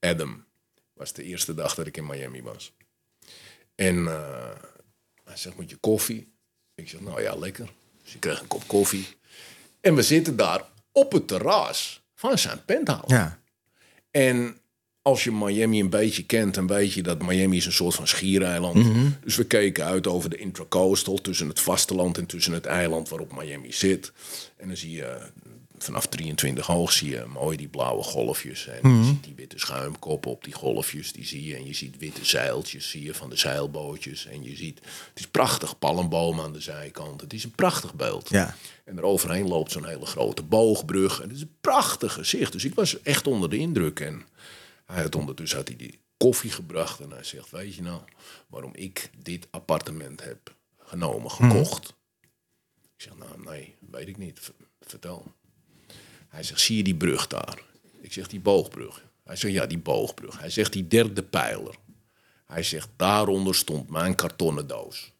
Adam. 0.00 0.44
Was 0.92 1.12
de 1.12 1.22
eerste 1.22 1.54
dag 1.54 1.74
dat 1.74 1.86
ik 1.86 1.96
in 1.96 2.06
Miami 2.06 2.42
was. 2.42 2.72
En 3.74 4.06
eh, 4.06 4.50
hij 5.24 5.36
zegt, 5.36 5.56
moet 5.56 5.70
je 5.70 5.76
koffie? 5.76 6.32
Ik 6.74 6.88
zeg, 6.88 7.00
nou 7.00 7.22
ja, 7.22 7.34
lekker. 7.34 7.68
Dus 8.02 8.14
ik 8.14 8.20
kreeg 8.20 8.40
een 8.40 8.46
kop 8.46 8.66
koffie. 8.66 9.06
En 9.80 9.94
we 9.94 10.02
zitten 10.02 10.36
daar 10.36 10.64
op 10.92 11.12
het 11.12 11.28
terras 11.28 12.02
van 12.14 12.38
zijn 12.38 12.64
penthouse. 12.64 13.14
Ja. 13.14 13.40
En 14.10 14.59
als 15.02 15.24
je 15.24 15.32
Miami 15.32 15.80
een 15.80 15.90
beetje 15.90 16.22
kent, 16.22 16.54
dan 16.54 16.66
weet 16.66 16.92
je 16.92 17.02
dat 17.02 17.22
Miami 17.22 17.56
is 17.56 17.66
een 17.66 17.72
soort 17.72 17.94
van 17.94 18.06
schiereiland. 18.06 18.86
Dus 19.24 19.36
we 19.36 19.44
keken 19.44 19.84
uit 19.84 20.06
over 20.06 20.30
de 20.30 20.36
intracoastal, 20.36 21.16
tussen 21.16 21.48
het 21.48 21.60
vasteland 21.60 22.18
en 22.18 22.26
tussen 22.26 22.52
het 22.52 22.66
eiland 22.66 23.08
waarop 23.08 23.36
Miami 23.36 23.72
zit. 23.72 24.12
En 24.56 24.68
dan 24.68 24.76
zie 24.76 24.90
je 24.90 25.04
eh, 25.04 25.24
vanaf 25.78 26.06
23 26.06 26.66
hoog 26.66 26.92
zie 26.92 27.10
je 27.10 27.24
mooi 27.32 27.56
die 27.56 27.68
blauwe 27.68 28.02
golfjes. 28.02 28.66
En 28.66 28.96
je 28.96 29.04
ziet 29.04 29.24
die 29.24 29.34
witte 29.36 29.58
schuimkoppen 29.58 30.30
op 30.30 30.44
die 30.44 30.52
golfjes, 30.52 31.12
die 31.12 31.26
zie 31.26 31.44
je. 31.44 31.56
En 31.56 31.66
je 31.66 31.74
ziet 31.74 31.98
witte 31.98 32.24
zeiltjes, 32.24 32.90
zie 32.90 33.02
je 33.02 33.14
van 33.14 33.30
de 33.30 33.36
zeilbootjes. 33.36 34.26
En 34.26 34.42
je 34.42 34.56
ziet, 34.56 34.78
het 35.08 35.18
is 35.18 35.26
prachtig, 35.26 35.78
palmbomen 35.78 36.44
aan 36.44 36.52
de 36.52 36.60
zijkant. 36.60 37.20
Het 37.20 37.32
is 37.32 37.44
een 37.44 37.54
prachtig 37.54 37.94
beeld. 37.94 38.28
Ja. 38.28 38.56
En 38.84 38.96
er 38.98 39.04
overheen 39.04 39.48
loopt 39.48 39.72
zo'n 39.72 39.86
hele 39.86 40.06
grote 40.06 40.42
boogbrug. 40.42 41.20
En 41.20 41.28
het 41.28 41.36
is 41.36 41.42
een 41.42 41.56
prachtig 41.60 42.12
gezicht. 42.12 42.52
Dus 42.52 42.64
ik 42.64 42.74
was 42.74 43.02
echt 43.02 43.26
onder 43.26 43.50
de 43.50 43.56
indruk. 43.56 44.00
En 44.00 44.22
hij 44.90 45.02
had 45.02 45.14
ondertussen 45.14 45.58
had 45.58 45.68
hij 45.68 45.76
die 45.76 46.00
koffie 46.16 46.50
gebracht. 46.50 47.00
En 47.00 47.10
hij 47.10 47.24
zegt, 47.24 47.50
weet 47.50 47.74
je 47.74 47.82
nou 47.82 48.00
waarom 48.48 48.74
ik 48.74 49.10
dit 49.22 49.46
appartement 49.50 50.24
heb 50.24 50.54
genomen, 50.78 51.30
gekocht? 51.30 51.94
Ik 52.96 53.06
zeg, 53.06 53.16
nou 53.16 53.42
nee, 53.44 53.74
weet 53.90 54.08
ik 54.08 54.16
niet. 54.16 54.38
V- 54.40 54.48
Vertel. 54.80 55.32
Hij 56.28 56.42
zegt, 56.42 56.60
zie 56.60 56.76
je 56.76 56.82
die 56.82 56.96
brug 56.96 57.26
daar? 57.26 57.62
Ik 58.00 58.12
zeg, 58.12 58.28
die 58.28 58.40
boogbrug. 58.40 59.04
Hij 59.24 59.36
zegt, 59.36 59.54
ja, 59.54 59.66
die 59.66 59.78
boogbrug. 59.78 60.38
Hij 60.38 60.50
zegt, 60.50 60.72
die 60.72 60.88
derde 60.88 61.22
pijler. 61.22 61.74
Hij 62.46 62.62
zegt, 62.62 62.88
daaronder 62.96 63.54
stond 63.54 63.90
mijn 63.90 64.14
kartonnen 64.14 64.66
doos. 64.66 65.12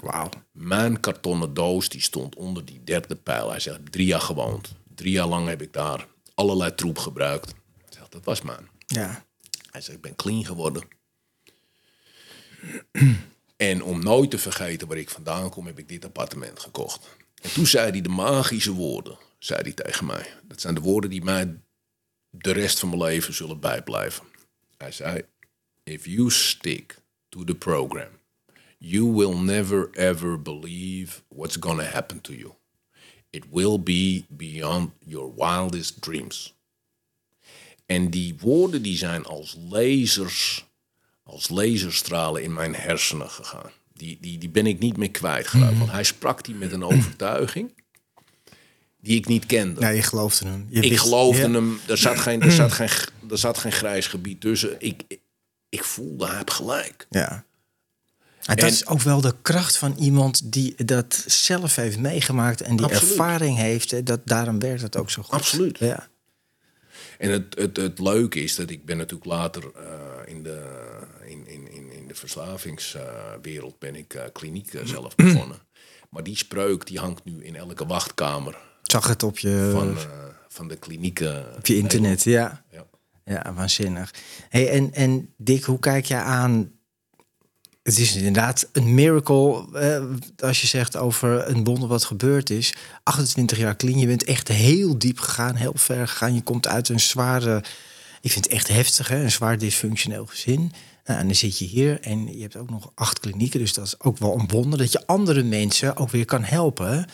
Wauw. 0.00 0.28
Mijn 0.52 1.00
kartonnen 1.00 1.54
doos 1.54 1.88
die 1.88 2.00
stond 2.00 2.34
onder 2.34 2.64
die 2.64 2.84
derde 2.84 3.16
pijl. 3.16 3.50
Hij 3.50 3.60
zegt, 3.60 3.92
drie 3.92 4.06
jaar 4.06 4.20
gewoond. 4.20 4.72
Drie 4.94 5.12
jaar 5.12 5.26
lang 5.26 5.48
heb 5.48 5.62
ik 5.62 5.72
daar 5.72 6.06
allerlei 6.34 6.74
troep 6.74 6.98
gebruikt. 6.98 7.50
Hij 7.50 7.92
zegt, 7.92 8.12
dat 8.12 8.24
was 8.24 8.42
mijn. 8.42 8.68
Ja. 8.94 9.24
Hij 9.70 9.80
zegt, 9.80 9.96
ik 9.96 10.02
ben 10.02 10.16
clean 10.16 10.44
geworden. 10.44 10.88
en 13.56 13.82
om 13.82 14.02
nooit 14.02 14.30
te 14.30 14.38
vergeten 14.38 14.88
waar 14.88 14.96
ik 14.96 15.10
vandaan 15.10 15.50
kom, 15.50 15.66
heb 15.66 15.78
ik 15.78 15.88
dit 15.88 16.04
appartement 16.04 16.60
gekocht. 16.60 17.06
En 17.42 17.52
toen 17.52 17.66
zei 17.66 17.90
hij 17.90 18.00
de 18.00 18.08
magische 18.08 18.72
woorden, 18.72 19.18
zei 19.38 19.60
hij 19.62 19.72
tegen 19.72 20.06
mij. 20.06 20.32
Dat 20.42 20.60
zijn 20.60 20.74
de 20.74 20.80
woorden 20.80 21.10
die 21.10 21.24
mij 21.24 21.60
de 22.30 22.52
rest 22.52 22.78
van 22.78 22.88
mijn 22.88 23.02
leven 23.02 23.34
zullen 23.34 23.60
bijblijven. 23.60 24.24
Hij 24.76 24.92
zei, 24.92 25.22
if 25.82 26.06
you 26.06 26.30
stick 26.30 26.98
to 27.28 27.44
the 27.44 27.54
program, 27.54 28.08
you 28.78 29.12
will 29.12 29.38
never 29.38 29.90
ever 29.92 30.42
believe 30.42 31.22
what's 31.28 31.56
gonna 31.60 31.84
happen 31.84 32.20
to 32.20 32.32
you. 32.32 32.52
It 33.30 33.44
will 33.50 33.82
be 33.82 34.24
beyond 34.28 34.90
your 34.98 35.34
wildest 35.34 36.02
dreams. 36.02 36.54
En 37.86 38.10
die 38.10 38.36
woorden 38.40 38.82
die 38.82 38.96
zijn 38.96 39.24
als 39.24 39.56
lasers, 39.70 40.64
als 41.22 41.48
laserstralen 41.48 42.42
in 42.42 42.52
mijn 42.52 42.74
hersenen 42.74 43.30
gegaan. 43.30 43.70
Die, 43.92 44.18
die, 44.20 44.38
die 44.38 44.48
ben 44.48 44.66
ik 44.66 44.78
niet 44.78 44.96
meer 44.96 45.10
kwijtgeraakt. 45.10 45.78
Want 45.78 45.90
hij 45.90 46.04
sprak 46.04 46.44
die 46.44 46.54
met 46.54 46.72
een 46.72 46.84
overtuiging 46.84 47.82
die 49.00 49.16
ik 49.16 49.26
niet 49.26 49.46
kende. 49.46 49.80
Ja, 49.80 49.88
je 49.88 50.02
geloofde 50.02 50.46
hem. 50.48 50.66
Je 50.70 50.80
ik 50.80 50.90
wist- 50.90 51.02
geloofde 51.02 51.50
hem. 51.50 51.80
Er 51.86 51.98
zat, 51.98 52.18
geen, 52.18 52.42
er, 52.42 52.52
zat 52.52 52.72
geen, 52.78 52.88
er 53.30 53.38
zat 53.38 53.58
geen 53.58 53.72
grijs 53.72 54.06
gebied 54.06 54.40
tussen. 54.40 54.76
Ik, 54.78 55.02
ik 55.68 55.84
voelde, 55.84 56.26
hij 56.26 56.36
heeft 56.36 56.50
gelijk. 56.52 57.06
Ja. 57.10 57.44
En 58.44 58.56
dat 58.56 58.64
En- 58.64 58.72
is 58.72 58.86
ook 58.86 59.00
wel 59.00 59.20
de 59.20 59.34
kracht 59.42 59.76
van 59.76 59.96
iemand 59.98 60.52
die 60.52 60.84
dat 60.84 61.24
zelf 61.26 61.76
heeft 61.76 61.98
meegemaakt 61.98 62.60
en 62.60 62.76
die 62.76 62.84
Absoluut. 62.86 63.10
ervaring 63.10 63.56
heeft. 63.56 63.90
Hè, 63.90 64.02
dat, 64.02 64.20
daarom 64.24 64.58
werkt 64.58 64.82
het 64.82 64.96
ook 64.96 65.10
zo 65.10 65.22
goed. 65.22 65.32
Absoluut. 65.34 65.78
Ja. 65.78 66.08
En 67.24 67.30
het, 67.30 67.54
het, 67.58 67.76
het 67.76 67.98
leuke 67.98 68.42
is 68.42 68.54
dat 68.54 68.70
ik 68.70 68.84
ben 68.84 68.96
natuurlijk 68.96 69.30
later 69.30 69.62
eh, 69.74 70.34
in, 70.34 70.42
de, 70.42 70.62
in, 71.24 71.46
in, 71.46 71.72
in, 71.72 71.92
in 71.92 72.08
de 72.08 72.14
verslavingswereld 72.14 73.78
ben 73.78 73.94
ik 73.94 74.14
eh, 74.14 74.22
kliniek 74.32 74.74
eh, 74.74 74.84
zelf 74.84 75.14
begonnen. 75.24 75.58
Maar 76.10 76.22
die 76.22 76.36
spreuk 76.36 76.86
die 76.86 76.98
hangt 76.98 77.24
nu 77.24 77.44
in 77.44 77.56
elke 77.56 77.86
wachtkamer 77.86 78.56
zag 78.82 79.06
het 79.06 79.22
op 79.22 79.38
je, 79.38 79.70
van, 79.72 79.96
van 80.48 80.68
de 80.68 80.76
klinieken. 80.76 81.56
op 81.56 81.66
je 81.66 81.76
internet. 81.76 82.22
Ja. 82.22 82.64
Ja. 82.70 82.86
Ja, 83.24 83.54
waanzinnig. 83.54 84.14
Hey, 84.48 84.70
en, 84.70 84.92
en 84.92 85.34
Dick, 85.36 85.64
hoe 85.64 85.78
kijk 85.78 86.04
jij 86.04 86.20
aan? 86.20 86.72
Het 87.84 87.98
is 87.98 88.16
inderdaad 88.16 88.68
een 88.72 88.94
miracle 88.94 89.66
eh, 89.72 90.04
als 90.48 90.60
je 90.60 90.66
zegt 90.66 90.96
over 90.96 91.48
een 91.48 91.64
wonder 91.64 91.88
wat 91.88 92.04
gebeurd 92.04 92.50
is. 92.50 92.74
28 93.02 93.58
jaar 93.58 93.76
clean, 93.76 93.98
je 93.98 94.06
bent 94.06 94.24
echt 94.24 94.48
heel 94.48 94.98
diep 94.98 95.18
gegaan, 95.18 95.54
heel 95.54 95.72
ver 95.74 96.08
gegaan. 96.08 96.34
Je 96.34 96.42
komt 96.42 96.66
uit 96.66 96.88
een 96.88 97.00
zware, 97.00 97.64
ik 98.20 98.32
vind 98.32 98.44
het 98.44 98.54
echt 98.54 98.68
heftig, 98.68 99.08
hè? 99.08 99.22
een 99.22 99.30
zwaar 99.30 99.58
dysfunctioneel 99.58 100.26
gezin. 100.26 100.72
Nou, 101.04 101.20
en 101.20 101.26
dan 101.26 101.34
zit 101.34 101.58
je 101.58 101.64
hier 101.64 102.00
en 102.00 102.36
je 102.36 102.42
hebt 102.42 102.56
ook 102.56 102.70
nog 102.70 102.92
acht 102.94 103.20
klinieken. 103.20 103.60
Dus 103.60 103.72
dat 103.72 103.86
is 103.86 104.00
ook 104.00 104.18
wel 104.18 104.38
een 104.38 104.48
wonder 104.48 104.78
dat 104.78 104.92
je 104.92 105.06
andere 105.06 105.42
mensen 105.42 105.96
ook 105.96 106.10
weer 106.10 106.24
kan 106.24 106.44
helpen. 106.44 107.06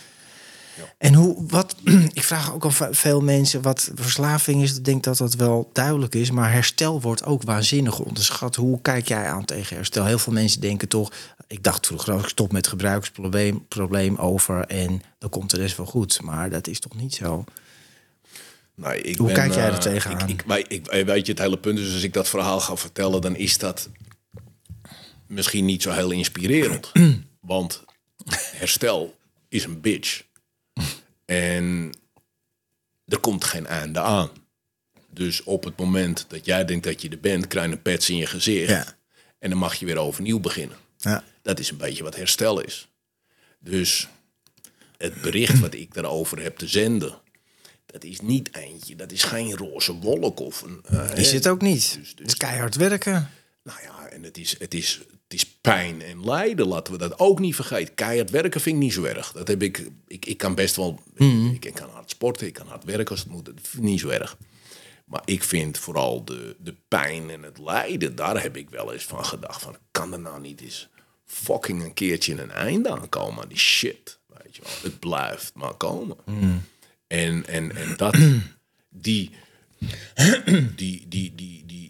En 0.98 1.14
hoe, 1.14 1.36
wat, 1.48 1.74
ik 2.12 2.22
vraag 2.22 2.54
ook 2.54 2.64
al 2.64 2.70
ve- 2.70 2.94
veel 2.94 3.20
mensen 3.20 3.62
wat 3.62 3.90
verslaving 3.94 4.62
is. 4.62 4.76
Ik 4.76 4.84
denk 4.84 5.02
dat 5.04 5.16
dat 5.16 5.34
wel 5.34 5.70
duidelijk 5.72 6.14
is. 6.14 6.30
Maar 6.30 6.52
herstel 6.52 7.00
wordt 7.00 7.24
ook 7.24 7.42
waanzinnig 7.42 7.98
onderschat. 7.98 8.56
Hoe 8.56 8.80
kijk 8.80 9.08
jij 9.08 9.24
aan 9.24 9.44
tegen 9.44 9.76
herstel? 9.76 10.04
Heel 10.04 10.18
veel 10.18 10.32
mensen 10.32 10.60
denken 10.60 10.88
toch... 10.88 11.12
Ik 11.46 11.62
dacht 11.62 11.86
vroeger, 11.86 12.18
ik 12.18 12.28
stop 12.28 12.52
met 12.52 12.66
gebruiksprobleem 12.66 13.66
probleem 13.68 14.16
over... 14.16 14.64
en 14.64 15.02
dan 15.18 15.30
komt 15.30 15.50
de 15.50 15.56
rest 15.56 15.76
wel 15.76 15.86
goed. 15.86 16.20
Maar 16.22 16.50
dat 16.50 16.66
is 16.66 16.80
toch 16.80 16.96
niet 16.96 17.14
zo? 17.14 17.44
Ik 19.02 19.16
Hoe 19.16 19.26
ben, 19.26 19.36
kijk 19.36 19.54
jij 19.54 19.66
er 19.66 19.72
eh, 19.72 19.78
tegenaan? 19.78 20.28
Ik, 20.28 20.44
ik, 20.68 20.86
eh, 20.86 21.04
weet 21.04 21.26
je, 21.26 21.32
het 21.32 21.40
hele 21.40 21.58
punt 21.58 21.78
is, 21.78 21.92
als 21.92 22.02
ik 22.02 22.12
dat 22.12 22.28
verhaal 22.28 22.60
ga 22.60 22.76
vertellen, 22.76 23.20
dan 23.20 23.36
is 23.36 23.58
dat 23.58 23.88
misschien 25.26 25.64
niet 25.64 25.82
zo 25.82 25.90
heel 25.90 26.10
inspirerend. 26.10 26.92
Want 27.40 27.84
herstel 28.56 29.14
is 29.48 29.64
een 29.64 29.80
bitch. 29.80 30.22
En 31.30 31.92
er 33.06 33.18
komt 33.20 33.44
geen 33.44 33.66
einde 33.66 34.00
aan. 34.00 34.30
Dus 35.10 35.42
op 35.42 35.64
het 35.64 35.76
moment 35.76 36.24
dat 36.28 36.44
jij 36.44 36.64
denkt 36.64 36.84
dat 36.84 37.02
je 37.02 37.08
er 37.08 37.20
bent, 37.20 37.46
krijg 37.46 37.66
je 37.66 37.72
een 37.72 37.82
pets 37.82 38.10
in 38.10 38.16
je 38.16 38.26
gezicht. 38.26 38.68
Ja. 38.70 38.96
En 39.38 39.50
dan 39.50 39.58
mag 39.58 39.74
je 39.74 39.86
weer 39.86 39.96
overnieuw 39.98 40.40
beginnen. 40.40 40.76
Ja. 40.96 41.24
Dat 41.42 41.58
is 41.58 41.70
een 41.70 41.76
beetje 41.76 42.02
wat 42.02 42.16
herstel 42.16 42.60
is. 42.60 42.88
Dus 43.58 44.08
het 44.96 45.20
bericht 45.22 45.58
wat 45.60 45.74
ik 45.74 45.94
daarover 45.94 46.42
heb 46.42 46.56
te 46.56 46.68
zenden, 46.68 47.18
dat 47.86 48.04
is 48.04 48.20
niet 48.20 48.54
eentje, 48.56 48.96
dat 48.96 49.12
is 49.12 49.22
geen 49.22 49.56
roze 49.56 49.92
wolk 49.92 50.40
of 50.40 50.62
een. 50.62 50.80
eh, 50.84 51.16
Is 51.18 51.32
het 51.32 51.48
ook 51.48 51.60
niet? 51.60 51.80
Dus- 51.80 51.94
dus- 51.94 52.14
het 52.16 52.26
is 52.26 52.36
keihard 52.36 52.74
werken. 52.74 53.30
Nou 53.70 53.82
ja, 53.82 54.08
en 54.08 54.22
het 54.22 54.38
is, 54.38 54.58
het, 54.58 54.74
is, 54.74 54.98
het 54.98 55.34
is 55.34 55.46
pijn 55.46 56.02
en 56.02 56.24
lijden, 56.24 56.66
laten 56.66 56.92
we 56.92 56.98
dat 56.98 57.18
ook 57.18 57.38
niet 57.38 57.54
vergeten. 57.54 57.94
Keihard 57.94 58.30
werken 58.30 58.60
vind 58.60 58.76
ik 58.76 58.82
niet 58.82 58.92
zo 58.92 59.02
erg. 59.04 59.32
Dat 59.32 59.48
heb 59.48 59.62
ik, 59.62 59.90
ik, 60.06 60.26
ik 60.26 60.38
kan 60.38 60.54
best 60.54 60.76
wel, 60.76 61.02
ik, 61.54 61.64
ik 61.64 61.74
kan 61.74 61.90
hard 61.90 62.10
sporten, 62.10 62.46
ik 62.46 62.52
kan 62.52 62.66
hard 62.66 62.84
werken 62.84 63.08
als 63.10 63.20
het 63.20 63.28
moet. 63.28 63.44
Dat 63.44 63.54
vind 63.62 63.84
ik 63.84 63.90
niet 63.90 64.00
zo 64.00 64.08
erg. 64.08 64.36
Maar 65.04 65.22
ik 65.24 65.44
vind 65.44 65.78
vooral 65.78 66.24
de, 66.24 66.56
de 66.58 66.74
pijn 66.88 67.30
en 67.30 67.42
het 67.42 67.58
lijden, 67.58 68.14
daar 68.16 68.42
heb 68.42 68.56
ik 68.56 68.70
wel 68.70 68.92
eens 68.92 69.04
van 69.04 69.24
gedacht. 69.24 69.62
Van, 69.62 69.76
kan 69.90 70.12
er 70.12 70.20
nou 70.20 70.40
niet 70.40 70.60
eens 70.60 70.88
fucking 71.24 71.82
een 71.82 71.94
keertje 71.94 72.42
een 72.42 72.50
einde 72.50 72.90
aan 72.90 73.08
komen 73.08 73.42
aan 73.42 73.48
die 73.48 73.58
shit? 73.58 74.18
Weet 74.42 74.56
je 74.56 74.62
wel. 74.62 74.72
Het 74.82 74.98
blijft 75.00 75.52
maar 75.54 75.74
komen. 75.74 76.16
En, 77.06 77.46
en, 77.46 77.76
en 77.76 77.96
dat, 77.96 78.16
die, 79.06 79.30
die, 80.76 81.08
die, 81.08 81.34
die, 81.34 81.64
die- 81.66 81.89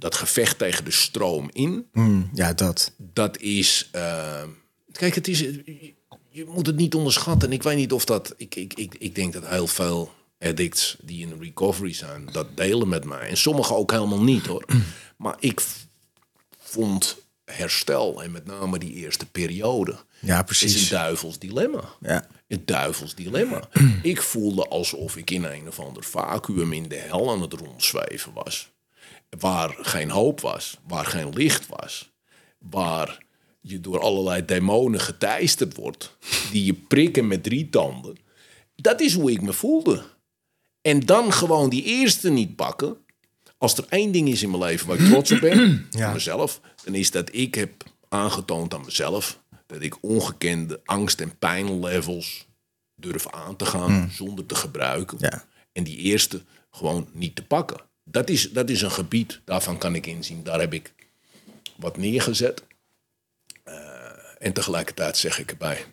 dat 0.00 0.14
gevecht 0.14 0.58
tegen 0.58 0.84
de 0.84 0.90
stroom 0.90 1.48
in, 1.52 1.86
Hmm, 1.92 2.30
ja, 2.34 2.52
dat. 2.52 2.92
dat 2.96 3.38
is. 3.38 3.88
eh, 3.92 4.42
kijk, 4.92 5.14
het 5.14 5.28
is. 5.28 5.38
Je, 5.38 5.94
je 6.28 6.44
moet 6.44 6.66
het 6.66 6.76
niet 6.76 6.94
onderschatten. 6.94 7.48
En 7.48 7.54
ik 7.54 7.62
weet 7.62 7.76
niet 7.76 7.92
of 7.92 8.04
dat. 8.04 8.34
Ik, 8.36 8.54
ik, 8.54 8.74
ik, 8.74 8.94
ik 8.98 9.14
denk 9.14 9.32
dat 9.32 9.46
heel 9.46 9.66
veel 9.66 10.12
addicts 10.38 10.96
die 11.02 11.26
in 11.26 11.38
recovery 11.40 11.92
zijn, 11.92 12.28
dat 12.32 12.56
delen 12.56 12.88
met 12.88 13.04
mij. 13.04 13.28
En 13.28 13.36
sommigen 13.36 13.76
ook 13.76 13.90
helemaal 13.90 14.22
niet 14.22 14.46
hoor. 14.46 14.64
Maar 15.16 15.36
ik 15.40 15.60
vond 16.58 17.16
herstel, 17.44 18.22
en 18.22 18.30
met 18.30 18.46
name 18.46 18.78
die 18.78 18.92
eerste 18.92 19.26
periode, 19.26 19.96
Ja, 20.20 20.38
is 20.38 20.44
precies. 20.44 20.82
een 20.82 20.96
duivels 20.96 21.38
dilemma. 21.38 21.84
Ja. 22.00 22.26
Een 22.48 22.62
duivels 22.64 23.14
dilemma. 23.14 23.68
ik 24.02 24.22
voelde 24.22 24.68
alsof 24.68 25.16
ik 25.16 25.30
in 25.30 25.44
een 25.44 25.68
of 25.68 25.80
ander 25.80 26.04
vacuüm 26.04 26.72
in 26.72 26.88
de 26.88 26.96
hel 26.96 27.30
aan 27.30 27.40
het 27.42 27.52
rondzweven 27.52 28.32
was. 28.32 28.70
Waar 29.38 29.76
geen 29.80 30.10
hoop 30.10 30.40
was, 30.40 30.78
waar 30.86 31.06
geen 31.06 31.28
licht 31.32 31.66
was. 31.66 32.10
Waar 32.58 33.18
je 33.60 33.80
door 33.80 34.00
allerlei 34.00 34.44
demonen 34.44 35.00
geteisterd 35.00 35.76
wordt. 35.76 36.16
Die 36.50 36.64
je 36.64 36.74
prikken 36.74 37.26
met 37.28 37.42
drie 37.42 37.68
tanden. 37.68 38.16
Dat 38.74 39.00
is 39.00 39.14
hoe 39.14 39.30
ik 39.30 39.42
me 39.42 39.52
voelde. 39.52 40.04
En 40.82 41.00
dan 41.00 41.32
gewoon 41.32 41.70
die 41.70 41.82
eerste 41.84 42.30
niet 42.30 42.56
pakken. 42.56 42.96
Als 43.58 43.76
er 43.76 43.84
één 43.88 44.12
ding 44.12 44.28
is 44.28 44.42
in 44.42 44.50
mijn 44.50 44.62
leven 44.62 44.86
waar 44.86 44.98
ik 45.00 45.06
trots 45.06 45.32
op 45.32 45.40
ben, 45.40 45.86
Ja. 45.90 46.12
mezelf, 46.12 46.60
dan 46.84 46.94
is 46.94 47.10
dat 47.10 47.34
ik 47.34 47.54
heb 47.54 47.84
aangetoond 48.08 48.74
aan 48.74 48.84
mezelf 48.84 49.40
dat 49.66 49.82
ik 49.82 50.02
ongekende 50.02 50.80
angst- 50.84 51.20
en 51.20 51.38
pijnlevels 51.38 52.46
durf 52.94 53.28
aan 53.28 53.56
te 53.56 53.64
gaan 53.64 54.10
zonder 54.12 54.46
te 54.46 54.54
gebruiken. 54.54 55.16
Ja. 55.20 55.44
En 55.72 55.84
die 55.84 55.96
eerste 55.96 56.42
gewoon 56.70 57.08
niet 57.12 57.36
te 57.36 57.44
pakken. 57.44 57.80
Dat 58.10 58.28
is, 58.28 58.50
dat 58.52 58.70
is 58.70 58.82
een 58.82 58.90
gebied, 58.90 59.40
daarvan 59.44 59.78
kan 59.78 59.94
ik 59.94 60.06
inzien. 60.06 60.42
Daar 60.42 60.60
heb 60.60 60.72
ik 60.72 60.92
wat 61.76 61.96
neergezet. 61.96 62.62
Eh, 63.64 63.74
en 64.38 64.52
tegelijkertijd 64.52 65.16
zeg 65.16 65.38
ik 65.38 65.50
erbij, 65.50 65.84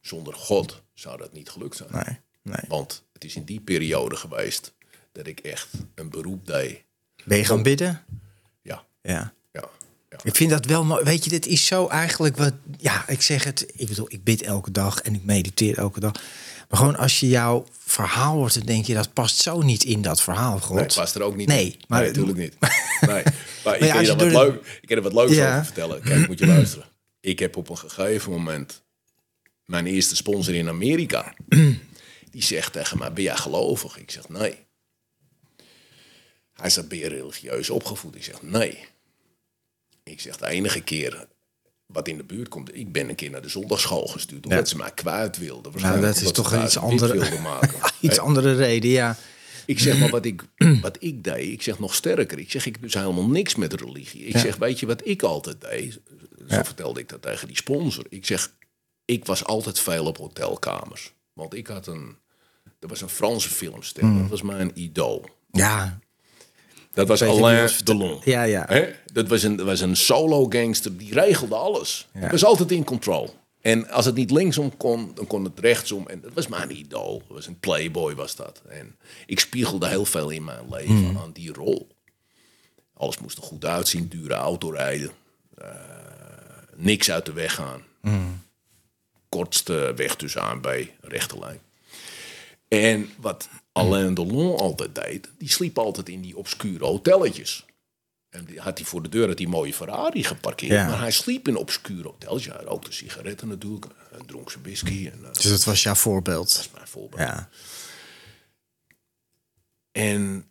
zonder 0.00 0.34
God 0.34 0.82
zou 0.94 1.18
dat 1.18 1.32
niet 1.32 1.50
gelukt 1.50 1.76
zijn. 1.76 1.88
Nee, 1.92 2.18
nee. 2.42 2.64
Want 2.68 3.02
het 3.12 3.24
is 3.24 3.36
in 3.36 3.44
die 3.44 3.60
periode 3.60 4.16
geweest 4.16 4.72
dat 5.12 5.26
ik 5.26 5.40
echt 5.40 5.68
een 5.94 6.10
beroep 6.10 6.46
deed. 6.46 6.82
Ben 7.24 7.38
je 7.38 7.44
gaan 7.44 7.62
bidden? 7.62 8.04
Ja, 8.62 8.84
Ja. 9.02 9.32
ja, 9.52 9.68
ja. 10.10 10.18
Ik 10.22 10.36
vind 10.36 10.50
dat 10.50 10.64
wel 10.64 10.84
mooi. 10.84 11.04
Weet 11.04 11.24
je, 11.24 11.30
dit 11.30 11.46
is 11.46 11.66
zo 11.66 11.88
eigenlijk 11.88 12.36
wat. 12.36 12.54
Ja, 12.78 13.08
ik 13.08 13.22
zeg 13.22 13.44
het. 13.44 13.72
Ik 13.76 13.88
bedoel, 13.88 14.06
ik 14.08 14.24
bid 14.24 14.42
elke 14.42 14.70
dag 14.70 15.00
en 15.00 15.14
ik 15.14 15.24
mediteer 15.24 15.78
elke 15.78 16.00
dag. 16.00 16.12
Maar 16.72 16.80
gewoon 16.80 16.96
als 16.96 17.20
je 17.20 17.28
jouw 17.28 17.66
verhaal 17.78 18.34
hoort, 18.36 18.54
dan 18.54 18.66
denk 18.66 18.84
je 18.86 18.94
dat 18.94 19.12
past 19.12 19.36
zo 19.36 19.60
niet 19.60 19.84
in 19.84 20.02
dat 20.02 20.22
verhaal, 20.22 20.58
God. 20.60 20.76
Nee, 20.76 20.86
past 20.94 21.14
er 21.14 21.22
ook 21.22 21.36
niet 21.36 21.48
Nee, 21.48 21.64
in. 21.66 21.80
maar- 21.88 22.00
nee, 22.00 22.08
natuurlijk 22.08 22.38
niet. 22.38 22.56
Nee. 23.00 23.22
Maar 23.64 23.74
ik, 23.76 23.82
ja, 23.84 23.92
kan 23.92 24.02
je 24.02 24.10
er 24.10 24.16
wat 24.16 24.18
de- 24.18 24.38
leuk, 24.38 24.78
ik 24.82 24.88
kan 24.88 24.96
er 24.96 25.02
wat 25.02 25.12
leuks 25.12 25.32
Ja. 25.34 25.52
over 25.52 25.64
vertellen. 25.64 26.02
Kijk, 26.02 26.26
moet 26.26 26.38
je 26.38 26.46
luisteren. 26.46 26.86
Ik 27.20 27.38
heb 27.38 27.56
op 27.56 27.68
een 27.68 27.78
gegeven 27.78 28.30
moment 28.30 28.82
mijn 29.64 29.86
eerste 29.86 30.16
sponsor 30.16 30.54
in 30.54 30.68
Amerika. 30.68 31.34
Die 32.30 32.42
zegt 32.42 32.72
tegen 32.72 32.98
mij, 32.98 33.12
ben 33.12 33.22
jij 33.22 33.36
gelovig? 33.36 33.98
Ik 33.98 34.10
zeg, 34.10 34.28
nee. 34.28 34.56
Hij 36.52 36.70
zegt, 36.70 36.88
ben 36.88 36.98
je 36.98 37.08
religieus 37.08 37.70
opgevoed? 37.70 38.14
Ik 38.14 38.24
zeg, 38.24 38.42
nee. 38.42 38.78
Ik 40.04 40.20
zeg, 40.20 40.36
de 40.36 40.46
enige 40.46 40.80
keer 40.80 41.26
wat 41.92 42.08
in 42.08 42.16
de 42.16 42.24
buurt 42.24 42.48
komt... 42.48 42.76
Ik 42.76 42.92
ben 42.92 43.08
een 43.08 43.14
keer 43.14 43.30
naar 43.30 43.42
de 43.42 43.48
zondagschool 43.48 44.06
gestuurd... 44.06 44.46
omdat 44.46 44.68
ze 44.68 44.76
mij 44.76 44.90
kwijt 44.90 45.38
wilden. 45.38 45.72
Nou, 45.80 46.00
dat 46.00 46.20
is 46.20 46.32
toch 46.32 46.52
een 46.52 46.62
iets 46.62 46.78
andere, 46.78 47.40
maken. 47.40 47.80
iets 48.00 48.18
andere 48.18 48.54
reden, 48.54 48.90
ja. 48.90 49.16
Ik 49.66 49.78
zeg 49.78 49.98
maar 49.98 50.10
wat 50.10 50.24
ik, 50.24 50.44
wat 50.82 50.96
ik 51.00 51.24
deed. 51.24 51.52
Ik 51.52 51.62
zeg 51.62 51.78
nog 51.78 51.94
sterker. 51.94 52.38
Ik 52.38 52.50
zeg 52.50 52.66
ik 52.66 52.82
dus 52.82 52.94
helemaal 52.94 53.28
niks 53.28 53.54
met 53.54 53.72
religie. 53.72 54.24
Ik 54.24 54.36
zeg 54.36 54.56
weet 54.56 54.80
je 54.80 54.86
wat 54.86 55.06
ik 55.06 55.22
altijd 55.22 55.60
deed. 55.60 56.00
Zo 56.48 56.62
vertelde 56.62 57.00
ik 57.00 57.08
dat 57.08 57.22
tegen 57.22 57.46
die 57.46 57.56
sponsor. 57.56 58.04
Ik 58.08 58.26
zeg 58.26 58.52
ik 59.04 59.26
was 59.26 59.44
altijd 59.44 59.80
veel 59.80 60.06
op 60.06 60.18
hotelkamers. 60.18 61.12
Want 61.32 61.54
ik 61.54 61.66
had 61.66 61.86
een 61.86 62.16
er 62.80 62.88
was 62.88 63.00
een 63.00 63.08
Franse 63.08 63.48
filmster. 63.48 64.04
Mm. 64.04 64.20
Dat 64.20 64.30
was 64.30 64.42
mijn 64.42 64.70
idool. 64.74 65.28
Ja, 65.50 65.98
Dat 66.92 67.08
was 67.08 67.22
Alain 67.22 67.70
Delon. 67.84 68.20
ja, 68.24 68.42
ja. 68.42 68.64
Hè? 68.68 68.92
Dat 69.12 69.28
was 69.28 69.42
een, 69.42 69.64
was 69.64 69.80
een 69.80 69.96
solo 69.96 70.46
gangster. 70.48 70.96
Die 70.96 71.12
regelde 71.12 71.54
alles. 71.54 72.08
Ja. 72.14 72.20
Die 72.20 72.28
was 72.30 72.44
altijd 72.44 72.70
in 72.70 72.84
control. 72.84 73.34
En 73.60 73.90
als 73.90 74.04
het 74.04 74.14
niet 74.14 74.30
linksom 74.30 74.76
kon, 74.76 75.12
dan 75.14 75.26
kon 75.26 75.44
het 75.44 75.58
rechtsom. 75.58 76.08
En 76.08 76.20
dat 76.20 76.32
was 76.34 76.46
mijn 76.48 76.76
idool. 76.76 77.18
Dat 77.26 77.36
was 77.36 77.46
een 77.46 77.58
playboy 77.60 78.14
was 78.14 78.36
dat. 78.36 78.62
En 78.68 78.96
ik 79.26 79.40
spiegelde 79.40 79.88
heel 79.88 80.04
veel 80.04 80.30
in 80.30 80.44
mijn 80.44 80.64
leven 80.70 80.94
Hmm. 80.96 81.16
aan 81.18 81.32
die 81.32 81.52
rol. 81.52 81.88
Alles 82.94 83.18
moest 83.18 83.36
er 83.36 83.42
goed 83.42 83.64
uitzien. 83.64 84.08
Dure 84.08 84.34
auto 84.34 84.68
rijden. 84.70 85.10
Eh, 85.54 85.66
niks 86.76 87.10
uit 87.10 87.26
de 87.26 87.32
weg 87.32 87.54
gaan. 87.54 87.82
Hmm. 88.00 88.42
Kortste 89.28 89.92
weg 89.96 90.16
tussen 90.16 90.42
A 90.42 90.50
en 90.50 90.60
B. 90.60 90.68
Rechte 91.00 91.38
lijn. 91.38 91.60
En 92.68 93.10
wat 93.20 93.48
Alain 93.72 94.14
Delon 94.14 94.56
altijd 94.56 94.94
deed, 94.94 95.30
die 95.38 95.50
sliep 95.50 95.78
altijd 95.78 96.08
in 96.08 96.20
die 96.20 96.36
obscure 96.36 96.84
hotelletjes. 96.84 97.64
En 98.28 98.44
die 98.44 98.60
had 98.60 98.78
hij 98.78 98.86
voor 98.86 99.02
de 99.02 99.08
deur 99.08 99.28
had 99.28 99.36
die 99.36 99.48
mooie 99.48 99.74
Ferrari 99.74 100.24
geparkeerd. 100.24 100.72
Ja. 100.72 100.86
Maar 100.86 100.98
hij 100.98 101.10
sliep 101.10 101.48
in 101.48 101.56
obscure 101.56 102.08
hotels. 102.08 102.44
Ja, 102.44 102.54
hij 102.56 102.64
rookte 102.64 102.92
sigaretten 102.92 103.48
natuurlijk. 103.48 103.86
En 104.12 104.26
dronk 104.26 104.50
zijn 104.50 104.62
whisky. 104.62 105.10
En, 105.12 105.24
eh, 105.24 105.32
Dus 105.32 105.42
dat 105.48 105.64
was 105.64 105.82
jouw 105.82 105.94
voorbeeld. 105.94 106.54
dat 106.54 106.64
is 106.64 106.70
mijn 106.70 106.86
voorbeeld. 106.86 107.20
Ja. 107.20 107.48
En 109.92 110.50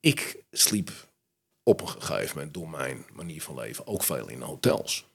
ik 0.00 0.42
sliep 0.50 0.90
op 1.62 1.80
een 1.80 1.88
gegeven 1.88 2.36
moment 2.36 2.54
door 2.54 2.68
mijn 2.68 3.04
manier 3.12 3.42
van 3.42 3.54
leven 3.54 3.86
ook 3.86 4.02
veel 4.02 4.28
in 4.28 4.40
hotels. 4.40 5.06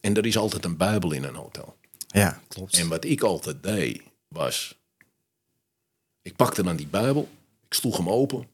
En 0.00 0.16
er 0.16 0.26
is 0.26 0.36
altijd 0.36 0.64
een 0.64 0.76
Bijbel 0.76 1.12
in 1.12 1.24
een 1.24 1.34
hotel. 1.34 1.76
Ja, 2.06 2.40
klopt. 2.48 2.76
En 2.76 2.88
wat 2.88 3.04
ik 3.04 3.22
altijd 3.22 3.62
deed 3.62 4.02
was, 4.28 4.78
ik 6.24 6.36
pakte 6.36 6.62
dan 6.62 6.76
die 6.76 6.86
Bijbel, 6.86 7.28
ik 7.66 7.74
sloeg 7.74 7.96
hem 7.96 8.08
open, 8.08 8.48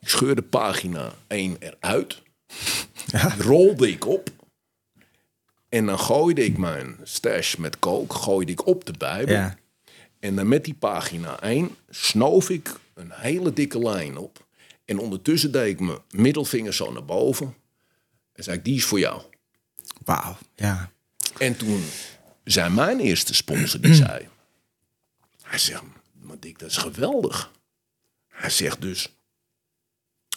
ik 0.00 0.08
scheurde 0.08 0.42
pagina 0.42 1.12
1 1.26 1.56
eruit, 1.58 2.22
die 3.10 3.42
rolde 3.42 3.90
ik 3.90 4.06
op 4.06 4.30
en 5.70 5.86
dan 5.86 5.98
gooide 5.98 6.44
ik 6.44 6.58
mijn 6.58 6.96
stash 7.02 7.54
met 7.54 7.78
coke, 7.78 8.14
gooide 8.14 8.52
ik 8.52 8.66
op 8.66 8.84
de 8.84 8.92
Bijbel. 8.98 9.34
Ja. 9.34 9.58
En 10.18 10.36
dan 10.36 10.48
met 10.48 10.64
die 10.64 10.74
pagina 10.74 11.40
1 11.40 11.76
snoof 11.88 12.50
ik 12.50 12.80
een 12.94 13.10
hele 13.12 13.52
dikke 13.52 13.78
lijn 13.78 14.16
op. 14.16 14.46
En 14.84 14.98
ondertussen 14.98 15.52
deed 15.52 15.68
ik 15.68 15.80
mijn 15.80 15.98
middelvinger 16.10 16.74
zo 16.74 16.92
naar 16.92 17.04
boven. 17.04 17.54
En 18.32 18.44
zei 18.44 18.56
ik, 18.56 18.64
die 18.64 18.76
is 18.76 18.84
voor 18.84 18.98
jou. 18.98 19.22
Wauw. 20.04 20.38
Ja. 20.54 20.90
En 21.38 21.56
toen 21.56 21.84
zei 22.44 22.74
mijn 22.74 23.00
eerste 23.00 23.34
sponsor, 23.34 23.80
die 23.80 23.94
zei... 24.04 24.28
Hij 25.42 25.58
zegt, 25.58 25.82
Dick, 26.40 26.58
dat 26.58 26.70
is 26.70 26.76
geweldig. 26.76 27.52
Hij 28.28 28.50
zegt 28.50 28.80
dus... 28.80 29.14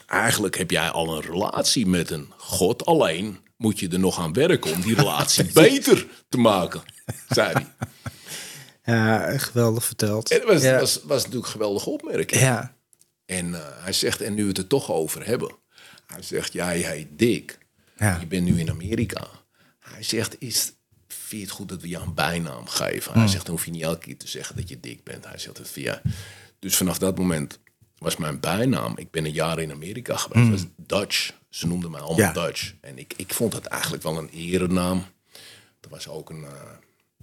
Eigenlijk 0.05 0.57
heb 0.57 0.71
jij 0.71 0.89
al 0.89 1.15
een 1.15 1.21
relatie 1.21 1.85
met 1.85 2.09
een 2.09 2.33
god. 2.37 2.85
Alleen 2.85 3.39
moet 3.57 3.79
je 3.79 3.89
er 3.89 3.99
nog 3.99 4.19
aan 4.19 4.33
werken 4.33 4.71
om 4.71 4.81
die 4.81 4.95
relatie 4.95 5.51
beter 5.63 6.07
te 6.29 6.37
maken. 6.37 6.81
Zei 7.29 7.53
hij. 7.53 7.67
Ja, 8.83 9.37
geweldig 9.37 9.85
verteld. 9.85 10.29
Dat 10.29 10.43
was, 10.43 10.61
ja. 10.61 10.79
was, 10.79 10.99
was 11.03 11.17
natuurlijk 11.17 11.45
een 11.45 11.51
geweldige 11.51 11.89
opmerking. 11.89 12.41
ja. 12.41 12.75
En 13.25 13.53
eh, 13.55 13.83
hij 13.83 13.93
zegt, 13.93 14.21
en 14.21 14.33
nu 14.33 14.41
we 14.41 14.47
het 14.47 14.57
er 14.57 14.67
toch 14.67 14.91
over 14.91 15.25
hebben. 15.25 15.55
Hij 16.07 16.21
zegt, 16.21 16.53
jij 16.53 16.77
heet 16.77 17.07
Dick. 17.11 17.57
Ja. 17.97 18.17
Je 18.19 18.27
bent 18.27 18.45
nu 18.45 18.59
in 18.59 18.69
Amerika. 18.69 19.27
Hij 19.79 20.03
zegt, 20.03 20.35
is, 20.39 20.71
vind 21.33 21.45
je 21.45 21.51
het 21.51 21.57
goed 21.59 21.69
dat 21.69 21.81
we 21.81 21.87
jou 21.87 22.07
een 22.07 22.13
bijnaam 22.13 22.67
geven? 22.67 23.11
Hmm. 23.11 23.21
Hij 23.21 23.31
zegt, 23.31 23.45
dan 23.45 23.55
hoef 23.55 23.65
je 23.65 23.71
niet 23.71 23.81
elke 23.81 23.99
keer 23.99 24.17
te 24.17 24.27
zeggen 24.27 24.55
dat 24.55 24.69
je 24.69 24.79
Dick 24.79 25.03
bent. 25.03 25.25
Hij 25.25 25.37
zegt, 25.37 25.59
vind 25.63 25.85
jij. 25.85 26.01
Dus 26.59 26.77
vanaf 26.77 26.97
dat 26.97 27.17
moment 27.17 27.59
was 27.97 28.17
mijn 28.17 28.39
bijnaam. 28.39 28.93
Ik 28.97 29.11
ben 29.11 29.25
een 29.25 29.31
jaar 29.31 29.59
in 29.59 29.71
Amerika 29.71 30.15
geweest. 30.15 30.49
was 30.49 30.65
Dutch. 30.75 31.33
Ze 31.49 31.67
noemden 31.67 31.91
mij 31.91 31.99
allemaal 31.99 32.25
Hmm. 32.25 32.41
Ja. 32.41 32.45
Dutch. 32.45 32.73
En 32.81 32.97
ik, 32.97 33.13
ik 33.17 33.33
vond 33.33 33.53
het 33.53 33.65
eigenlijk 33.65 34.03
wel 34.03 34.17
een 34.17 34.29
erenaam. 34.29 35.05
Er 35.79 35.89
was 35.89 36.07
ook 36.07 36.29
een, 36.29 36.43
eh, 36.43 36.51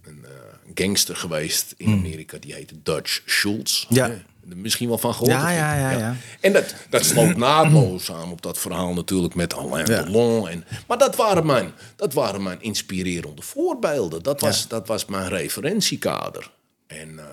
een 0.03 0.25
eh, 0.25 0.31
gangster 0.75 1.17
geweest 1.17 1.75
in 1.77 1.93
Amerika. 1.93 2.39
Die 2.39 2.55
heette 2.55 2.83
Dutch 2.83 3.23
Schultz. 3.27 3.87
Hmm. 3.87 3.97
Ja. 3.97 4.09
Hè? 4.09 4.23
Misschien 4.57 4.89
wel 4.89 4.99
van 4.99 5.13
gehoord. 5.15 5.31
Ja, 5.33 5.51
ja, 5.51 5.75
ja, 5.75 5.91
ja. 5.91 6.17
En 6.41 6.53
dat, 6.53 6.75
dat 6.91 7.05
sloot 7.05 7.37
naadloos 7.37 8.13
aan 8.13 8.31
op 8.31 8.43
dat 8.43 8.59
verhaal 8.59 8.93
natuurlijk 8.95 9.35
met 9.35 9.55
Alain. 9.55 9.85
Delon. 9.85 10.49
En, 10.49 10.65
maar 10.87 10.99
dat 10.99 11.17
waren, 11.17 11.47
mijn, 11.47 11.73
dat 11.97 12.13
waren 12.13 12.43
mijn 12.43 12.63
inspirerende 12.63 13.43
voorbeelden. 13.43 14.23
Dat 14.23 14.41
was, 14.41 14.69
dat 14.69 14.87
was 14.87 15.05
mijn 15.05 15.29
referentiekader. 15.29 16.51
En 16.87 17.19
eh, 17.19 17.25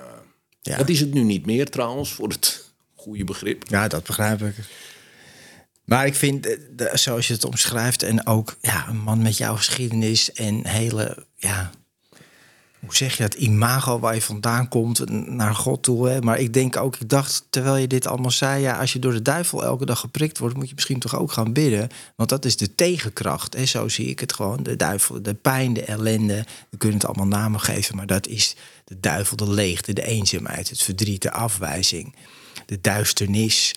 Ja. 0.61 0.77
dat 0.77 0.89
is 0.89 0.99
het 0.99 1.13
nu 1.13 1.23
niet 1.23 1.45
meer 1.45 1.69
trouwens, 1.69 2.11
voor 2.11 2.29
het 2.29 2.63
goede 2.95 3.23
begrip. 3.23 3.63
Ja, 3.67 3.87
dat 3.87 4.03
begrijp 4.03 4.41
ik. 4.41 4.55
Maar 5.83 6.05
ik 6.05 6.15
vind, 6.15 6.45
eh, 6.77 6.93
zoals 6.93 7.27
je 7.27 7.33
het 7.33 7.45
omschrijft, 7.45 8.03
en 8.03 8.25
ook 8.27 8.57
ja, 8.61 8.87
een 8.87 8.97
man 8.97 9.21
met 9.21 9.37
jouw 9.37 9.55
geschiedenis 9.55 10.31
en 10.33 10.67
hele, 10.67 11.25
ja, 11.35 11.71
hoe 12.87 12.95
zeg 12.95 13.17
je 13.17 13.23
dat, 13.23 13.33
imago 13.33 13.99
waar 13.99 14.13
je 14.13 14.21
vandaan 14.21 14.67
komt 14.67 15.09
naar 15.29 15.55
God 15.55 15.83
toe. 15.83 16.09
Hè? 16.09 16.21
Maar 16.21 16.39
ik 16.39 16.53
denk 16.53 16.77
ook, 16.77 16.95
ik 16.95 17.09
dacht 17.09 17.45
terwijl 17.49 17.75
je 17.75 17.87
dit 17.87 18.07
allemaal 18.07 18.31
zei, 18.31 18.61
ja, 18.61 18.79
als 18.79 18.93
je 18.93 18.99
door 18.99 19.11
de 19.11 19.21
duivel 19.21 19.63
elke 19.63 19.85
dag 19.85 19.99
geprikt 19.99 20.37
wordt, 20.37 20.55
moet 20.55 20.67
je 20.67 20.73
misschien 20.75 20.99
toch 20.99 21.15
ook 21.15 21.31
gaan 21.31 21.53
bidden. 21.53 21.89
Want 22.15 22.29
dat 22.29 22.45
is 22.45 22.57
de 22.57 22.75
tegenkracht. 22.75 23.53
Hè? 23.53 23.65
Zo 23.65 23.87
zie 23.87 24.07
ik 24.07 24.19
het 24.19 24.33
gewoon. 24.33 24.63
De 24.63 24.75
duivel, 24.75 25.21
de 25.21 25.33
pijn, 25.33 25.73
de 25.73 25.83
ellende. 25.83 26.45
We 26.69 26.77
kunnen 26.77 26.97
het 26.97 27.07
allemaal 27.07 27.39
namen 27.39 27.59
geven, 27.59 27.95
maar 27.95 28.07
dat 28.07 28.27
is 28.27 28.55
de 28.85 28.99
duivel, 28.99 29.37
de 29.37 29.49
leegte, 29.49 29.93
de 29.93 30.05
eenzaamheid, 30.05 30.69
het 30.69 30.81
verdriet, 30.81 31.21
de 31.21 31.31
afwijzing, 31.31 32.15
de 32.65 32.81
duisternis. 32.81 33.75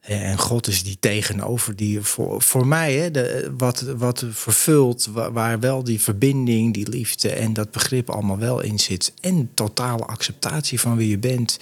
En 0.00 0.38
God 0.38 0.66
is 0.66 0.82
die 0.82 0.96
tegenover, 1.00 1.76
die 1.76 2.00
voor, 2.00 2.42
voor 2.42 2.66
mij, 2.66 2.94
hè, 2.94 3.10
de, 3.10 3.52
wat, 3.56 3.80
wat 3.80 4.24
vervult, 4.30 5.06
wa- 5.12 5.32
waar 5.32 5.60
wel 5.60 5.84
die 5.84 6.00
verbinding, 6.00 6.74
die 6.74 6.88
liefde 6.88 7.30
en 7.32 7.52
dat 7.52 7.70
begrip 7.70 8.10
allemaal 8.10 8.38
wel 8.38 8.60
in 8.60 8.78
zit. 8.78 9.12
En 9.20 9.50
totale 9.54 10.04
acceptatie 10.04 10.80
van 10.80 10.96
wie 10.96 11.08
je 11.08 11.18
bent. 11.18 11.58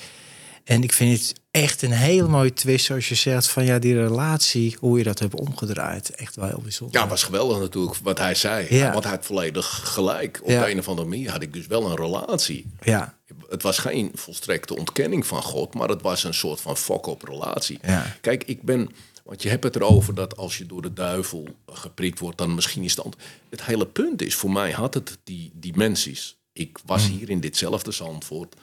En 0.64 0.82
ik 0.82 0.92
vind 0.92 1.18
het 1.20 1.34
echt 1.50 1.82
een 1.82 1.90
hele 1.92 2.28
mooie 2.28 2.52
twist, 2.52 2.84
zoals 2.84 3.08
je 3.08 3.14
zegt, 3.14 3.48
van 3.48 3.64
ja, 3.64 3.78
die 3.78 3.94
relatie, 3.94 4.76
hoe 4.80 4.98
je 4.98 5.04
dat 5.04 5.18
hebt 5.18 5.34
omgedraaid. 5.40 6.10
Echt 6.10 6.36
wel 6.36 6.46
heel 6.48 6.60
bijzonder. 6.62 7.00
Ja, 7.00 7.08
was 7.08 7.22
geweldig 7.22 7.58
natuurlijk 7.58 7.96
wat 8.02 8.18
hij 8.18 8.34
zei. 8.34 8.66
Ja. 8.70 8.92
Want 8.92 9.04
hij 9.04 9.12
had 9.12 9.24
volledig 9.26 9.80
gelijk. 9.84 10.40
Op 10.42 10.48
Ja. 10.50 10.64
de 10.64 10.70
een 10.70 10.78
of 10.78 10.88
andere 10.88 11.08
manier 11.08 11.30
had 11.30 11.42
ik 11.42 11.52
dus 11.52 11.66
wel 11.66 11.90
een 11.90 11.96
relatie. 11.96 12.66
ja. 12.82 13.16
Het 13.48 13.62
was 13.62 13.78
geen 13.78 14.10
volstrekte 14.14 14.76
ontkenning 14.76 15.26
van 15.26 15.42
God, 15.42 15.74
maar 15.74 15.88
het 15.88 16.02
was 16.02 16.24
een 16.24 16.34
soort 16.34 16.60
van 16.60 16.76
fuck-up 16.76 17.22
relatie. 17.22 17.78
Ja. 17.82 18.16
Kijk, 18.20 18.44
ik 18.44 18.62
ben, 18.62 18.88
want 19.24 19.42
je 19.42 19.48
hebt 19.48 19.64
het 19.64 19.76
erover 19.76 20.14
dat 20.14 20.36
als 20.36 20.58
je 20.58 20.66
door 20.66 20.82
de 20.82 20.92
duivel 20.92 21.48
geprikt 21.66 22.18
wordt, 22.18 22.38
dan 22.38 22.54
misschien 22.54 22.82
is 22.82 22.96
het 22.96 23.16
Het 23.48 23.64
hele 23.64 23.86
punt 23.86 24.22
is, 24.22 24.34
voor 24.34 24.52
mij 24.52 24.70
had 24.70 24.94
het 24.94 25.18
die 25.24 25.50
dimensies. 25.54 26.36
Ik 26.52 26.78
was 26.86 27.06
Hmm. 27.06 27.16
hier 27.16 27.30
in 27.30 27.40
ditzelfde 27.40 27.92
Zandvoort 27.92 28.54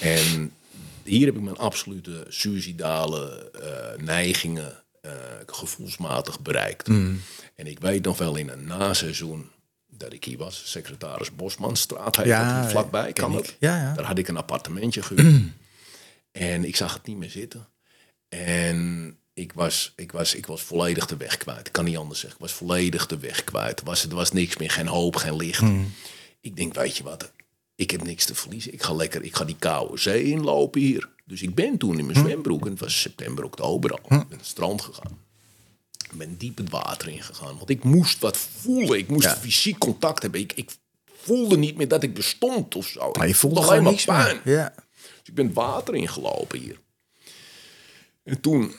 en 0.00 0.52
hier 1.04 1.26
heb 1.26 1.36
ik 1.36 1.42
mijn 1.42 1.56
absolute 1.56 2.26
suicidale 2.28 3.50
eh, 3.50 4.04
neigingen 4.04 4.82
eh, 5.00 5.12
gevoelsmatig 5.46 6.40
bereikt. 6.40 6.86
Hmm. 6.86 7.20
En 7.54 7.66
ik 7.66 7.78
weet 7.78 8.04
nog 8.04 8.18
wel 8.18 8.36
in 8.36 8.48
een 8.48 8.64
naseizoen 8.64 9.50
dat 9.98 10.12
ik 10.12 10.24
hier 10.24 10.38
was, 10.38 10.70
secretaris 10.70 11.34
Bosmanstraat, 11.34 12.16
heet 12.16 12.26
Ja, 12.26 12.60
hier 12.60 12.70
vlakbij, 12.70 13.12
kan 13.12 13.38
ik. 13.38 13.56
Ja, 13.58 13.76
ja. 13.76 13.94
Daar 13.94 14.04
had 14.04 14.18
ik 14.18 14.28
een 14.28 14.36
appartementje 14.36 15.02
gehuurd. 15.02 15.42
en 16.32 16.64
ik 16.64 16.76
zag 16.76 16.94
het 16.94 17.06
niet 17.06 17.16
meer 17.16 17.30
zitten. 17.30 17.68
En 18.28 19.16
ik 19.34 19.52
was, 19.52 19.92
ik, 19.96 20.12
was, 20.12 20.34
ik 20.34 20.46
was 20.46 20.62
volledig 20.62 21.06
de 21.06 21.16
weg 21.16 21.36
kwijt. 21.36 21.66
Ik 21.66 21.72
kan 21.72 21.84
niet 21.84 21.96
anders 21.96 22.20
zeggen. 22.20 22.38
Ik 22.38 22.46
was 22.46 22.54
volledig 22.54 23.06
de 23.06 23.18
weg 23.18 23.44
kwijt. 23.44 23.80
Er 23.80 23.84
was, 23.86 24.04
er 24.04 24.14
was 24.14 24.32
niks 24.32 24.56
meer, 24.56 24.70
geen 24.70 24.86
hoop, 24.86 25.16
geen 25.16 25.36
licht. 25.36 25.62
Ik 26.40 26.56
denk, 26.56 26.74
weet 26.74 26.96
je 26.96 27.02
wat, 27.02 27.32
ik 27.74 27.90
heb 27.90 28.02
niks 28.02 28.24
te 28.24 28.34
verliezen. 28.34 28.72
Ik 28.72 28.82
ga 28.82 28.92
lekker, 28.92 29.22
ik 29.22 29.36
ga 29.36 29.44
die 29.44 29.56
koude 29.58 29.98
zee 29.98 30.24
inlopen 30.24 30.80
hier. 30.80 31.08
Dus 31.24 31.42
ik 31.42 31.54
ben 31.54 31.78
toen 31.78 31.98
in 31.98 32.06
mijn 32.06 32.18
zwembroek, 32.18 32.64
en 32.64 32.70
het 32.70 32.80
was 32.80 33.00
september, 33.00 33.44
oktober 33.44 33.90
al, 33.90 34.08
ben 34.08 34.18
naar 34.18 34.38
het 34.38 34.46
strand 34.46 34.82
gegaan. 34.82 35.18
Ik 36.10 36.18
ben 36.18 36.36
diep 36.36 36.56
het 36.56 36.70
water 36.70 37.08
ingegaan, 37.08 37.56
want 37.56 37.70
ik 37.70 37.84
moest 37.84 38.18
wat 38.18 38.36
voelen. 38.36 38.98
Ik 38.98 39.08
moest 39.08 39.24
Ja. 39.24 39.36
fysiek 39.36 39.78
contact 39.78 40.22
hebben. 40.22 40.40
Ik, 40.40 40.52
ik 40.52 40.70
voelde 41.06 41.56
niet 41.58 41.76
meer 41.76 41.88
dat 41.88 42.02
ik 42.02 42.14
bestond 42.14 42.74
of 42.74 42.86
zo. 42.86 43.10
Maar 43.12 43.28
je 43.28 43.34
voelde 43.34 43.62
gewoon 43.62 43.82
maar 43.82 43.92
niks 43.92 44.04
pijn. 44.04 44.40
meer. 44.44 44.54
Ja. 44.54 44.74
Dus 44.96 45.22
ik 45.24 45.34
ben 45.34 45.46
het 45.46 45.54
water 45.54 45.94
ingelopen 45.94 46.58
hier. 46.58 46.78
En 48.22 48.40
toen 48.40 48.74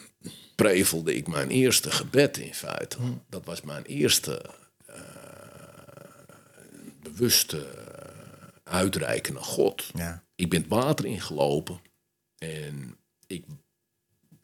prevelde 0.55 1.15
ik 1.15 1.27
mijn 1.27 1.49
eerste 1.49 1.91
gebed 1.91 2.38
in 2.38 2.53
feite. 2.53 2.97
Dat 3.30 3.45
was 3.45 3.61
mijn 3.61 3.84
eerste 3.84 4.41
eh, 4.86 4.95
bewuste 7.01 7.67
uitreiken 8.63 9.34
naar 9.34 9.43
God. 9.43 9.86
Ja. 9.93 10.23
Ik 10.36 10.49
ben 10.49 10.59
het 10.61 10.69
water 10.69 11.05
ingelopen 11.05 11.82
en 12.38 12.97
ik, 13.27 13.43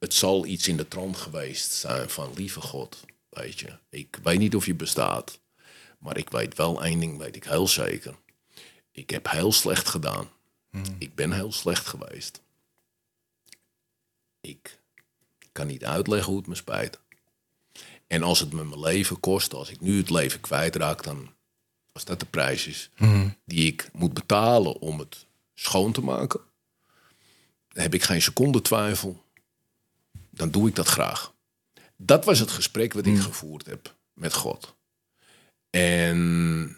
het 0.06 0.14
zal 0.14 0.46
iets 0.46 0.68
in 0.68 0.78
de 0.78 0.88
trant 0.88 1.18
geweest 1.18 1.72
zijn 1.72 2.10
van 2.10 2.34
lieve 2.34 2.62
God, 2.62 3.06
weet 3.30 3.60
je. 3.60 3.78
Ik 3.90 4.20
weet 4.24 4.40
niet 4.40 4.56
of 4.56 4.66
je 4.66 4.76
bestaat, 4.76 5.40
maar 6.00 6.18
ik 6.18 6.30
weet 6.30 6.56
wel 6.56 6.84
één 6.84 7.00
ding, 7.00 7.18
weet 7.18 7.36
ik 7.36 7.44
heel 7.44 7.68
zeker. 7.68 8.16
Ik 8.92 9.10
heb 9.10 9.30
heel 9.30 9.52
slecht 9.52 9.90
gedaan. 9.90 10.30
Ik 10.98 11.16
ben 11.16 11.32
heel 11.32 11.52
slecht 11.52 11.88
geweest. 11.88 12.42
Ik 14.42 14.80
kan 15.52 15.68
niet 15.68 15.86
uitleggen 15.86 16.30
hoe 16.30 16.38
het 16.38 16.48
me 16.48 16.56
spijt. 16.56 17.00
En 18.08 18.24
als 18.24 18.40
het 18.40 18.54
me 18.54 18.64
mijn 18.64 18.80
leven 18.80 19.20
kost, 19.20 19.54
als 19.54 19.70
ik 19.70 19.82
nu 19.82 19.98
het 19.98 20.10
leven 20.10 20.40
kwijtraak, 20.40 21.04
dan 21.04 21.34
als 21.92 22.06
dat 22.06 22.20
de 22.20 22.26
prijs 22.26 22.68
is 22.68 22.90
die 23.46 23.68
ik 23.68 23.90
moet 23.94 24.14
betalen 24.14 24.80
om 24.80 25.00
het 25.00 25.26
schoon 25.54 25.92
te 25.92 26.02
maken, 26.02 26.42
dan 27.68 27.84
heb 27.84 27.94
ik 27.94 28.04
geen 28.04 28.22
seconde 28.22 28.62
twijfel. 28.62 29.25
Dan 30.36 30.52
doe 30.52 30.68
ik 30.68 30.76
dat 30.76 30.88
graag. 30.88 31.34
Dat 31.98 32.26
was 32.26 32.40
het 32.40 32.52
gesprek 32.52 32.94
wat 32.94 33.06
ik 33.06 33.20
gevoerd 33.20 33.66
heb 33.66 33.96
met 34.14 34.34
God. 34.34 34.76
En 35.70 36.78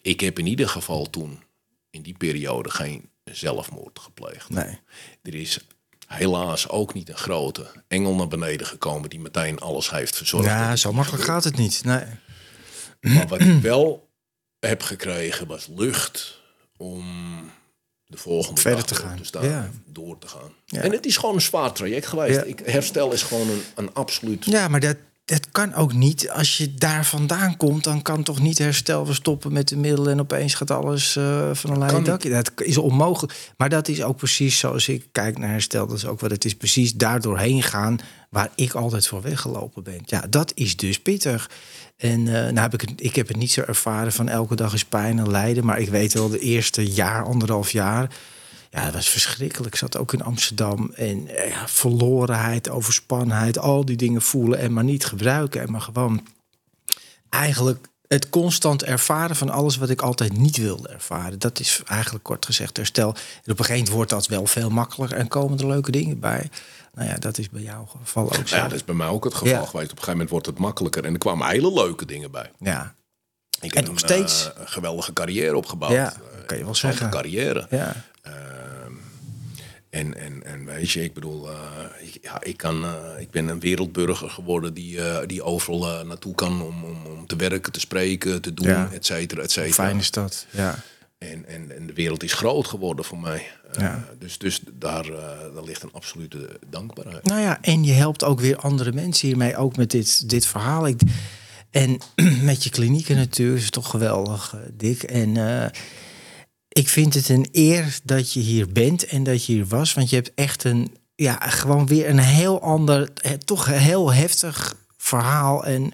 ik 0.00 0.20
heb 0.20 0.38
in 0.38 0.46
ieder 0.46 0.68
geval 0.68 1.10
toen, 1.10 1.42
in 1.90 2.02
die 2.02 2.16
periode, 2.16 2.70
geen 2.70 3.10
zelfmoord 3.24 3.98
gepleegd. 3.98 4.48
Nee. 4.48 4.80
Er 5.22 5.34
is 5.34 5.66
helaas 6.06 6.68
ook 6.68 6.94
niet 6.94 7.08
een 7.08 7.16
grote 7.16 7.84
engel 7.88 8.14
naar 8.14 8.28
beneden 8.28 8.66
gekomen 8.66 9.10
die 9.10 9.20
meteen 9.20 9.58
alles 9.58 9.90
heeft 9.90 10.16
verzorgd. 10.16 10.46
Ja, 10.46 10.76
zo 10.76 10.92
makkelijk 10.92 11.24
gaat 11.24 11.44
het 11.44 11.56
niet. 11.56 11.84
Nee. 11.84 12.04
Maar 13.00 13.26
wat 13.26 13.40
ik 13.40 13.60
wel 13.60 14.12
heb 14.58 14.82
gekregen 14.82 15.46
was 15.46 15.66
lucht 15.66 16.40
om 16.76 17.04
de 18.14 18.20
volgende 18.20 18.60
Verder 18.60 18.84
te 18.84 18.94
gaan. 18.94 19.18
staan, 19.22 19.44
Ja. 19.48 19.70
door 19.86 20.18
te 20.18 20.26
gaan. 20.28 20.50
Ja. 20.66 20.80
En 20.80 20.92
het 20.92 21.06
is 21.06 21.16
gewoon 21.16 21.34
een 21.34 21.40
zwaar 21.40 21.72
traject 21.72 22.06
geweest. 22.06 22.40
Ik, 22.46 22.60
herstel 22.64 23.12
is 23.12 23.22
gewoon 23.22 23.50
een, 23.50 23.62
een 23.74 23.94
absoluut... 23.94 24.44
Ja, 24.44 24.68
maar 24.68 24.80
dat, 24.80 24.96
dat 25.24 25.50
kan 25.50 25.74
ook 25.74 25.92
niet. 25.92 26.30
Als 26.30 26.56
je 26.56 26.74
daar 26.74 27.04
vandaan 27.04 27.56
komt, 27.56 27.84
dan 27.84 28.02
kan 28.02 28.22
toch 28.22 28.40
niet 28.40 28.58
herstel. 28.58 29.06
We 29.06 29.14
stoppen 29.14 29.52
met 29.52 29.68
de 29.68 29.76
middelen 29.76 30.12
en 30.12 30.20
opeens 30.20 30.54
gaat 30.54 30.70
alles 30.70 31.16
eh, 31.16 31.50
van 31.52 31.82
een 31.82 31.88
Kan 31.88 32.04
dakje. 32.04 32.30
Dat 32.30 32.50
is 32.56 32.78
onmogelijk. 32.78 33.52
Maar 33.56 33.68
dat 33.68 33.88
is 33.88 34.02
ook 34.02 34.16
precies 34.16 34.58
zoals 34.58 34.88
ik 34.88 35.06
kijk 35.12 35.38
naar 35.38 35.48
herstel. 35.48 35.86
Dat 35.86 35.96
is 35.96 36.06
ook 36.06 36.20
wat 36.20 36.30
het 36.30 36.44
is. 36.44 36.54
Precies 36.54 36.94
daardoor 36.94 37.38
heen 37.38 37.62
gaan 37.62 37.98
waar 38.30 38.50
ik 38.54 38.72
altijd 38.72 39.06
voor 39.06 39.22
weggelopen 39.22 39.82
ben. 39.82 40.00
Ja, 40.04 40.24
dat 40.30 40.52
is 40.54 40.76
dus 40.76 41.00
pittig. 41.00 41.50
En 41.96 42.26
eh, 42.26 42.42
nou 42.42 42.58
heb 42.58 42.74
ik, 42.74 42.80
het, 42.80 42.92
ik 42.96 43.16
heb 43.16 43.28
het 43.28 43.36
niet 43.36 43.52
zo 43.52 43.60
ervaren 43.60 44.12
van 44.12 44.28
elke 44.28 44.56
dag 44.56 44.74
is 44.74 44.84
pijn 44.84 45.18
en 45.18 45.30
lijden. 45.30 45.64
Maar 45.64 45.78
ik 45.78 45.88
weet 45.88 46.12
wel, 46.12 46.28
de 46.28 46.38
eerste 46.38 46.92
jaar, 46.92 47.24
anderhalf 47.24 47.70
jaar... 47.70 48.10
Ja, 48.74 48.84
dat 48.84 48.92
was 48.94 49.08
verschrikkelijk. 49.08 49.72
Ik 49.74 49.78
zat 49.80 49.96
ook 49.96 50.12
in 50.12 50.22
Amsterdam. 50.22 50.90
En 50.94 51.28
eh, 51.28 51.48
ja, 51.50 51.68
verlorenheid, 51.68 52.68
overspannenheid, 52.68 53.58
al 53.58 53.84
die 53.84 53.96
dingen 53.96 54.22
voelen 54.22 54.58
en 54.58 54.72
maar 54.72 54.84
niet 54.84 55.04
gebruiken. 55.06 55.60
En 55.60 55.70
maar 55.70 55.80
gewoon 55.80 56.26
eigenlijk 57.28 57.86
het 58.08 58.28
constant 58.30 58.82
ervaren 58.84 59.36
van 59.36 59.50
alles 59.50 59.76
wat 59.76 59.90
ik 59.90 60.02
altijd 60.02 60.32
niet 60.38 60.56
wilde 60.56 60.88
ervaren. 60.88 61.38
Dat 61.38 61.60
is 61.60 61.82
eigenlijk 61.86 62.24
kort 62.24 62.44
gezegd 62.46 62.76
herstel. 62.76 63.08
En 63.08 63.14
op 63.16 63.18
een 63.46 63.56
gegeven 63.56 63.72
moment 63.74 63.88
wordt 63.88 64.10
dat 64.10 64.26
wel 64.26 64.46
veel 64.46 64.70
makkelijker 64.70 65.18
en 65.18 65.28
komen 65.28 65.58
er 65.58 65.66
leuke 65.66 65.90
dingen 65.90 66.20
bij. 66.20 66.50
Nou 66.94 67.08
ja, 67.08 67.16
dat 67.18 67.38
is 67.38 67.50
bij 67.50 67.62
jouw 67.62 67.88
geval 68.02 68.24
ook 68.24 68.48
zo. 68.48 68.56
Ja, 68.56 68.62
dat 68.62 68.72
is 68.72 68.84
bij 68.84 68.94
mij 68.94 69.06
ook 69.06 69.24
het 69.24 69.34
geval 69.34 69.48
Ja. 69.48 69.66
geweest. 69.66 69.72
Op 69.74 69.80
een 69.80 69.88
gegeven 69.88 70.10
moment 70.12 70.30
wordt 70.30 70.46
het 70.46 70.58
makkelijker. 70.58 71.04
En 71.04 71.12
er 71.12 71.18
kwamen 71.18 71.48
hele 71.48 71.72
leuke 71.72 72.06
dingen 72.06 72.30
bij. 72.30 72.50
Ja, 72.58 72.94
Ik 73.60 73.70
En 73.74 73.76
heb 73.76 73.84
nog 73.92 73.92
een, 74.02 74.08
steeds. 74.08 74.52
eh, 74.54 74.60
een 74.60 74.68
geweldige 74.68 75.12
carrière 75.12 75.56
opgebouwd. 75.56 75.92
Ja, 75.92 76.12
Eh, 76.12 76.46
kan 76.46 76.56
je 76.56 76.62
wel 76.62 76.72
een 76.72 76.78
zeggen. 76.78 77.10
carrière. 77.10 77.66
ja. 77.70 77.94
En, 79.94 80.18
en, 80.18 80.44
en 80.44 80.64
weet 80.64 80.90
je, 80.90 81.02
ik 81.02 81.14
bedoel, 81.14 81.50
eh, 81.50 81.56
ik, 82.00 82.18
ja, 82.22 82.42
ik, 82.42 82.56
kan, 82.56 82.84
eh, 82.84 83.20
ik 83.20 83.30
ben 83.30 83.48
een 83.48 83.60
wereldburger 83.60 84.30
geworden 84.30 84.74
die, 84.74 85.00
eh, 85.00 85.26
die 85.26 85.42
overal 85.42 86.04
naartoe 86.04 86.34
kan 86.34 86.62
om, 86.62 86.84
om, 86.84 87.06
om 87.06 87.26
te 87.26 87.36
werken, 87.36 87.72
te 87.72 87.80
spreken, 87.80 88.42
te 88.42 88.54
doen, 88.54 88.66
Ja. 88.66 88.88
et 88.92 89.06
cetera, 89.06 89.42
et 89.42 89.50
cetera. 89.50 89.72
fijn 89.72 89.98
is 89.98 90.10
dat? 90.10 90.46
Ja. 90.50 90.78
En, 91.18 91.46
en, 91.48 91.76
en 91.76 91.86
de 91.86 91.92
wereld 91.92 92.22
is 92.22 92.32
groot 92.32 92.66
geworden 92.66 93.04
voor 93.04 93.18
mij. 93.18 93.46
Ja. 93.78 94.04
Dus, 94.18 94.38
dus 94.38 94.60
daar, 94.72 95.06
daar 95.54 95.64
ligt 95.64 95.82
een 95.82 95.92
absolute 95.92 96.58
dankbaarheid. 96.70 97.24
Nou 97.24 97.40
ja, 97.40 97.58
en 97.60 97.84
je 97.84 97.92
helpt 97.92 98.24
ook 98.24 98.40
weer 98.40 98.56
andere 98.56 98.92
mensen 98.92 99.28
hiermee, 99.28 99.56
ook 99.56 99.76
met 99.76 99.90
dit, 99.90 100.28
dit 100.30 100.46
verhaal. 100.46 100.86
Ik, 100.86 101.00
en 101.70 101.98
met 102.50 102.64
je 102.64 102.70
klinieken 102.70 103.16
natuurlijk, 103.16 103.62
is 103.62 103.70
toch 103.70 103.90
geweldig, 103.90 104.54
Dick. 104.76 105.02
En 105.02 105.36
ik 106.74 106.88
vind 106.88 107.14
het 107.14 107.28
een 107.28 107.48
eer 107.52 107.98
dat 108.02 108.32
je 108.32 108.40
hier 108.40 108.72
bent 108.72 109.06
en 109.06 109.22
dat 109.22 109.44
je 109.44 109.52
hier 109.52 109.66
was. 109.66 109.94
Want 109.94 110.10
je 110.10 110.16
hebt 110.16 110.32
echt 110.34 110.64
een, 110.64 110.96
ja, 111.14 111.38
gewoon 111.40 111.86
weer 111.86 112.08
een 112.08 112.18
heel 112.18 112.62
ander, 112.62 113.12
toch 113.44 113.66
heel 113.66 114.12
heftig 114.12 114.76
verhaal. 114.96 115.64
En 115.64 115.92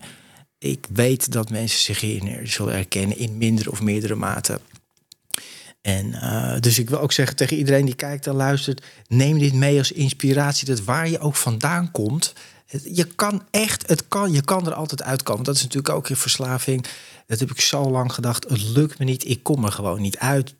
ik 0.58 0.86
weet 0.92 1.32
dat 1.32 1.50
mensen 1.50 1.80
zich 1.80 2.00
hierin 2.00 2.48
zullen 2.48 2.74
herkennen 2.74 3.18
in 3.18 3.38
mindere 3.38 3.70
of 3.70 3.80
meerdere 3.80 4.14
mate. 4.14 4.60
En 5.80 6.14
eh, 6.14 6.60
dus 6.60 6.78
ik 6.78 6.90
wil 6.90 7.00
ook 7.00 7.12
zeggen 7.12 7.36
tegen 7.36 7.56
iedereen 7.56 7.84
die 7.84 7.94
kijkt 7.94 8.26
en 8.26 8.34
luistert: 8.34 8.84
neem 9.08 9.38
dit 9.38 9.54
mee 9.54 9.78
als 9.78 9.92
inspiratie. 9.92 10.66
Dat 10.66 10.84
waar 10.84 11.08
je 11.08 11.18
ook 11.18 11.36
vandaan 11.36 11.90
komt, 11.90 12.32
je 12.84 13.04
kan 13.04 13.42
echt, 13.50 13.88
het 13.88 14.08
kan, 14.08 14.32
je 14.32 14.42
kan 14.42 14.66
er 14.66 14.74
altijd 14.74 15.02
uitkomen. 15.02 15.44
Dat 15.44 15.54
is 15.54 15.62
natuurlijk 15.62 15.94
ook 15.94 16.08
in 16.08 16.16
verslaving. 16.16 16.86
Dat 17.26 17.38
heb 17.38 17.50
ik 17.50 17.60
zo 17.60 17.90
lang 17.90 18.12
gedacht. 18.12 18.48
Het 18.48 18.62
lukt 18.62 18.98
me 18.98 19.04
niet. 19.04 19.28
Ik 19.28 19.42
kom 19.42 19.64
er 19.64 19.72
gewoon 19.72 20.00
niet 20.00 20.18
uit. 20.18 20.54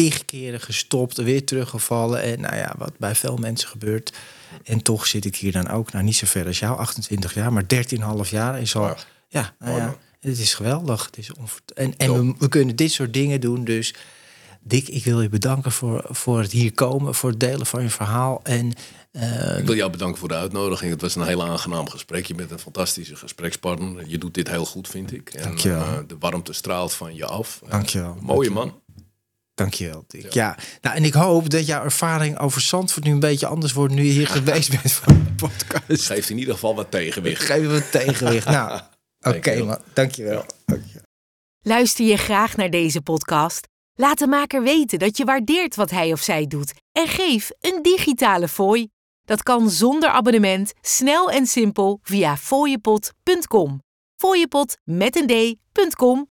Tig 0.00 0.24
keren 0.24 0.60
gestopt, 0.60 1.16
weer 1.16 1.44
teruggevallen. 1.44 2.22
En 2.22 2.40
nou 2.40 2.56
ja, 2.56 2.74
wat 2.78 2.92
bij 2.98 3.14
veel 3.14 3.36
mensen 3.36 3.68
gebeurt. 3.68 4.12
En 4.64 4.82
toch 4.82 5.06
zit 5.06 5.24
ik 5.24 5.36
hier 5.36 5.52
dan 5.52 5.68
ook, 5.68 5.92
nou 5.92 6.04
niet 6.04 6.16
zo 6.16 6.26
ver 6.26 6.46
als 6.46 6.58
jou, 6.58 6.78
28 6.78 7.34
jaar, 7.34 7.52
maar 7.52 7.64
13,5 8.24 8.30
jaar 8.30 8.60
is 8.60 8.76
al. 8.76 8.96
Ja, 9.28 9.54
nou 9.58 9.76
ja, 9.76 9.96
het 10.20 10.38
is 10.38 10.54
geweldig. 10.54 11.06
Het 11.06 11.18
is 11.18 11.30
en 11.74 11.94
en 11.96 12.26
we, 12.26 12.34
we 12.38 12.48
kunnen 12.48 12.76
dit 12.76 12.92
soort 12.92 13.12
dingen 13.12 13.40
doen. 13.40 13.64
Dus 13.64 13.94
Dick, 14.62 14.88
ik 14.88 15.04
wil 15.04 15.22
je 15.22 15.28
bedanken 15.28 15.72
voor, 15.72 16.04
voor 16.08 16.40
het 16.40 16.52
hier 16.52 16.72
komen, 16.72 17.14
voor 17.14 17.30
het 17.30 17.40
delen 17.40 17.66
van 17.66 17.82
je 17.82 17.90
verhaal. 17.90 18.40
En 18.42 18.72
eh, 19.12 19.58
Ik 19.58 19.66
wil 19.66 19.74
jou 19.74 19.90
bedanken 19.90 20.18
voor 20.18 20.28
de 20.28 20.34
uitnodiging. 20.34 20.90
Het 20.90 21.00
was 21.00 21.14
een 21.14 21.26
heel 21.26 21.44
aangenaam 21.44 21.88
gesprek. 21.88 22.26
Je 22.26 22.34
bent 22.34 22.50
een 22.50 22.58
fantastische 22.58 23.16
gesprekspartner. 23.16 24.08
Je 24.08 24.18
doet 24.18 24.34
dit 24.34 24.48
heel 24.48 24.64
goed, 24.64 24.88
vind 24.88 25.12
ik. 25.12 25.30
En, 25.30 25.42
Dankjewel. 25.42 25.80
eh, 25.80 25.98
de 26.06 26.16
warmte 26.18 26.52
straalt 26.52 26.92
van 26.92 27.14
je 27.14 27.26
af. 27.26 27.60
Eh, 27.64 27.70
Dankjewel. 27.70 28.16
mooie 28.20 28.50
man. 28.50 28.79
Dankjewel, 29.60 30.04
Dick. 30.06 30.32
Ja. 30.32 30.56
nou, 30.80 30.96
en 30.96 31.04
ik 31.04 31.12
hoop 31.14 31.50
dat 31.50 31.66
jouw 31.66 31.84
ervaring 31.84 32.38
over 32.38 32.60
Zandvoort 32.60 33.04
nu 33.04 33.12
een 33.12 33.20
beetje 33.20 33.46
anders 33.46 33.72
wordt 33.72 33.94
nu 33.94 34.02
je 34.04 34.12
hier 34.12 34.26
geweest 34.26 34.70
bent 34.70 34.92
voor 34.92 35.06
de 35.12 35.32
podcast. 35.36 36.06
Geeft 36.06 36.30
in 36.30 36.38
ieder 36.38 36.54
geval 36.54 36.74
wat 36.74 36.90
tegenwicht. 36.90 37.42
Geef 37.42 37.66
een 37.66 37.90
tegenwicht. 37.90 38.46
Nou, 38.60 38.72
oké 38.72 39.30
Dankjewel. 39.40 39.66
man, 39.66 39.78
dankjewel. 39.92 40.44
dankjewel. 40.66 41.02
Luister 41.62 42.04
je 42.06 42.16
graag 42.16 42.56
naar 42.56 42.70
deze 42.70 43.00
podcast? 43.02 43.68
Laat 43.94 44.18
de 44.18 44.26
maker 44.26 44.62
weten 44.62 44.98
dat 44.98 45.16
je 45.16 45.24
waardeert 45.24 45.76
wat 45.76 45.90
hij 45.90 46.12
of 46.12 46.20
zij 46.20 46.46
doet 46.46 46.72
en 46.92 47.06
geef 47.06 47.50
een 47.60 47.82
digitale 47.82 48.48
fooi. 48.48 48.88
Dat 49.24 49.42
kan 49.42 49.70
zonder 49.70 50.08
abonnement, 50.08 50.72
snel 50.80 51.30
en 51.30 51.46
simpel 51.46 51.98
via 52.02 52.36
fooiepot.com. 52.36 53.82
Fooiepot 54.16 54.76
met 54.84 55.16
een 55.16 55.26
d.com 55.26 56.29